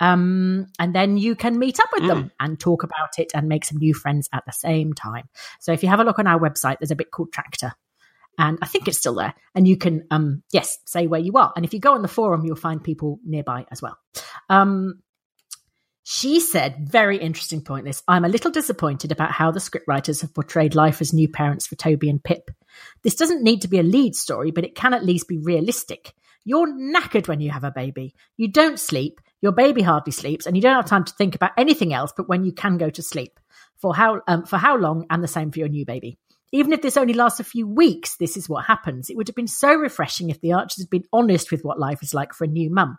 Um, 0.00 0.66
and 0.78 0.94
then 0.94 1.16
you 1.16 1.34
can 1.34 1.58
meet 1.58 1.80
up 1.80 1.88
with 1.92 2.06
them 2.06 2.30
and 2.38 2.60
talk 2.60 2.84
about 2.84 3.18
it 3.18 3.32
and 3.34 3.48
make 3.48 3.64
some 3.64 3.78
new 3.78 3.94
friends 3.94 4.28
at 4.32 4.44
the 4.46 4.52
same 4.52 4.92
time. 4.92 5.28
So 5.58 5.72
if 5.72 5.82
you 5.82 5.88
have 5.88 5.98
a 5.98 6.04
look 6.04 6.20
on 6.20 6.28
our 6.28 6.38
website, 6.38 6.78
there's 6.78 6.92
a 6.92 6.96
bit 6.96 7.10
called 7.10 7.32
Tractor. 7.32 7.72
And 8.38 8.58
I 8.62 8.66
think 8.66 8.86
it's 8.86 8.98
still 8.98 9.16
there. 9.16 9.34
And 9.56 9.66
you 9.66 9.76
can, 9.76 10.04
um, 10.12 10.44
yes, 10.52 10.78
say 10.86 11.08
where 11.08 11.20
you 11.20 11.32
are. 11.32 11.52
And 11.56 11.64
if 11.64 11.74
you 11.74 11.80
go 11.80 11.94
on 11.94 12.02
the 12.02 12.08
forum, 12.08 12.44
you'll 12.44 12.54
find 12.54 12.84
people 12.84 13.18
nearby 13.24 13.66
as 13.72 13.82
well. 13.82 13.98
Um, 14.48 15.00
she 16.10 16.40
said, 16.40 16.88
very 16.88 17.18
interesting 17.18 17.60
point 17.60 17.84
this. 17.84 18.02
I'm 18.08 18.24
a 18.24 18.30
little 18.30 18.50
disappointed 18.50 19.12
about 19.12 19.30
how 19.30 19.50
the 19.50 19.60
scriptwriters 19.60 20.22
have 20.22 20.32
portrayed 20.32 20.74
life 20.74 21.02
as 21.02 21.12
new 21.12 21.28
parents 21.28 21.66
for 21.66 21.74
Toby 21.74 22.08
and 22.08 22.24
Pip. 22.24 22.50
This 23.02 23.14
doesn't 23.14 23.42
need 23.42 23.60
to 23.60 23.68
be 23.68 23.78
a 23.78 23.82
lead 23.82 24.16
story, 24.16 24.50
but 24.50 24.64
it 24.64 24.74
can 24.74 24.94
at 24.94 25.04
least 25.04 25.28
be 25.28 25.36
realistic. 25.36 26.14
You're 26.46 26.66
knackered 26.66 27.28
when 27.28 27.42
you 27.42 27.50
have 27.50 27.62
a 27.62 27.70
baby. 27.70 28.14
You 28.38 28.48
don't 28.48 28.80
sleep, 28.80 29.20
your 29.42 29.52
baby 29.52 29.82
hardly 29.82 30.12
sleeps, 30.12 30.46
and 30.46 30.56
you 30.56 30.62
don't 30.62 30.76
have 30.76 30.86
time 30.86 31.04
to 31.04 31.12
think 31.12 31.34
about 31.34 31.50
anything 31.58 31.92
else 31.92 32.14
but 32.16 32.26
when 32.26 32.42
you 32.42 32.52
can 32.52 32.78
go 32.78 32.88
to 32.88 33.02
sleep. 33.02 33.38
For 33.76 33.94
how 33.94 34.22
um, 34.26 34.46
for 34.46 34.56
how 34.56 34.78
long, 34.78 35.04
and 35.10 35.22
the 35.22 35.28
same 35.28 35.50
for 35.50 35.58
your 35.58 35.68
new 35.68 35.84
baby. 35.84 36.16
Even 36.52 36.72
if 36.72 36.80
this 36.80 36.96
only 36.96 37.12
lasts 37.12 37.40
a 37.40 37.44
few 37.44 37.66
weeks, 37.66 38.16
this 38.16 38.36
is 38.36 38.48
what 38.48 38.64
happens. 38.64 39.10
It 39.10 39.16
would 39.16 39.28
have 39.28 39.36
been 39.36 39.46
so 39.46 39.74
refreshing 39.74 40.30
if 40.30 40.40
the 40.40 40.52
Archers 40.52 40.78
had 40.78 40.90
been 40.90 41.04
honest 41.12 41.50
with 41.50 41.64
what 41.64 41.78
life 41.78 42.02
is 42.02 42.14
like 42.14 42.32
for 42.32 42.44
a 42.44 42.48
new 42.48 42.70
mum. 42.70 42.98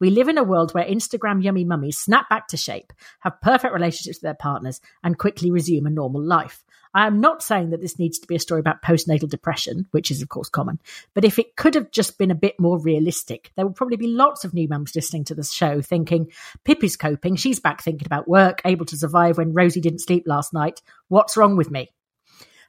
We 0.00 0.10
live 0.10 0.28
in 0.28 0.38
a 0.38 0.44
world 0.44 0.72
where 0.72 0.84
Instagram 0.84 1.42
yummy 1.42 1.64
mummies 1.64 1.98
snap 1.98 2.28
back 2.28 2.48
to 2.48 2.56
shape, 2.56 2.92
have 3.20 3.40
perfect 3.40 3.72
relationships 3.72 4.18
with 4.18 4.22
their 4.22 4.34
partners, 4.34 4.80
and 5.02 5.18
quickly 5.18 5.50
resume 5.50 5.86
a 5.86 5.90
normal 5.90 6.22
life. 6.22 6.62
I 6.92 7.06
am 7.06 7.20
not 7.20 7.42
saying 7.42 7.70
that 7.70 7.80
this 7.80 7.98
needs 7.98 8.18
to 8.18 8.26
be 8.26 8.34
a 8.34 8.40
story 8.40 8.60
about 8.60 8.82
postnatal 8.82 9.28
depression, 9.28 9.86
which 9.92 10.10
is 10.10 10.22
of 10.22 10.28
course 10.28 10.48
common, 10.48 10.80
but 11.14 11.24
if 11.24 11.38
it 11.38 11.54
could 11.56 11.76
have 11.76 11.92
just 11.92 12.18
been 12.18 12.32
a 12.32 12.34
bit 12.34 12.58
more 12.58 12.80
realistic, 12.80 13.52
there 13.54 13.64
would 13.64 13.76
probably 13.76 13.96
be 13.96 14.08
lots 14.08 14.44
of 14.44 14.52
new 14.52 14.66
mums 14.68 14.96
listening 14.96 15.24
to 15.24 15.34
the 15.34 15.44
show 15.44 15.80
thinking, 15.80 16.32
Pip 16.64 16.82
is 16.82 16.96
coping, 16.96 17.36
she's 17.36 17.60
back 17.60 17.82
thinking 17.82 18.06
about 18.06 18.26
work, 18.26 18.60
able 18.64 18.86
to 18.86 18.96
survive 18.96 19.38
when 19.38 19.52
Rosie 19.52 19.80
didn't 19.80 20.00
sleep 20.00 20.24
last 20.26 20.52
night. 20.52 20.82
What's 21.08 21.36
wrong 21.36 21.56
with 21.56 21.70
me? 21.70 21.90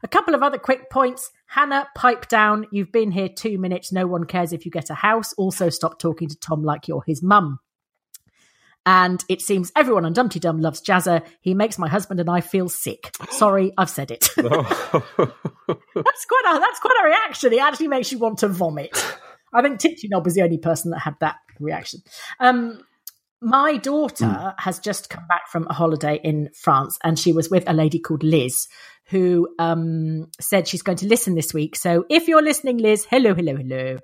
A 0.04 0.08
couple 0.08 0.34
of 0.34 0.44
other 0.44 0.58
quick 0.58 0.90
points. 0.90 1.32
Hannah, 1.48 1.88
pipe 1.96 2.28
down. 2.28 2.66
You've 2.72 2.92
been 2.92 3.12
here 3.12 3.30
two 3.30 3.58
minutes. 3.58 3.92
No 3.92 4.08
one 4.08 4.26
cares 4.26 4.54
if 4.54 4.66
you 4.66 4.72
get 4.72 4.90
a 4.90 4.96
house. 4.96 5.34
Also, 5.34 5.70
stop 5.70 6.00
talking 6.00 6.30
to 6.30 6.40
Tom 6.40 6.64
like 6.64 6.88
you're 6.88 7.04
his 7.06 7.22
mum. 7.22 7.60
And 8.86 9.24
it 9.30 9.42
seems 9.42 9.72
everyone 9.76 10.06
on 10.06 10.14
Dumpty 10.14 10.40
Dum 10.40 10.60
loves 10.60 10.82
Jazza. 10.82 11.24
He 11.42 11.54
makes 11.54 11.78
my 11.78 11.88
husband 11.88 12.20
and 12.20 12.30
I 12.30 12.42
feel 12.42 12.68
sick. 12.68 13.12
Sorry, 13.30 13.72
I've 13.78 13.92
said 13.92 14.10
it. 14.10 14.30
that's 14.36 14.48
quite 16.26 16.44
a 16.48 16.60
that's 16.60 16.80
quite 16.80 16.98
a 17.02 17.06
reaction. 17.06 17.54
It 17.54 17.62
actually 17.62 17.90
makes 17.90 18.12
you 18.12 18.18
want 18.18 18.40
to 18.40 18.48
vomit. 18.48 18.98
I 19.54 19.62
think 19.62 19.80
Titchy 19.80 20.08
Knob 20.10 20.26
was 20.26 20.34
the 20.34 20.42
only 20.42 20.58
person 20.58 20.92
that 20.92 21.00
had 21.00 21.16
that 21.20 21.36
reaction. 21.60 22.02
Um, 22.40 22.80
my 23.42 23.78
daughter 23.78 24.54
has 24.58 24.80
just 24.80 25.10
come 25.10 25.26
back 25.28 25.48
from 25.50 25.68
a 25.68 25.74
holiday 25.74 26.20
in 26.24 26.50
France, 26.56 26.98
and 27.04 27.18
she 27.18 27.34
was 27.34 27.50
with 27.50 27.64
a 27.68 27.74
lady 27.74 28.00
called 28.00 28.24
Liz, 28.24 28.68
who 29.06 29.48
um, 29.60 30.28
said 30.40 30.68
she's 30.68 30.82
going 30.82 30.98
to 30.98 31.08
listen 31.08 31.36
this 31.36 31.54
week. 31.54 31.76
So 31.76 32.06
if 32.10 32.28
you're 32.28 32.42
listening, 32.42 32.78
Liz, 32.78 33.06
hello, 33.10 33.34
hello, 33.34 33.56
hello. 33.58 33.98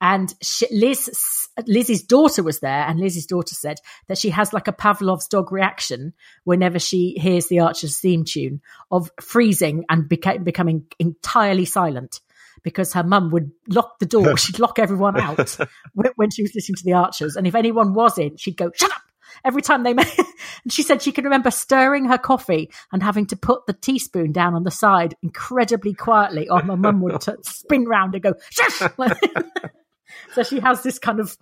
And 0.00 0.34
she, 0.42 0.66
Liz, 0.70 1.48
Liz's 1.66 2.02
daughter 2.02 2.42
was 2.42 2.60
there, 2.60 2.84
and 2.86 3.00
Liz's 3.00 3.26
daughter 3.26 3.54
said 3.54 3.78
that 4.08 4.18
she 4.18 4.30
has 4.30 4.52
like 4.52 4.68
a 4.68 4.72
Pavlov's 4.72 5.28
dog 5.28 5.50
reaction 5.52 6.12
whenever 6.44 6.78
she 6.78 7.14
hears 7.18 7.46
the 7.48 7.60
Archer's 7.60 7.98
theme 7.98 8.24
tune 8.24 8.60
of 8.90 9.10
freezing 9.20 9.84
and 9.88 10.08
beca- 10.08 10.44
becoming 10.44 10.86
entirely 10.98 11.64
silent. 11.64 12.20
Because 12.62 12.92
her 12.92 13.02
mum 13.02 13.30
would 13.30 13.52
lock 13.68 13.98
the 14.00 14.06
door, 14.06 14.36
she'd 14.38 14.58
lock 14.58 14.78
everyone 14.78 15.18
out 15.18 15.56
when, 15.94 16.12
when 16.16 16.30
she 16.30 16.42
was 16.42 16.54
listening 16.54 16.76
to 16.76 16.84
the 16.84 16.92
Archers, 16.92 17.36
and 17.36 17.46
if 17.46 17.54
anyone 17.54 17.94
was 17.94 18.18
in, 18.18 18.36
she'd 18.36 18.58
go, 18.58 18.70
"Shut 18.74 18.90
up!" 18.90 19.00
Every 19.44 19.62
time 19.62 19.82
they 19.82 19.94
made. 19.94 20.06
and 20.64 20.72
she 20.72 20.82
said 20.82 21.02
she 21.02 21.12
can 21.12 21.24
remember 21.24 21.50
stirring 21.50 22.06
her 22.06 22.18
coffee 22.18 22.70
and 22.92 23.02
having 23.02 23.26
to 23.26 23.36
put 23.36 23.66
the 23.66 23.72
teaspoon 23.72 24.32
down 24.32 24.54
on 24.54 24.62
the 24.64 24.70
side 24.70 25.14
incredibly 25.22 25.94
quietly, 25.94 26.48
or 26.48 26.62
my 26.62 26.74
mum 26.74 27.00
would 27.02 27.20
t- 27.20 27.32
spin 27.42 27.84
round 27.84 28.14
and 28.14 28.22
go, 28.22 28.34
"Shush!" 28.50 28.82
so 30.34 30.42
she 30.42 30.60
has 30.60 30.82
this 30.82 30.98
kind 30.98 31.20
of 31.20 31.36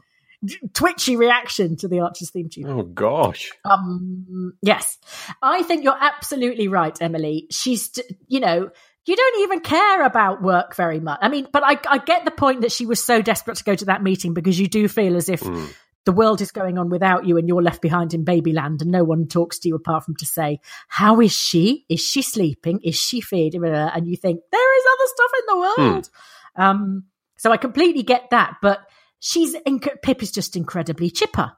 twitchy 0.72 1.16
reaction 1.16 1.76
to 1.76 1.88
the 1.88 2.00
Archers 2.00 2.30
theme 2.30 2.48
tune. 2.48 2.66
Oh 2.66 2.82
gosh. 2.82 3.50
Um, 3.64 4.54
yes, 4.62 4.98
I 5.42 5.62
think 5.62 5.84
you're 5.84 5.98
absolutely 5.98 6.68
right, 6.68 6.96
Emily. 7.00 7.46
She's, 7.50 7.90
you 8.26 8.40
know, 8.40 8.70
you 9.06 9.16
don't 9.16 9.40
even 9.42 9.60
care 9.60 10.04
about 10.04 10.42
work 10.42 10.76
very 10.76 11.00
much. 11.00 11.18
I 11.22 11.28
mean, 11.28 11.48
but 11.50 11.62
I, 11.64 11.78
I 11.88 11.98
get 11.98 12.24
the 12.24 12.30
point 12.30 12.60
that 12.60 12.70
she 12.72 12.86
was 12.86 13.02
so 13.02 13.22
desperate 13.22 13.56
to 13.56 13.64
go 13.64 13.74
to 13.74 13.86
that 13.86 14.02
meeting 14.02 14.34
because 14.34 14.60
you 14.60 14.68
do 14.68 14.86
feel 14.86 15.16
as 15.16 15.28
if 15.28 15.40
Mm. 15.40 15.72
The 16.04 16.12
world 16.12 16.40
is 16.40 16.52
going 16.52 16.78
on 16.78 16.88
without 16.88 17.26
you 17.26 17.36
and 17.36 17.48
you're 17.48 17.62
left 17.62 17.82
behind 17.82 18.14
in 18.14 18.24
babyland 18.24 18.80
and 18.80 18.90
no 18.90 19.04
one 19.04 19.26
talks 19.26 19.58
to 19.58 19.68
you 19.68 19.74
apart 19.74 20.04
from 20.04 20.16
to 20.16 20.26
say, 20.26 20.60
How 20.88 21.20
is 21.20 21.32
she? 21.32 21.84
Is 21.88 22.00
she 22.00 22.22
sleeping? 22.22 22.80
Is 22.82 22.96
she 22.96 23.20
feeding? 23.20 23.64
And 23.64 24.06
you 24.06 24.16
think, 24.16 24.40
There 24.50 24.78
is 24.78 24.84
other 24.92 25.06
stuff 25.06 25.30
in 25.38 25.46
the 25.46 25.56
world. 25.58 26.10
Um, 26.56 27.04
so 27.36 27.52
I 27.52 27.56
completely 27.56 28.02
get 28.02 28.30
that, 28.30 28.56
but 28.62 28.80
she's 29.20 29.54
inc- 29.54 30.02
Pip 30.02 30.22
is 30.22 30.32
just 30.32 30.56
incredibly 30.56 31.10
chipper. 31.10 31.52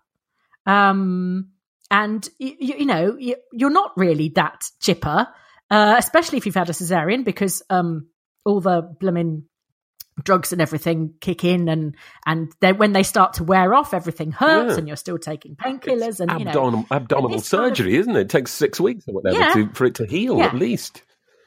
Um, 0.67 1.51
and 1.91 2.29
you, 2.39 2.55
you 2.59 2.87
know, 2.87 3.17
you, 3.19 3.37
you're 3.53 3.71
not 3.71 3.93
really 3.97 4.29
that 4.37 4.63
chipper, 4.81 5.27
uh, 5.71 5.95
especially 5.99 6.39
if 6.39 6.47
you've 6.47 6.55
had 6.55 6.71
a 6.71 6.73
cesarean 6.73 7.25
because 7.25 7.63
um, 7.71 8.09
all 8.45 8.61
the 8.61 8.83
blooming 9.01 9.45
drugs 10.25 10.53
and 10.53 10.61
everything 10.61 11.15
kick 11.21 11.45
in 11.45 11.69
and 11.69 11.95
and 12.27 12.53
then 12.61 12.77
when 12.79 12.93
they 12.93 13.03
start 13.03 13.35
to 13.35 13.45
wear 13.45 13.75
off 13.75 13.93
everything 13.95 14.33
hurts 14.33 14.73
Yeah. 14.75 14.79
and 14.79 14.87
you're 14.89 14.97
still 14.97 15.19
taking 15.19 15.57
painkillers 15.57 16.21
and 16.21 16.31
you 16.39 16.45
know 16.45 16.51
Abdominal, 16.51 16.87
abdominal 16.91 17.39
this 17.39 17.49
kind 17.51 17.65
of- 17.65 17.77
surgery, 17.77 17.97
isn't 17.97 18.17
it? 18.17 18.21
It 18.23 18.29
takes 18.29 18.53
six 18.53 18.81
weeks 18.81 19.05
or 19.09 19.15
whatever 19.15 19.39
Yeah. 19.39 19.53
to, 19.55 19.71
for 19.75 19.85
it 19.87 19.95
to 19.97 20.07
heal, 20.07 20.39
Yeah. 20.39 20.47
at 20.47 20.55
least. 20.55 21.03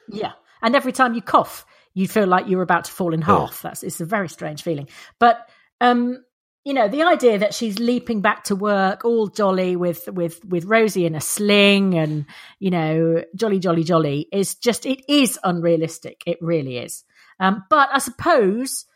Yeah. 0.08 0.32
And 0.62 0.74
every 0.76 0.92
time 0.92 1.14
you 1.14 1.22
cough, 1.22 1.66
you 1.94 2.08
feel 2.08 2.26
like 2.26 2.48
you're 2.48 2.62
about 2.62 2.84
to 2.84 2.92
fall 2.92 3.14
in 3.14 3.22
half. 3.22 3.62
That's 3.62 3.82
it's 3.82 4.00
a 4.00 4.04
very 4.04 4.28
strange 4.28 4.62
feeling. 4.62 4.88
But 5.18 5.38
um, 5.80 6.24
you 6.64 6.72
know, 6.72 6.88
the 6.88 7.02
idea 7.02 7.38
that 7.40 7.52
she's 7.52 7.78
leaping 7.78 8.22
back 8.22 8.44
to 8.44 8.56
work 8.56 9.04
all 9.04 9.26
jolly 9.28 9.76
with 9.76 10.08
with 10.10 10.42
with 10.46 10.64
Rosie 10.64 11.04
in 11.04 11.14
a 11.14 11.20
sling 11.20 11.94
and, 11.94 12.24
you 12.58 12.70
know, 12.70 13.22
jolly, 13.36 13.58
jolly, 13.58 13.84
jolly 13.84 14.26
is 14.32 14.54
just 14.54 14.86
it 14.86 15.02
is 15.08 15.38
unrealistic. 15.44 16.22
It 16.26 16.38
really 16.40 16.78
is. 16.78 17.04
Um, 17.40 17.64
but 17.70 17.88
I 17.92 17.98
suppose 17.98 18.86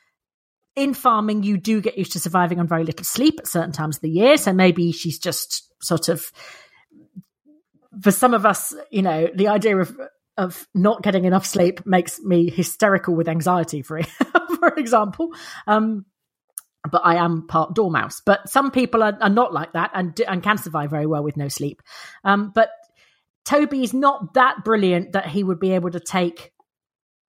in 0.76 0.94
farming 0.94 1.42
you 1.42 1.56
do 1.56 1.80
get 1.80 1.98
used 1.98 2.12
to 2.12 2.20
surviving 2.20 2.60
on 2.60 2.68
very 2.68 2.84
little 2.84 3.04
sleep 3.04 3.36
at 3.38 3.48
certain 3.48 3.72
times 3.72 3.96
of 3.96 4.02
the 4.02 4.10
year. 4.10 4.36
So 4.36 4.52
maybe 4.52 4.92
she's 4.92 5.18
just 5.18 5.72
sort 5.82 6.08
of 6.08 6.30
for 8.02 8.10
some 8.10 8.34
of 8.34 8.46
us, 8.46 8.74
you 8.90 9.02
know, 9.02 9.28
the 9.34 9.48
idea 9.48 9.76
of 9.76 9.98
of 10.36 10.68
not 10.72 11.02
getting 11.02 11.24
enough 11.24 11.44
sleep 11.44 11.84
makes 11.84 12.20
me 12.20 12.48
hysterical 12.48 13.16
with 13.16 13.28
anxiety, 13.28 13.82
for 13.82 14.00
for 14.60 14.68
example. 14.76 15.34
Um, 15.66 16.06
but 16.90 17.02
I 17.04 17.16
am 17.16 17.46
part 17.48 17.74
dormouse. 17.74 18.22
But 18.24 18.48
some 18.48 18.70
people 18.70 19.02
are, 19.02 19.18
are 19.20 19.28
not 19.28 19.52
like 19.52 19.72
that 19.72 19.90
and 19.94 20.18
and 20.26 20.42
can 20.42 20.58
survive 20.58 20.90
very 20.90 21.06
well 21.06 21.24
with 21.24 21.36
no 21.36 21.48
sleep. 21.48 21.82
Um, 22.24 22.52
but 22.54 22.70
is 23.50 23.94
not 23.94 24.34
that 24.34 24.62
brilliant 24.62 25.12
that 25.12 25.26
he 25.26 25.42
would 25.42 25.58
be 25.58 25.72
able 25.72 25.90
to 25.90 26.00
take 26.00 26.52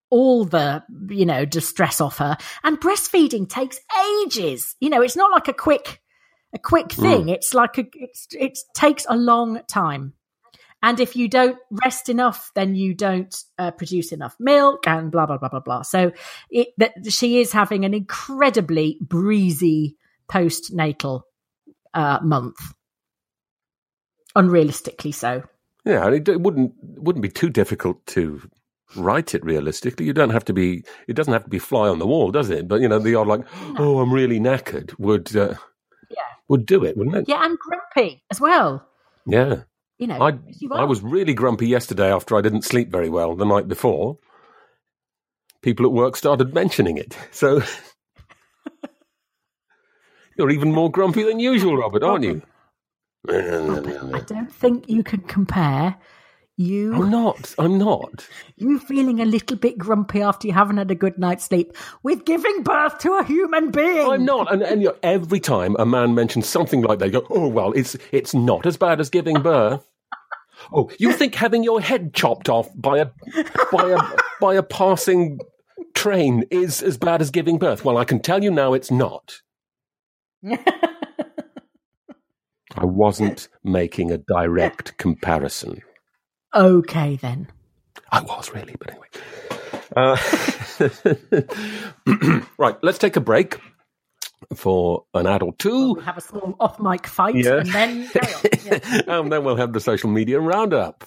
all 0.10 0.45
the 0.45 0.84
you 1.10 1.26
know 1.26 1.45
distress 1.45 2.01
off 2.01 2.18
her. 2.18 2.38
And 2.64 2.80
breastfeeding 2.80 3.49
takes 3.49 3.80
ages. 4.24 4.76
You 4.80 4.89
know, 4.89 5.01
it's 5.01 5.16
not 5.16 5.32
like 5.32 5.47
a 5.47 5.53
quick 5.53 6.01
a 6.53 6.60
quick 6.60 6.91
thing. 6.91 7.26
Mm. 7.26 7.34
It's 7.34 7.53
like 7.53 7.78
a 7.78 7.86
it's 7.93 8.28
it 8.32 8.57
takes 8.76 9.05
a 9.10 9.16
long 9.16 9.62
time. 9.70 10.14
And 10.82 10.99
if 10.99 11.16
you 11.16 11.28
don't 11.28 11.57
rest 11.84 12.07
enough, 12.07 12.51
then 12.55 12.74
you 12.74 12.93
don't 12.93 13.36
uh, 13.57 13.72
produce 13.72 14.14
enough 14.14 14.38
milk 14.39 14.88
and 14.88 15.12
blah, 15.12 15.26
blah, 15.26 15.38
blah, 15.38 15.49
blah, 15.49 15.60
blah. 15.60 15.82
So 15.82 16.14
it, 16.49 16.70
that 16.78 16.93
she 17.10 17.41
is 17.41 17.51
having 17.51 17.84
an 17.84 17.93
incredibly 17.93 18.97
breezy 19.01 19.97
postnatal 20.32 21.24
uh, 21.93 22.20
month. 22.24 22.60
Unrealistically 24.38 25.14
so. 25.14 25.43
Yeah, 25.84 26.05
and 26.05 26.16
it, 26.16 26.30
it 26.30 26.39
wouldn't 26.39 26.74
wouldn't 26.82 27.24
be 27.24 27.30
too 27.30 27.49
difficult 27.49 28.05
to 28.07 28.41
write 28.96 29.36
it 29.36 29.44
realistically. 29.44 30.06
You 30.06 30.14
don't 30.14 30.32
have 30.32 30.46
to 30.46 30.54
be. 30.54 30.84
It 31.08 31.14
doesn't 31.14 31.34
have 31.34 31.44
to 31.44 31.50
be 31.50 31.60
fly 31.60 31.88
on 31.88 32.00
the 32.00 32.08
wall, 32.08 32.32
does 32.32 32.50
it? 32.50 32.68
But 32.68 32.82
you 32.82 32.88
know, 32.88 33.00
the 33.00 33.16
odd 33.16 33.28
like, 33.28 33.46
oh, 33.78 34.00
I'm 34.00 34.14
really 34.14 34.40
knackered 34.40 34.98
would 35.00 35.36
uh, 35.36 35.56
would 36.50 36.66
do 36.66 36.84
it, 36.84 36.98
wouldn't 36.98 37.16
it? 37.16 37.30
Yeah, 37.30 37.46
and 37.46 37.58
grumpy 37.58 38.24
as 38.30 38.42
well. 38.42 38.86
Yeah. 39.26 39.62
You 39.98 40.08
know, 40.08 40.22
I 40.22 40.38
you 40.48 40.72
I 40.74 40.84
was 40.84 41.02
really 41.02 41.34
grumpy 41.34 41.68
yesterday 41.68 42.12
after 42.12 42.36
I 42.36 42.42
didn't 42.42 42.64
sleep 42.64 42.90
very 42.90 43.10
well 43.10 43.36
the 43.36 43.46
night 43.46 43.68
before. 43.68 44.18
People 45.62 45.86
at 45.86 45.92
work 45.92 46.16
started 46.16 46.54
mentioning 46.54 46.98
it, 46.98 47.18
so 47.32 47.62
you're 50.38 50.50
even 50.50 50.72
more 50.72 50.90
grumpy 50.90 51.24
than 51.24 51.40
usual, 51.40 51.76
Robert, 51.76 52.02
aren't 52.02 52.24
you? 52.24 52.42
I 53.28 54.24
don't 54.26 54.52
think 54.52 54.88
you 54.88 55.04
can 55.04 55.20
compare 55.22 55.98
you. 56.60 56.93
I'm 56.93 57.10
not. 57.10 57.55
I'm 57.57 57.78
not. 57.78 58.28
You 58.57 58.80
feeling 58.80 59.20
a 59.22 59.26
little 59.26 59.57
bit 59.57 59.78
grumpy 59.78 60.22
after 60.22 60.47
you 60.47 60.53
haven't 60.53 60.78
had 60.78 60.91
a 60.91 60.95
good 60.95 61.18
night's 61.18 61.45
sleep 61.45 61.76
with 62.03 62.26
giving 62.26 62.64
birth 62.64 62.99
to 62.99 63.14
a 63.14 63.24
human 63.24 63.72
being. 63.72 64.07
I'm 64.07 64.26
not. 64.26 64.51
And, 64.51 64.62
and 64.62 64.91
every 65.01 65.39
time 65.39 65.76
a 65.80 65.86
man 65.86 66.14
mentions 66.14 66.47
something 66.47 66.82
like 66.82 66.99
that, 66.99 67.07
you 67.07 67.22
go, 67.22 67.28
"Oh 67.30 67.47
well, 67.47 67.72
it's 67.74 67.95
it's 68.12 68.34
not 68.34 68.66
as 68.66 68.78
bad 68.78 68.99
as 68.99 69.10
giving 69.10 69.41
birth." 69.41 69.86
oh, 70.74 70.91
you 70.99 71.14
think 71.14 71.34
having 71.36 71.64
your 71.64 71.80
head 71.80 72.14
chopped 72.14 72.49
off 72.49 72.70
by 72.76 72.99
a 72.99 73.07
by 73.72 73.91
a 73.91 73.99
by 74.41 74.55
a 74.55 74.64
passing 74.64 75.39
train 75.93 76.45
is 76.51 76.82
as 76.84 76.97
bad 76.97 77.22
as 77.22 77.32
giving 77.32 77.57
birth? 77.57 77.86
Well, 77.86 77.97
I 77.97 78.05
can 78.05 78.20
tell 78.20 78.43
you 78.43 78.51
now, 78.51 78.74
it's 78.74 78.91
not. 78.91 79.41
I 82.76 82.86
wasn't 82.86 83.49
making 83.64 84.12
a 84.12 84.18
direct 84.18 84.97
comparison. 84.97 85.82
Okay, 86.54 87.16
then. 87.18 87.47
I 88.12 88.22
was 88.22 88.52
really, 88.54 88.76
but 88.80 88.89
anyway. 88.91 89.08
Uh, 89.95 90.18
right, 92.58 92.76
let's 92.82 92.97
take 92.97 93.16
a 93.16 93.22
break 93.22 93.60
for 94.56 95.04
an 95.14 95.28
ad 95.28 95.43
or 95.43 95.54
two. 95.58 95.93
We'll 95.93 96.04
have 96.04 96.18
a 96.18 96.22
small 96.22 96.56
off 96.60 96.80
mic 96.80 97.06
fight 97.08 97.36
Yeah. 97.36 97.58
and 97.60 97.68
then. 97.70 98.10
Yeah. 98.66 99.02
and 99.20 99.32
then 99.32 99.43
we'll 99.43 99.58
have 99.58 99.74
the 99.74 99.80
social 99.80 100.10
media 100.10 100.39
roundup. 100.39 101.06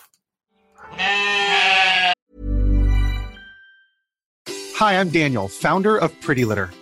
Hi, 4.77 4.99
I'm 4.99 5.11
Daniel, 5.11 5.49
founder 5.49 5.97
of 5.97 6.19
Pretty 6.21 6.45
Litter. 6.45 6.71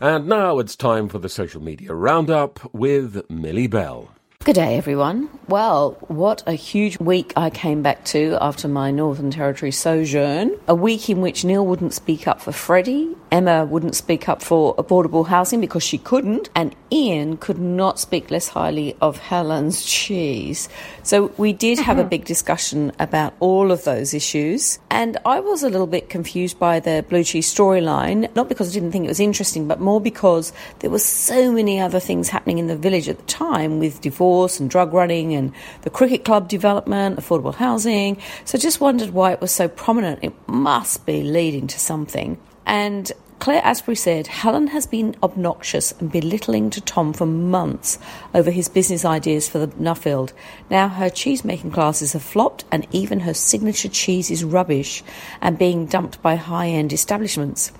And 0.00 0.26
now 0.26 0.58
it's 0.58 0.74
time 0.76 1.08
for 1.08 1.18
the 1.18 1.28
social 1.28 1.62
media 1.62 1.94
roundup 1.94 2.74
with 2.74 3.28
Millie 3.30 3.68
Bell. 3.68 4.11
Good 4.44 4.56
day, 4.56 4.76
everyone. 4.76 5.28
Well, 5.46 5.92
what 6.08 6.42
a 6.48 6.54
huge 6.54 6.98
week 6.98 7.32
I 7.36 7.48
came 7.48 7.80
back 7.80 8.04
to 8.06 8.36
after 8.40 8.66
my 8.66 8.90
Northern 8.90 9.30
Territory 9.30 9.70
sojourn. 9.70 10.58
A 10.66 10.74
week 10.74 11.08
in 11.08 11.20
which 11.20 11.44
Neil 11.44 11.64
wouldn't 11.64 11.94
speak 11.94 12.26
up 12.26 12.40
for 12.40 12.50
Freddie, 12.50 13.14
Emma 13.30 13.64
wouldn't 13.64 13.94
speak 13.94 14.28
up 14.28 14.42
for 14.42 14.74
affordable 14.76 15.28
housing 15.28 15.60
because 15.60 15.84
she 15.84 15.96
couldn't, 15.96 16.50
and 16.56 16.74
Ian 16.90 17.36
could 17.36 17.58
not 17.58 18.00
speak 18.00 18.32
less 18.32 18.48
highly 18.48 18.96
of 19.00 19.16
Helen's 19.16 19.84
cheese. 19.84 20.68
So 21.04 21.32
we 21.36 21.52
did 21.52 21.78
have 21.78 21.98
a 21.98 22.00
mm-hmm. 22.00 22.08
big 22.08 22.24
discussion 22.24 22.92
about 22.98 23.34
all 23.38 23.70
of 23.70 23.84
those 23.84 24.12
issues, 24.12 24.80
and 24.90 25.18
I 25.24 25.38
was 25.38 25.62
a 25.62 25.70
little 25.70 25.86
bit 25.86 26.08
confused 26.08 26.58
by 26.58 26.80
the 26.80 27.04
blue 27.08 27.22
cheese 27.22 27.52
storyline, 27.52 28.34
not 28.34 28.48
because 28.48 28.70
I 28.70 28.74
didn't 28.74 28.90
think 28.90 29.04
it 29.04 29.08
was 29.08 29.20
interesting, 29.20 29.68
but 29.68 29.80
more 29.80 30.00
because 30.00 30.52
there 30.80 30.90
were 30.90 30.98
so 30.98 31.52
many 31.52 31.80
other 31.80 32.00
things 32.00 32.28
happening 32.28 32.58
in 32.58 32.66
the 32.66 32.76
village 32.76 33.08
at 33.08 33.18
the 33.18 33.24
time 33.24 33.78
with 33.78 34.00
divorce 34.00 34.31
and 34.60 34.70
drug 34.70 34.92
running 34.92 35.34
and 35.34 35.52
the 35.82 35.90
cricket 35.90 36.24
club 36.24 36.48
development, 36.48 37.18
affordable 37.18 37.54
housing. 37.54 38.18
So 38.44 38.58
just 38.58 38.80
wondered 38.80 39.10
why 39.10 39.32
it 39.32 39.40
was 39.40 39.52
so 39.52 39.68
prominent. 39.68 40.20
It 40.22 40.32
must 40.48 41.06
be 41.06 41.22
leading 41.22 41.66
to 41.68 41.78
something. 41.78 42.38
And 42.66 43.12
Claire 43.42 43.64
Asprey 43.64 43.96
said 43.96 44.28
Helen 44.28 44.68
has 44.68 44.86
been 44.86 45.16
obnoxious 45.20 45.90
and 45.98 46.12
belittling 46.12 46.70
to 46.70 46.80
Tom 46.80 47.12
for 47.12 47.26
months 47.26 47.98
over 48.34 48.52
his 48.52 48.68
business 48.68 49.04
ideas 49.04 49.48
for 49.48 49.58
the 49.58 49.66
Nuffield. 49.66 50.32
Now 50.70 50.86
her 50.86 51.10
cheese 51.10 51.44
making 51.44 51.72
classes 51.72 52.12
have 52.12 52.22
flopped, 52.22 52.64
and 52.70 52.86
even 52.92 53.18
her 53.18 53.34
signature 53.34 53.88
cheese 53.88 54.30
is 54.30 54.44
rubbish 54.44 55.02
and 55.40 55.58
being 55.58 55.86
dumped 55.86 56.22
by 56.22 56.36
high 56.36 56.68
end 56.68 56.92
establishments. 56.92 57.72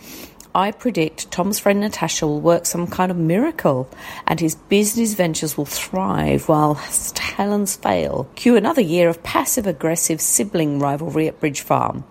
I 0.55 0.71
predict 0.71 1.31
Tom's 1.31 1.59
friend 1.59 1.81
Natasha 1.81 2.27
will 2.27 2.41
work 2.41 2.67
some 2.67 2.87
kind 2.87 3.11
of 3.11 3.17
miracle 3.17 3.89
and 4.27 4.39
his 4.39 4.55
business 4.55 5.15
ventures 5.15 5.57
will 5.57 5.65
thrive 5.65 6.47
while 6.49 6.75
Helen's 6.75 7.77
fail. 7.77 8.29
Cue 8.35 8.57
another 8.57 8.83
year 8.83 9.09
of 9.09 9.23
passive 9.23 9.67
aggressive 9.67 10.21
sibling 10.21 10.79
rivalry 10.79 11.27
at 11.27 11.41
Bridge 11.41 11.63
Farm 11.63 12.05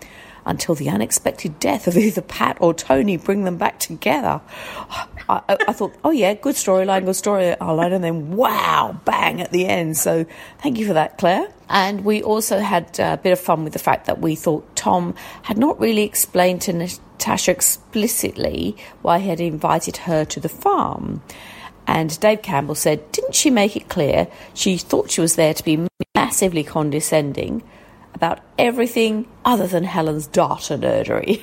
until 0.46 0.76
the 0.76 0.89
unexpected 0.89 1.60
death 1.60 1.88
of 1.88 1.98
either 1.98 2.22
Pat 2.22 2.58
or 2.60 2.74
Tony 2.74 3.18
bring 3.18 3.44
them 3.44 3.58
back 3.58 3.80
together. 3.80 4.42
I, 4.89 5.08
I, 5.30 5.58
I 5.68 5.74
thought, 5.74 5.94
oh 6.04 6.12
yeah, 6.12 6.34
good 6.34 6.56
storyline, 6.56 7.06
good 7.06 7.16
storyline, 7.16 7.94
and 7.94 8.04
then 8.04 8.36
wow, 8.36 9.00
bang 9.06 9.42
at 9.42 9.52
the 9.52 9.66
end. 9.66 9.98
So 9.98 10.26
thank 10.60 10.78
you 10.78 10.88
for 10.88 10.94
that, 10.94 11.18
Claire. 11.18 11.48
And 11.70 12.04
we 12.04 12.22
also 12.22 12.60
had 12.60 13.00
uh, 13.00 13.16
a 13.18 13.18
bit 13.18 13.32
of 13.32 13.39
fun 13.39 13.64
with 13.64 13.74
the 13.74 13.80
fact 13.80 14.06
that 14.08 14.20
we 14.20 14.36
thought 14.36 14.76
Tom 14.76 15.16
had 15.44 15.58
not 15.58 15.80
really 15.80 16.04
explained 16.04 16.62
to 16.64 16.74
Natasha 16.74 17.52
explicitly 17.52 18.76
why 19.02 19.20
he 19.20 19.30
had 19.30 19.39
invited 19.39 19.98
her 19.98 20.26
to 20.26 20.39
the 20.39 20.50
farm. 20.50 21.22
And 21.88 22.20
Dave 22.20 22.42
Campbell 22.42 22.76
said, 22.76 23.12
Didn't 23.12 23.36
she 23.36 23.50
make 23.50 23.76
it 23.76 23.89
clear 23.89 24.28
she 24.54 24.78
thought 24.78 25.12
she 25.12 25.22
was 25.22 25.36
there 25.36 25.54
to 25.54 25.64
be 25.64 25.88
massively 26.16 26.64
condescending 26.64 27.64
about 28.14 28.39
everything 28.57 29.28
other 29.45 29.68
than 29.68 29.84
Helen's 29.84 30.28
data 30.28 30.78
nerdery? 30.78 31.41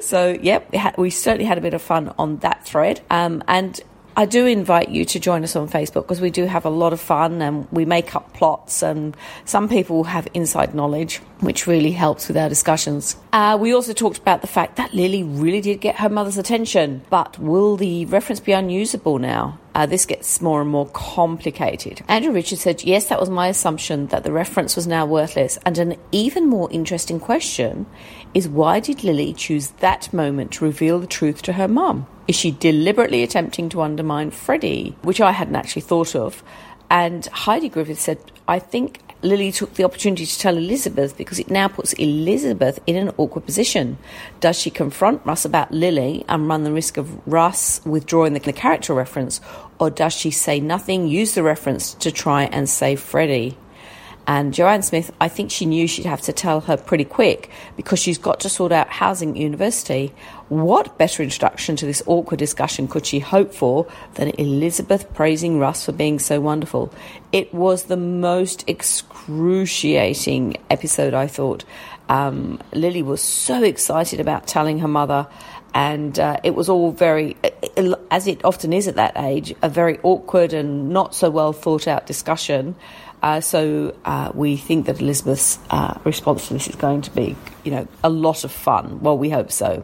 so, 0.02 0.36
yep, 0.40 0.98
we, 0.98 1.10
certainly 1.10 1.44
had 1.44 1.58
a 1.58 1.60
bit 1.60 1.74
of 1.74 1.82
fun 1.82 2.14
on 2.18 2.38
that 2.38 2.64
thread. 2.64 3.00
Um, 3.10 3.42
and 3.48 3.80
I 4.16 4.26
do 4.26 4.46
invite 4.46 4.90
you 4.90 5.04
to 5.06 5.18
join 5.18 5.42
us 5.42 5.56
on 5.56 5.68
Facebook 5.68 6.02
because 6.02 6.20
we 6.20 6.30
do 6.30 6.44
have 6.44 6.64
a 6.64 6.70
lot 6.70 6.92
of 6.92 7.00
fun 7.00 7.42
and 7.42 7.66
we 7.72 7.84
make 7.84 8.14
up 8.14 8.32
plots, 8.32 8.80
and 8.82 9.16
some 9.44 9.68
people 9.68 10.04
have 10.04 10.28
inside 10.34 10.72
knowledge, 10.72 11.16
which 11.40 11.66
really 11.66 11.90
helps 11.90 12.28
with 12.28 12.36
our 12.36 12.48
discussions. 12.48 13.16
Uh, 13.32 13.58
we 13.60 13.74
also 13.74 13.92
talked 13.92 14.18
about 14.18 14.40
the 14.40 14.46
fact 14.46 14.76
that 14.76 14.94
Lily 14.94 15.24
really 15.24 15.60
did 15.60 15.80
get 15.80 15.96
her 15.96 16.08
mother's 16.08 16.38
attention, 16.38 17.02
but 17.10 17.36
will 17.40 17.76
the 17.76 18.06
reference 18.06 18.38
be 18.38 18.52
unusable 18.52 19.18
now? 19.18 19.58
Uh, 19.74 19.86
this 19.86 20.06
gets 20.06 20.40
more 20.40 20.60
and 20.60 20.70
more 20.70 20.86
complicated. 20.90 22.00
Andrew 22.06 22.32
Richard 22.32 22.60
said, 22.60 22.84
Yes, 22.84 23.08
that 23.08 23.18
was 23.18 23.28
my 23.28 23.48
assumption 23.48 24.06
that 24.08 24.22
the 24.22 24.30
reference 24.30 24.76
was 24.76 24.86
now 24.86 25.04
worthless. 25.04 25.58
And 25.66 25.76
an 25.78 25.96
even 26.12 26.48
more 26.48 26.70
interesting 26.70 27.18
question 27.18 27.86
is 28.32 28.48
why 28.48 28.78
did 28.78 29.02
Lily 29.02 29.34
choose 29.34 29.68
that 29.80 30.12
moment 30.12 30.52
to 30.52 30.64
reveal 30.64 31.00
the 31.00 31.08
truth 31.08 31.42
to 31.42 31.54
her 31.54 31.66
mum? 31.66 32.06
Is 32.26 32.36
she 32.36 32.52
deliberately 32.52 33.22
attempting 33.22 33.68
to 33.70 33.82
undermine 33.82 34.30
Freddie? 34.30 34.96
Which 35.02 35.20
I 35.20 35.32
hadn't 35.32 35.56
actually 35.56 35.82
thought 35.82 36.14
of. 36.14 36.42
And 36.90 37.26
Heidi 37.26 37.68
Griffith 37.68 38.00
said, 38.00 38.18
I 38.46 38.58
think 38.58 39.00
Lily 39.22 39.50
took 39.52 39.74
the 39.74 39.84
opportunity 39.84 40.26
to 40.26 40.38
tell 40.38 40.56
Elizabeth 40.56 41.16
because 41.16 41.38
it 41.38 41.50
now 41.50 41.66
puts 41.66 41.94
Elizabeth 41.94 42.78
in 42.86 42.96
an 42.96 43.14
awkward 43.16 43.46
position. 43.46 43.96
Does 44.40 44.58
she 44.58 44.70
confront 44.70 45.24
Russ 45.24 45.46
about 45.46 45.72
Lily 45.72 46.24
and 46.28 46.46
run 46.46 46.64
the 46.64 46.72
risk 46.72 46.98
of 46.98 47.26
Russ 47.26 47.80
withdrawing 47.86 48.34
the, 48.34 48.40
character 48.52 48.92
reference, 48.92 49.40
or 49.78 49.88
does 49.88 50.12
she 50.12 50.30
say 50.30 50.60
nothing, 50.60 51.08
use 51.08 51.34
the 51.34 51.42
reference 51.42 51.94
to 51.94 52.12
try 52.12 52.44
and 52.44 52.68
save 52.68 53.00
Freddie? 53.00 53.56
And 54.26 54.54
Joanne 54.54 54.82
Smith, 54.82 55.12
I 55.20 55.28
think 55.28 55.50
she 55.50 55.66
knew 55.66 55.86
she'd 55.86 56.06
have 56.06 56.22
to 56.22 56.32
tell 56.32 56.62
her 56.62 56.76
pretty 56.76 57.04
quick 57.04 57.50
because 57.76 57.98
she's 57.98 58.16
got 58.16 58.40
to 58.40 58.48
sort 58.48 58.72
out 58.72 58.88
housing 58.88 59.30
at 59.30 59.36
university. 59.36 60.14
What 60.48 60.96
better 60.96 61.22
introduction 61.22 61.76
to 61.76 61.86
this 61.86 62.02
awkward 62.06 62.38
discussion 62.38 62.88
could 62.88 63.04
she 63.04 63.18
hope 63.18 63.52
for 63.52 63.86
than 64.14 64.30
Elizabeth 64.30 65.12
praising 65.12 65.58
Russ 65.58 65.84
for 65.84 65.92
being 65.92 66.18
so 66.18 66.40
wonderful? 66.40 66.92
It 67.32 67.52
was 67.52 67.84
the 67.84 67.96
most 67.96 68.64
excruciating 68.66 70.56
episode, 70.70 71.12
I 71.12 71.26
thought. 71.26 71.64
Um, 72.08 72.60
Lily 72.72 73.02
was 73.02 73.20
so 73.20 73.62
excited 73.62 74.20
about 74.20 74.46
telling 74.46 74.78
her 74.78 74.88
mother 74.88 75.26
and 75.74 76.16
uh, 76.20 76.38
it 76.44 76.54
was 76.54 76.68
all 76.68 76.92
very, 76.92 77.36
as 78.10 78.28
it 78.28 78.44
often 78.44 78.72
is 78.72 78.86
at 78.86 78.94
that 78.94 79.14
age, 79.16 79.52
a 79.60 79.68
very 79.68 79.98
awkward 80.04 80.52
and 80.52 80.90
not 80.90 81.16
so 81.16 81.30
well 81.30 81.52
thought 81.52 81.88
out 81.88 82.06
discussion. 82.06 82.76
Uh, 83.24 83.40
so 83.40 83.96
uh, 84.04 84.30
we 84.34 84.54
think 84.54 84.84
that 84.84 85.00
Elizabeth's 85.00 85.58
uh, 85.70 85.98
response 86.04 86.48
to 86.48 86.52
this 86.52 86.68
is 86.68 86.76
going 86.76 87.00
to 87.00 87.10
be, 87.12 87.34
you 87.64 87.70
know, 87.70 87.88
a 88.02 88.10
lot 88.10 88.44
of 88.44 88.52
fun. 88.52 89.00
Well, 89.00 89.16
we 89.16 89.30
hope 89.30 89.50
so. 89.50 89.82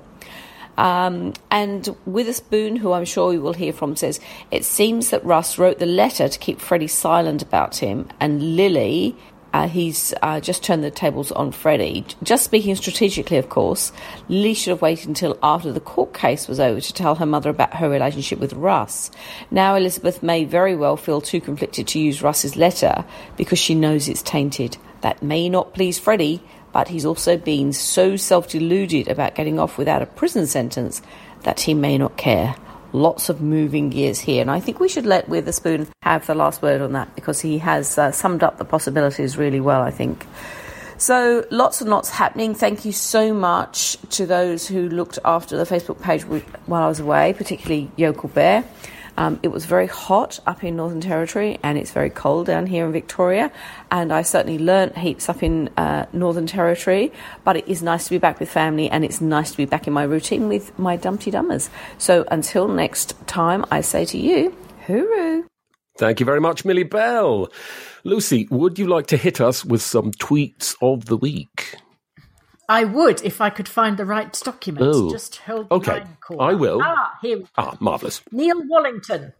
Um, 0.76 1.32
and 1.51 1.97
Witherspoon, 2.05 2.76
who 2.76 2.93
I'm 2.93 3.07
sure 3.07 3.30
we 3.30 3.38
will 3.38 3.55
hear 3.55 3.72
from, 3.72 3.97
says 3.97 4.20
it 4.51 4.66
seems 4.66 5.09
that 5.09 5.24
Russ 5.24 5.57
wrote 5.57 5.78
the 5.78 5.86
letter 5.86 6.28
to 6.28 6.38
keep 6.38 6.61
Freddie 6.61 6.86
silent 6.86 7.41
about 7.41 7.76
him, 7.76 8.11
and 8.20 8.57
Lily 8.57 9.16
uh, 9.53 9.68
he's 9.68 10.14
uh, 10.22 10.40
just 10.40 10.62
turned 10.62 10.84
the 10.84 10.90
tables 10.90 11.32
on 11.32 11.53
Freddie. 11.53 12.05
Just 12.22 12.44
speaking 12.44 12.74
strategically, 12.76 13.36
of 13.36 13.48
course, 13.48 13.92
Lily 14.28 14.55
should 14.55 14.70
have 14.70 14.82
waited 14.82 15.09
until 15.09 15.38
after 15.42 15.72
the 15.72 15.80
court 15.80 16.14
case 16.14 16.46
was 16.46 16.61
over 16.61 16.80
to 16.80 16.92
tell 16.92 17.16
her 17.16 17.26
mother 17.26 17.51
about 17.51 17.74
her 17.74 17.88
relationship 17.88 18.38
with 18.38 18.53
Russ. 18.53 19.11
Now, 19.51 19.74
Elizabeth 19.74 20.22
may 20.22 20.44
very 20.44 20.76
well 20.76 20.96
feel 20.96 21.20
too 21.20 21.40
conflicted 21.40 21.88
to 21.88 22.01
use 22.01 22.22
Russ's 22.22 22.57
letter 22.57 23.05
because 23.36 23.59
she 23.59 23.74
knows 23.74 24.09
it's 24.09 24.22
tainted. 24.22 24.76
That 25.01 25.22
may 25.22 25.48
not 25.48 25.74
please 25.74 25.98
Freddie, 25.98 26.42
but 26.72 26.88
he's 26.88 27.07
also 27.07 27.36
been 27.36 27.72
so 27.72 28.16
self 28.16 28.48
deluded 28.48 29.09
about 29.09 29.34
getting 29.34 29.59
off 29.59 29.78
without 29.78 30.03
a 30.03 30.07
prison 30.07 30.46
sentence 30.46 31.03
that 31.42 31.61
he 31.61 31.74
may 31.74 31.98
not 31.98 32.16
care 32.16 32.55
lots 32.93 33.28
of 33.28 33.41
moving 33.41 33.91
gears 33.91 34.20
here. 34.20 34.41
And 34.41 34.51
I 34.51 34.61
think 34.61 34.80
we 34.80 34.88
should 34.88 35.07
let 35.07 35.28
Witherspoon 35.28 35.88
have 36.03 36.26
the 36.26 36.34
last 36.34 36.62
word 36.62 36.80
on 36.80 36.93
that 36.93 37.14
because 37.14 37.41
he 37.41 37.59
has 37.59 37.99
uh, 37.99 38.11
summed 38.12 38.43
up 38.43 38.59
the 38.59 38.64
possibilities 38.64 39.36
really 39.36 39.61
well, 39.61 39.82
I 39.82 39.91
think. 39.91 40.26
So, 40.99 41.47
lots 41.51 41.80
and 41.80 41.88
lots 41.88 42.11
happening. 42.11 42.55
Thank 42.55 42.84
you 42.84 42.93
so 42.93 43.32
much 43.32 43.97
to 44.11 44.26
those 44.26 44.68
who 44.68 44.86
looked 44.88 45.18
after 45.24 45.57
the 45.57 45.64
Facebook 45.64 46.03
page 46.03 46.24
while 46.66 46.82
I 46.82 46.88
was 46.88 47.01
away, 47.01 47.32
particularly 47.32 47.91
Yokel 47.97 48.28
Bear. 48.28 48.64
Um, 49.21 49.39
it 49.43 49.49
was 49.49 49.66
very 49.66 49.87
hot 49.87 50.41
up 50.47 50.64
in 50.64 50.77
Northern 50.77 51.03
Territory 51.03 51.59
and 51.62 51.77
it's 51.77 51.91
very 51.91 52.09
cold 52.09 52.47
down 52.47 52.66
here 52.66 52.87
in 52.87 52.93
Victoria. 52.93 53.53
And 53.91 54.14
I 54.14 54.23
certainly 54.23 54.59
learnt 54.59 54.97
heaps 54.97 55.29
up 55.29 55.43
in 55.43 55.68
uh, 55.77 56.07
Northern 56.14 56.47
Territory, 56.47 57.12
but 57.45 57.55
it 57.55 57.68
is 57.68 57.83
nice 57.83 58.05
to 58.05 58.11
be 58.11 58.16
back 58.16 58.41
with 58.41 58.51
family 58.51 58.89
and 58.89 59.05
it's 59.05 59.21
nice 59.21 59.51
to 59.51 59.59
be 59.59 59.66
back 59.66 59.87
in 59.87 59.93
my 59.93 60.05
routine 60.05 60.49
with 60.49 60.77
my 60.79 60.97
Dumpty 60.97 61.31
Dummers. 61.31 61.68
So 61.99 62.25
until 62.31 62.66
next 62.66 63.14
time, 63.27 63.66
I 63.71 63.83
say 63.83 64.07
to 64.07 64.16
you, 64.16 64.57
hooroo. 64.87 65.45
Thank 65.99 66.21
you 66.21 66.25
very 66.25 66.41
much, 66.41 66.64
Millie 66.64 66.85
Bell. 66.85 67.51
Lucy, 68.05 68.49
would 68.51 68.79
you 68.79 68.87
like 68.87 69.09
to 69.09 69.18
hit 69.18 69.39
us 69.39 69.66
with 69.66 69.83
some 69.83 70.12
tweets 70.12 70.75
of 70.81 71.05
the 71.05 71.18
week? 71.18 71.77
I 72.71 72.85
would 72.85 73.21
if 73.25 73.41
I 73.41 73.51
could 73.51 73.68
find 73.68 73.97
the 73.97 74.05
right 74.05 74.33
document. 74.45 74.93
Oh. 74.95 75.11
Just 75.11 75.35
hold 75.39 75.68
the 75.68 75.75
okay. 75.75 76.05
I 76.39 76.55
will. 76.55 76.81
Ah, 76.81 77.18
here. 77.21 77.43
Ah, 77.59 77.77
marvelous. 77.81 78.23
Neil 78.31 78.62
Wallington. 78.68 79.33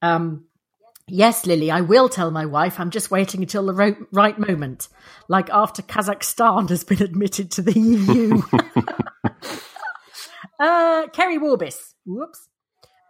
Um, 0.00 0.44
yes, 1.08 1.44
Lily, 1.44 1.72
I 1.72 1.80
will 1.80 2.08
tell 2.08 2.30
my 2.30 2.46
wife. 2.46 2.78
I'm 2.78 2.90
just 2.90 3.10
waiting 3.10 3.42
until 3.42 3.66
the 3.66 3.74
ro- 3.74 4.06
right 4.12 4.38
moment, 4.38 4.86
like 5.28 5.50
after 5.50 5.82
Kazakhstan 5.82 6.70
has 6.70 6.84
been 6.84 7.02
admitted 7.02 7.50
to 7.50 7.62
the 7.62 7.76
EU. 7.76 8.42
uh, 10.60 11.08
Kerry 11.08 11.38
Warbis. 11.38 11.94
Whoops. 12.06 12.48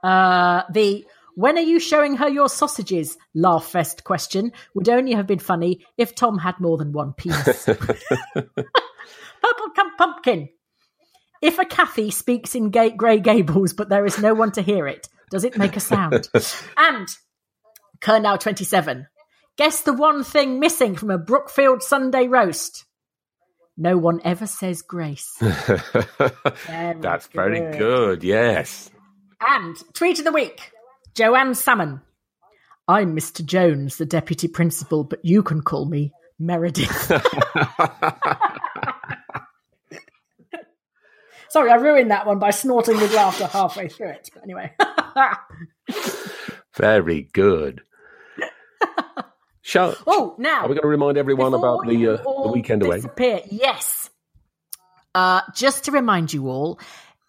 Uh, 0.03 0.63
the 0.73 1.05
when 1.35 1.57
are 1.57 1.63
you 1.63 1.81
showing 1.81 2.17
her 2.17 2.29
your 2.29 2.49
sausages? 2.49 3.17
Laugh 3.35 3.67
fest 3.67 4.05
question 4.05 4.53
would 4.75 4.89
only 4.89 5.13
have 5.13 5.27
been 5.27 5.39
funny 5.39 5.85
if 5.97 6.15
Tom 6.15 6.39
had 6.39 6.61
more 6.61 6.77
than 6.77 6.93
one 6.93 7.13
penis. 7.15 7.65
Purple 7.67 8.53
pumpkin. 9.99 10.49
If 11.41 11.59
a 11.59 11.65
Kathy 11.65 12.11
speaks 12.11 12.55
in 12.55 12.71
gay, 12.71 12.91
Grey 12.91 13.19
Gables, 13.19 13.73
but 13.73 13.89
there 13.89 14.07
is 14.07 14.19
no 14.19 14.35
one 14.35 14.53
to 14.53 14.63
hear 14.63 14.87
it, 14.87 15.09
does 15.31 15.45
it 15.45 15.59
make 15.59 15.77
a 15.77 15.81
sound? 15.81 16.29
and 16.77 17.09
Kernow 18.01 18.39
27. 18.39 19.09
Guess 19.57 19.83
the 19.83 19.93
one 19.93 20.25
thing 20.25 20.61
missing 20.61 20.95
from 20.95 21.11
a 21.11 21.19
Brookfield 21.19 21.83
Sunday 21.83 22.29
roast. 22.29 22.85
No 23.77 23.97
one 23.97 24.21
ever 24.25 24.47
says 24.47 24.83
grace. 24.83 25.37
That's 25.41 27.27
very 27.29 27.61
good. 27.61 27.79
good. 27.79 28.25
Yes. 28.25 28.91
And 29.41 29.77
tweet 29.95 30.19
of 30.19 30.25
the 30.25 30.33
week, 30.33 30.71
Joanne 31.15 31.55
Salmon. 31.55 32.01
I'm 32.89 33.15
Mr. 33.15 33.45
Jones, 33.45 33.99
the 33.99 34.07
deputy 34.07 34.49
principal, 34.49 35.05
but 35.05 35.23
you 35.25 35.43
can 35.43 35.61
call 35.61 35.85
me 35.85 36.13
Meredith. 36.39 36.89
Sorry, 41.51 41.71
I 41.71 41.75
ruined 41.75 42.11
that 42.11 42.27
one 42.27 42.39
by 42.39 42.51
snorting 42.51 42.97
with 42.97 43.13
laughter 43.13 43.47
halfway 43.47 43.89
through 43.89 44.09
it. 44.09 44.31
But 44.33 44.43
anyway. 44.45 44.75
Very 46.77 47.29
good. 47.33 47.83
Shall, 49.61 49.95
oh, 50.07 50.35
now 50.39 50.65
are 50.65 50.69
we 50.69 50.75
going 50.75 50.83
to 50.83 50.89
remind 50.89 51.19
everyone 51.19 51.53
about 51.53 51.87
the, 51.87 52.09
uh, 52.09 52.17
the 52.17 52.51
weekend 52.53 52.83
away? 52.83 52.97
disappear. 52.97 53.41
Yes. 53.51 54.09
Uh, 55.15 55.43
just 55.55 55.85
to 55.85 55.93
remind 55.93 56.33
you 56.33 56.49
all, 56.49 56.81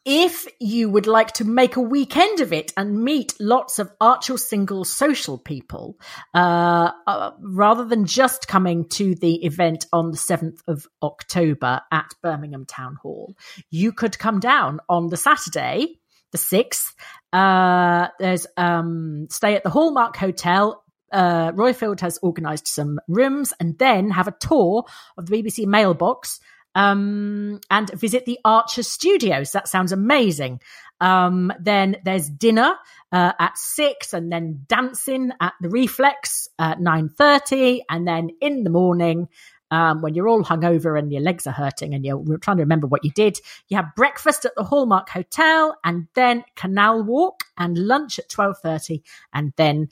if 0.06 0.48
you 0.60 0.90
would 0.90 1.08
like 1.08 1.32
to 1.34 1.46
make 1.46 1.76
a 1.76 1.82
weekend 1.82 2.42
of 2.42 2.52
it 2.52 2.74
and 2.76 3.04
meet 3.04 3.34
lots 3.40 3.80
of 3.80 3.92
Archer 4.02 4.38
single 4.38 4.84
social 4.84 5.38
people, 5.38 5.98
uh, 6.34 6.92
uh, 7.08 7.32
rather 7.40 7.86
than 7.86 8.06
just 8.06 8.48
coming 8.48 8.88
to 8.90 9.16
the 9.16 9.46
event 9.46 9.86
on 9.94 10.12
the 10.12 10.18
7th 10.18 10.60
of 10.68 10.86
October 11.02 11.82
at 11.92 12.10
Birmingham 12.22 12.66
Town 12.66 12.96
Hall, 13.02 13.36
you 13.70 13.94
could 13.94 14.20
come 14.20 14.40
down 14.40 14.80
on 14.90 15.08
the 15.08 15.18
Saturday, 15.18 16.00
the 16.32 16.38
6th. 16.38 16.94
Uh, 17.32 18.08
there's 18.20 18.46
um, 18.58 19.28
stay 19.30 19.56
at 19.56 19.64
the 19.64 19.70
Hallmark 19.70 20.18
Hotel 20.18 20.84
uh, 21.14 21.52
Royfield 21.52 22.00
has 22.00 22.20
organised 22.24 22.68
some 22.68 23.00
rooms 23.08 23.54
and 23.60 23.78
then 23.78 24.10
have 24.10 24.28
a 24.28 24.36
tour 24.40 24.86
of 25.16 25.28
the 25.28 25.44
BBC 25.44 25.68
mailbox 25.68 26.40
um, 26.76 27.60
and 27.70 27.90
visit 27.92 28.26
the 28.26 28.40
Archer 28.44 28.84
studios. 28.84 29.52
That 29.52 29.68
sounds 29.68 29.92
amazing. 29.92 30.60
Um, 31.00 31.52
then 31.60 31.98
there's 32.06 32.30
dinner 32.30 32.76
uh, 33.12 33.34
at 33.40 33.58
six, 33.58 34.14
and 34.14 34.32
then 34.32 34.66
dancing 34.68 35.32
at 35.40 35.54
the 35.62 35.70
Reflex 35.70 36.48
at 36.58 36.80
nine 36.80 37.10
thirty, 37.10 37.84
and 37.90 38.08
then 38.08 38.30
in 38.42 38.64
the 38.64 38.70
morning. 38.70 39.28
Um, 39.72 40.04
when 40.04 40.14
you're 40.14 40.28
all 40.28 40.44
hungover 40.44 41.00
and 41.00 41.12
your 41.12 41.24
legs 41.24 41.48
are 41.48 41.52
hurting 41.52 41.96
and 41.96 42.06
you're 42.06 42.38
trying 42.38 42.58
to 42.58 42.64
remember 42.64 42.86
what 42.86 43.04
you 43.04 43.10
did, 43.10 43.40
you 43.70 43.78
have 43.78 43.96
breakfast 43.96 44.46
at 44.46 44.54
the 44.56 44.64
Hallmark 44.64 45.10
Hotel 45.10 45.76
and 45.84 46.08
then 46.14 46.44
Canal 46.56 47.02
Walk 47.02 47.46
and 47.58 47.76
lunch 47.76 48.20
at 48.20 48.30
twelve 48.30 48.58
thirty, 48.62 49.02
and 49.34 49.52
then 49.58 49.90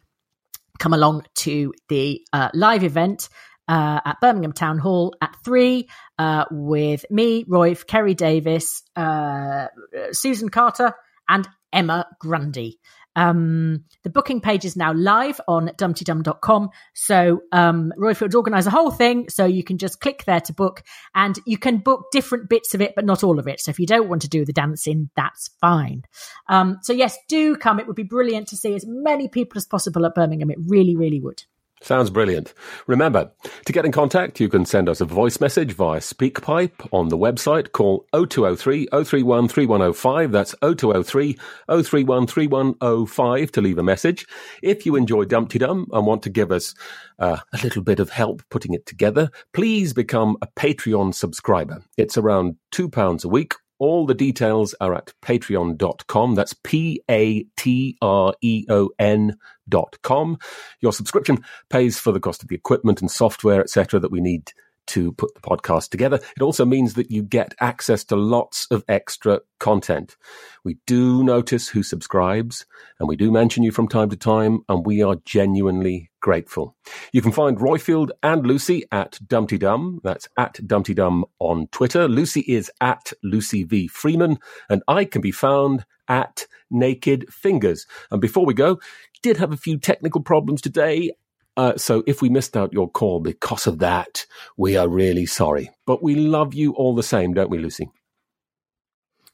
come 0.77 0.93
along 0.93 1.23
to 1.37 1.73
the 1.89 2.21
uh, 2.31 2.49
live 2.53 2.83
event 2.83 3.29
uh, 3.71 4.01
at 4.03 4.19
Birmingham 4.19 4.51
Town 4.51 4.77
Hall 4.77 5.15
at 5.21 5.33
three 5.45 5.87
uh, 6.19 6.43
with 6.51 7.05
me, 7.09 7.45
Roy, 7.47 7.73
Kerry 7.73 8.13
Davis, 8.13 8.83
uh, 8.97 9.67
Susan 10.11 10.49
Carter, 10.49 10.93
and 11.29 11.47
Emma 11.71 12.05
Grundy. 12.19 12.79
Um, 13.15 13.85
the 14.03 14.09
booking 14.09 14.41
page 14.41 14.65
is 14.65 14.75
now 14.75 14.93
live 14.93 15.39
on 15.47 15.69
dumptydum.com. 15.69 16.69
So 16.93 17.41
um, 17.53 17.93
Royfield's 17.95 18.35
organised 18.35 18.65
the 18.65 18.71
whole 18.71 18.91
thing, 18.91 19.29
so 19.29 19.45
you 19.45 19.63
can 19.63 19.77
just 19.77 20.01
click 20.01 20.25
there 20.25 20.41
to 20.41 20.53
book, 20.53 20.83
and 21.15 21.39
you 21.45 21.57
can 21.57 21.77
book 21.77 22.07
different 22.11 22.49
bits 22.49 22.73
of 22.73 22.81
it, 22.81 22.91
but 22.93 23.05
not 23.05 23.23
all 23.23 23.39
of 23.39 23.47
it. 23.47 23.61
So 23.61 23.69
if 23.69 23.79
you 23.79 23.87
don't 23.87 24.09
want 24.09 24.21
to 24.23 24.29
do 24.29 24.43
the 24.43 24.53
dancing, 24.53 25.09
that's 25.15 25.49
fine. 25.61 26.03
Um, 26.49 26.79
so 26.81 26.91
yes, 26.91 27.17
do 27.29 27.55
come. 27.55 27.79
It 27.79 27.87
would 27.87 27.95
be 27.95 28.03
brilliant 28.03 28.49
to 28.49 28.57
see 28.57 28.75
as 28.75 28.85
many 28.85 29.29
people 29.29 29.57
as 29.57 29.65
possible 29.65 30.05
at 30.05 30.15
Birmingham. 30.15 30.51
It 30.51 30.59
really, 30.67 30.97
really 30.97 31.21
would. 31.21 31.43
Sounds 31.83 32.11
brilliant. 32.11 32.53
Remember, 32.85 33.31
to 33.65 33.73
get 33.73 33.85
in 33.85 33.91
contact, 33.91 34.39
you 34.39 34.49
can 34.49 34.65
send 34.65 34.87
us 34.87 35.01
a 35.01 35.05
voice 35.05 35.39
message 35.41 35.73
via 35.73 35.99
SpeakPipe 35.99 36.87
on 36.93 37.09
the 37.09 37.17
website. 37.17 37.71
Call 37.71 38.05
0203 38.13 38.87
031 38.91 39.47
3105. 39.47 40.31
That's 40.31 40.53
0203 40.61 41.39
031 41.67 42.27
3105 42.27 43.51
to 43.51 43.61
leave 43.61 43.79
a 43.79 43.83
message. 43.83 44.27
If 44.61 44.85
you 44.85 44.95
enjoy 44.95 45.25
Dumpty 45.25 45.57
Dum 45.57 45.87
and 45.91 46.05
want 46.05 46.21
to 46.23 46.29
give 46.29 46.51
us 46.51 46.75
uh, 47.17 47.39
a 47.51 47.57
little 47.63 47.81
bit 47.81 47.99
of 47.99 48.11
help 48.11 48.43
putting 48.51 48.75
it 48.75 48.85
together, 48.85 49.31
please 49.51 49.91
become 49.91 50.37
a 50.43 50.47
Patreon 50.47 51.15
subscriber. 51.15 51.81
It's 51.97 52.15
around 52.15 52.57
£2 52.73 53.25
a 53.25 53.27
week 53.27 53.55
all 53.81 54.05
the 54.05 54.13
details 54.13 54.75
are 54.79 54.93
at 54.93 55.11
patreon.com. 55.23 56.35
That's 56.35 56.53
P 56.63 57.01
A 57.09 57.43
T 57.57 57.97
R 57.99 58.35
E 58.39 58.63
O 58.69 58.91
N 58.99 59.35
dot 59.71 59.97
com. 60.03 60.37
Your 60.81 60.93
subscription 60.93 61.43
pays 61.71 61.97
for 61.97 62.11
the 62.11 62.19
cost 62.19 62.43
of 62.43 62.49
the 62.49 62.55
equipment 62.55 63.01
and 63.01 63.09
software, 63.09 63.61
etc., 63.61 63.99
that 63.99 64.11
we 64.11 64.21
need 64.21 64.53
to 64.91 65.11
put 65.13 65.33
the 65.33 65.41
podcast 65.41 65.89
together. 65.89 66.19
It 66.35 66.41
also 66.41 66.65
means 66.65 66.95
that 66.95 67.11
you 67.11 67.23
get 67.23 67.53
access 67.59 68.03
to 68.05 68.15
lots 68.15 68.67
of 68.71 68.83
extra 68.87 69.41
content. 69.59 70.17
We 70.63 70.77
do 70.85 71.23
notice 71.23 71.69
who 71.69 71.83
subscribes 71.83 72.65
and 72.99 73.07
we 73.07 73.15
do 73.15 73.31
mention 73.31 73.63
you 73.63 73.71
from 73.71 73.87
time 73.87 74.09
to 74.09 74.17
time, 74.17 74.59
and 74.69 74.85
we 74.85 75.01
are 75.01 75.15
genuinely 75.25 76.11
grateful. 76.19 76.75
You 77.13 77.21
can 77.21 77.31
find 77.31 77.57
Royfield 77.57 78.09
and 78.21 78.45
Lucy 78.45 78.83
at 78.91 79.19
Dumpty 79.27 79.57
Dum. 79.57 79.99
That's 80.03 80.27
at 80.37 80.59
Dumpty 80.67 80.93
Dum 80.93 81.25
on 81.39 81.67
Twitter. 81.67 82.07
Lucy 82.07 82.41
is 82.41 82.71
at 82.79 83.11
Lucy 83.23 83.63
V. 83.63 83.87
Freeman, 83.87 84.37
and 84.69 84.83
I 84.87 85.05
can 85.05 85.21
be 85.21 85.31
found 85.31 85.85
at 86.07 86.45
Naked 86.69 87.31
Fingers. 87.33 87.87
And 88.11 88.21
before 88.21 88.45
we 88.45 88.53
go, 88.53 88.79
did 89.23 89.37
have 89.37 89.51
a 89.51 89.57
few 89.57 89.77
technical 89.77 90.21
problems 90.21 90.61
today. 90.61 91.11
Uh, 91.57 91.77
so 91.77 92.03
if 92.07 92.21
we 92.21 92.29
missed 92.29 92.55
out 92.55 92.73
your 92.73 92.89
call 92.89 93.19
because 93.19 93.67
of 93.67 93.79
that, 93.79 94.25
we 94.57 94.77
are 94.77 94.87
really 94.87 95.25
sorry. 95.25 95.69
But 95.85 96.01
we 96.01 96.15
love 96.15 96.53
you 96.53 96.73
all 96.73 96.95
the 96.95 97.03
same, 97.03 97.33
don't 97.33 97.49
we, 97.49 97.59
Lucy? 97.59 97.89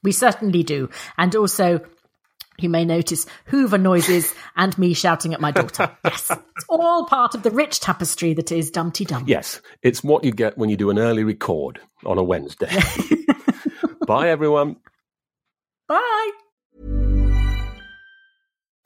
We 0.02 0.12
certainly 0.12 0.62
do. 0.62 0.90
And 1.16 1.34
also, 1.36 1.80
you 2.60 2.68
may 2.68 2.84
notice 2.84 3.26
Hoover 3.46 3.78
noises 3.78 4.34
and 4.56 4.76
me 4.78 4.94
shouting 4.94 5.32
at 5.32 5.40
my 5.40 5.52
daughter. 5.52 5.96
yes, 6.04 6.30
it's 6.30 6.66
all 6.68 7.06
part 7.06 7.34
of 7.34 7.42
the 7.42 7.50
rich 7.50 7.80
tapestry 7.80 8.34
that 8.34 8.50
is 8.50 8.70
Dumpty 8.70 9.04
Dum. 9.04 9.24
Yes, 9.26 9.60
it's 9.82 10.02
what 10.02 10.24
you 10.24 10.32
get 10.32 10.58
when 10.58 10.68
you 10.68 10.76
do 10.76 10.90
an 10.90 10.98
early 10.98 11.24
record 11.24 11.80
on 12.04 12.18
a 12.18 12.22
Wednesday. 12.22 12.70
Bye, 14.06 14.30
everyone. 14.30 14.76
Bye. 15.86 16.30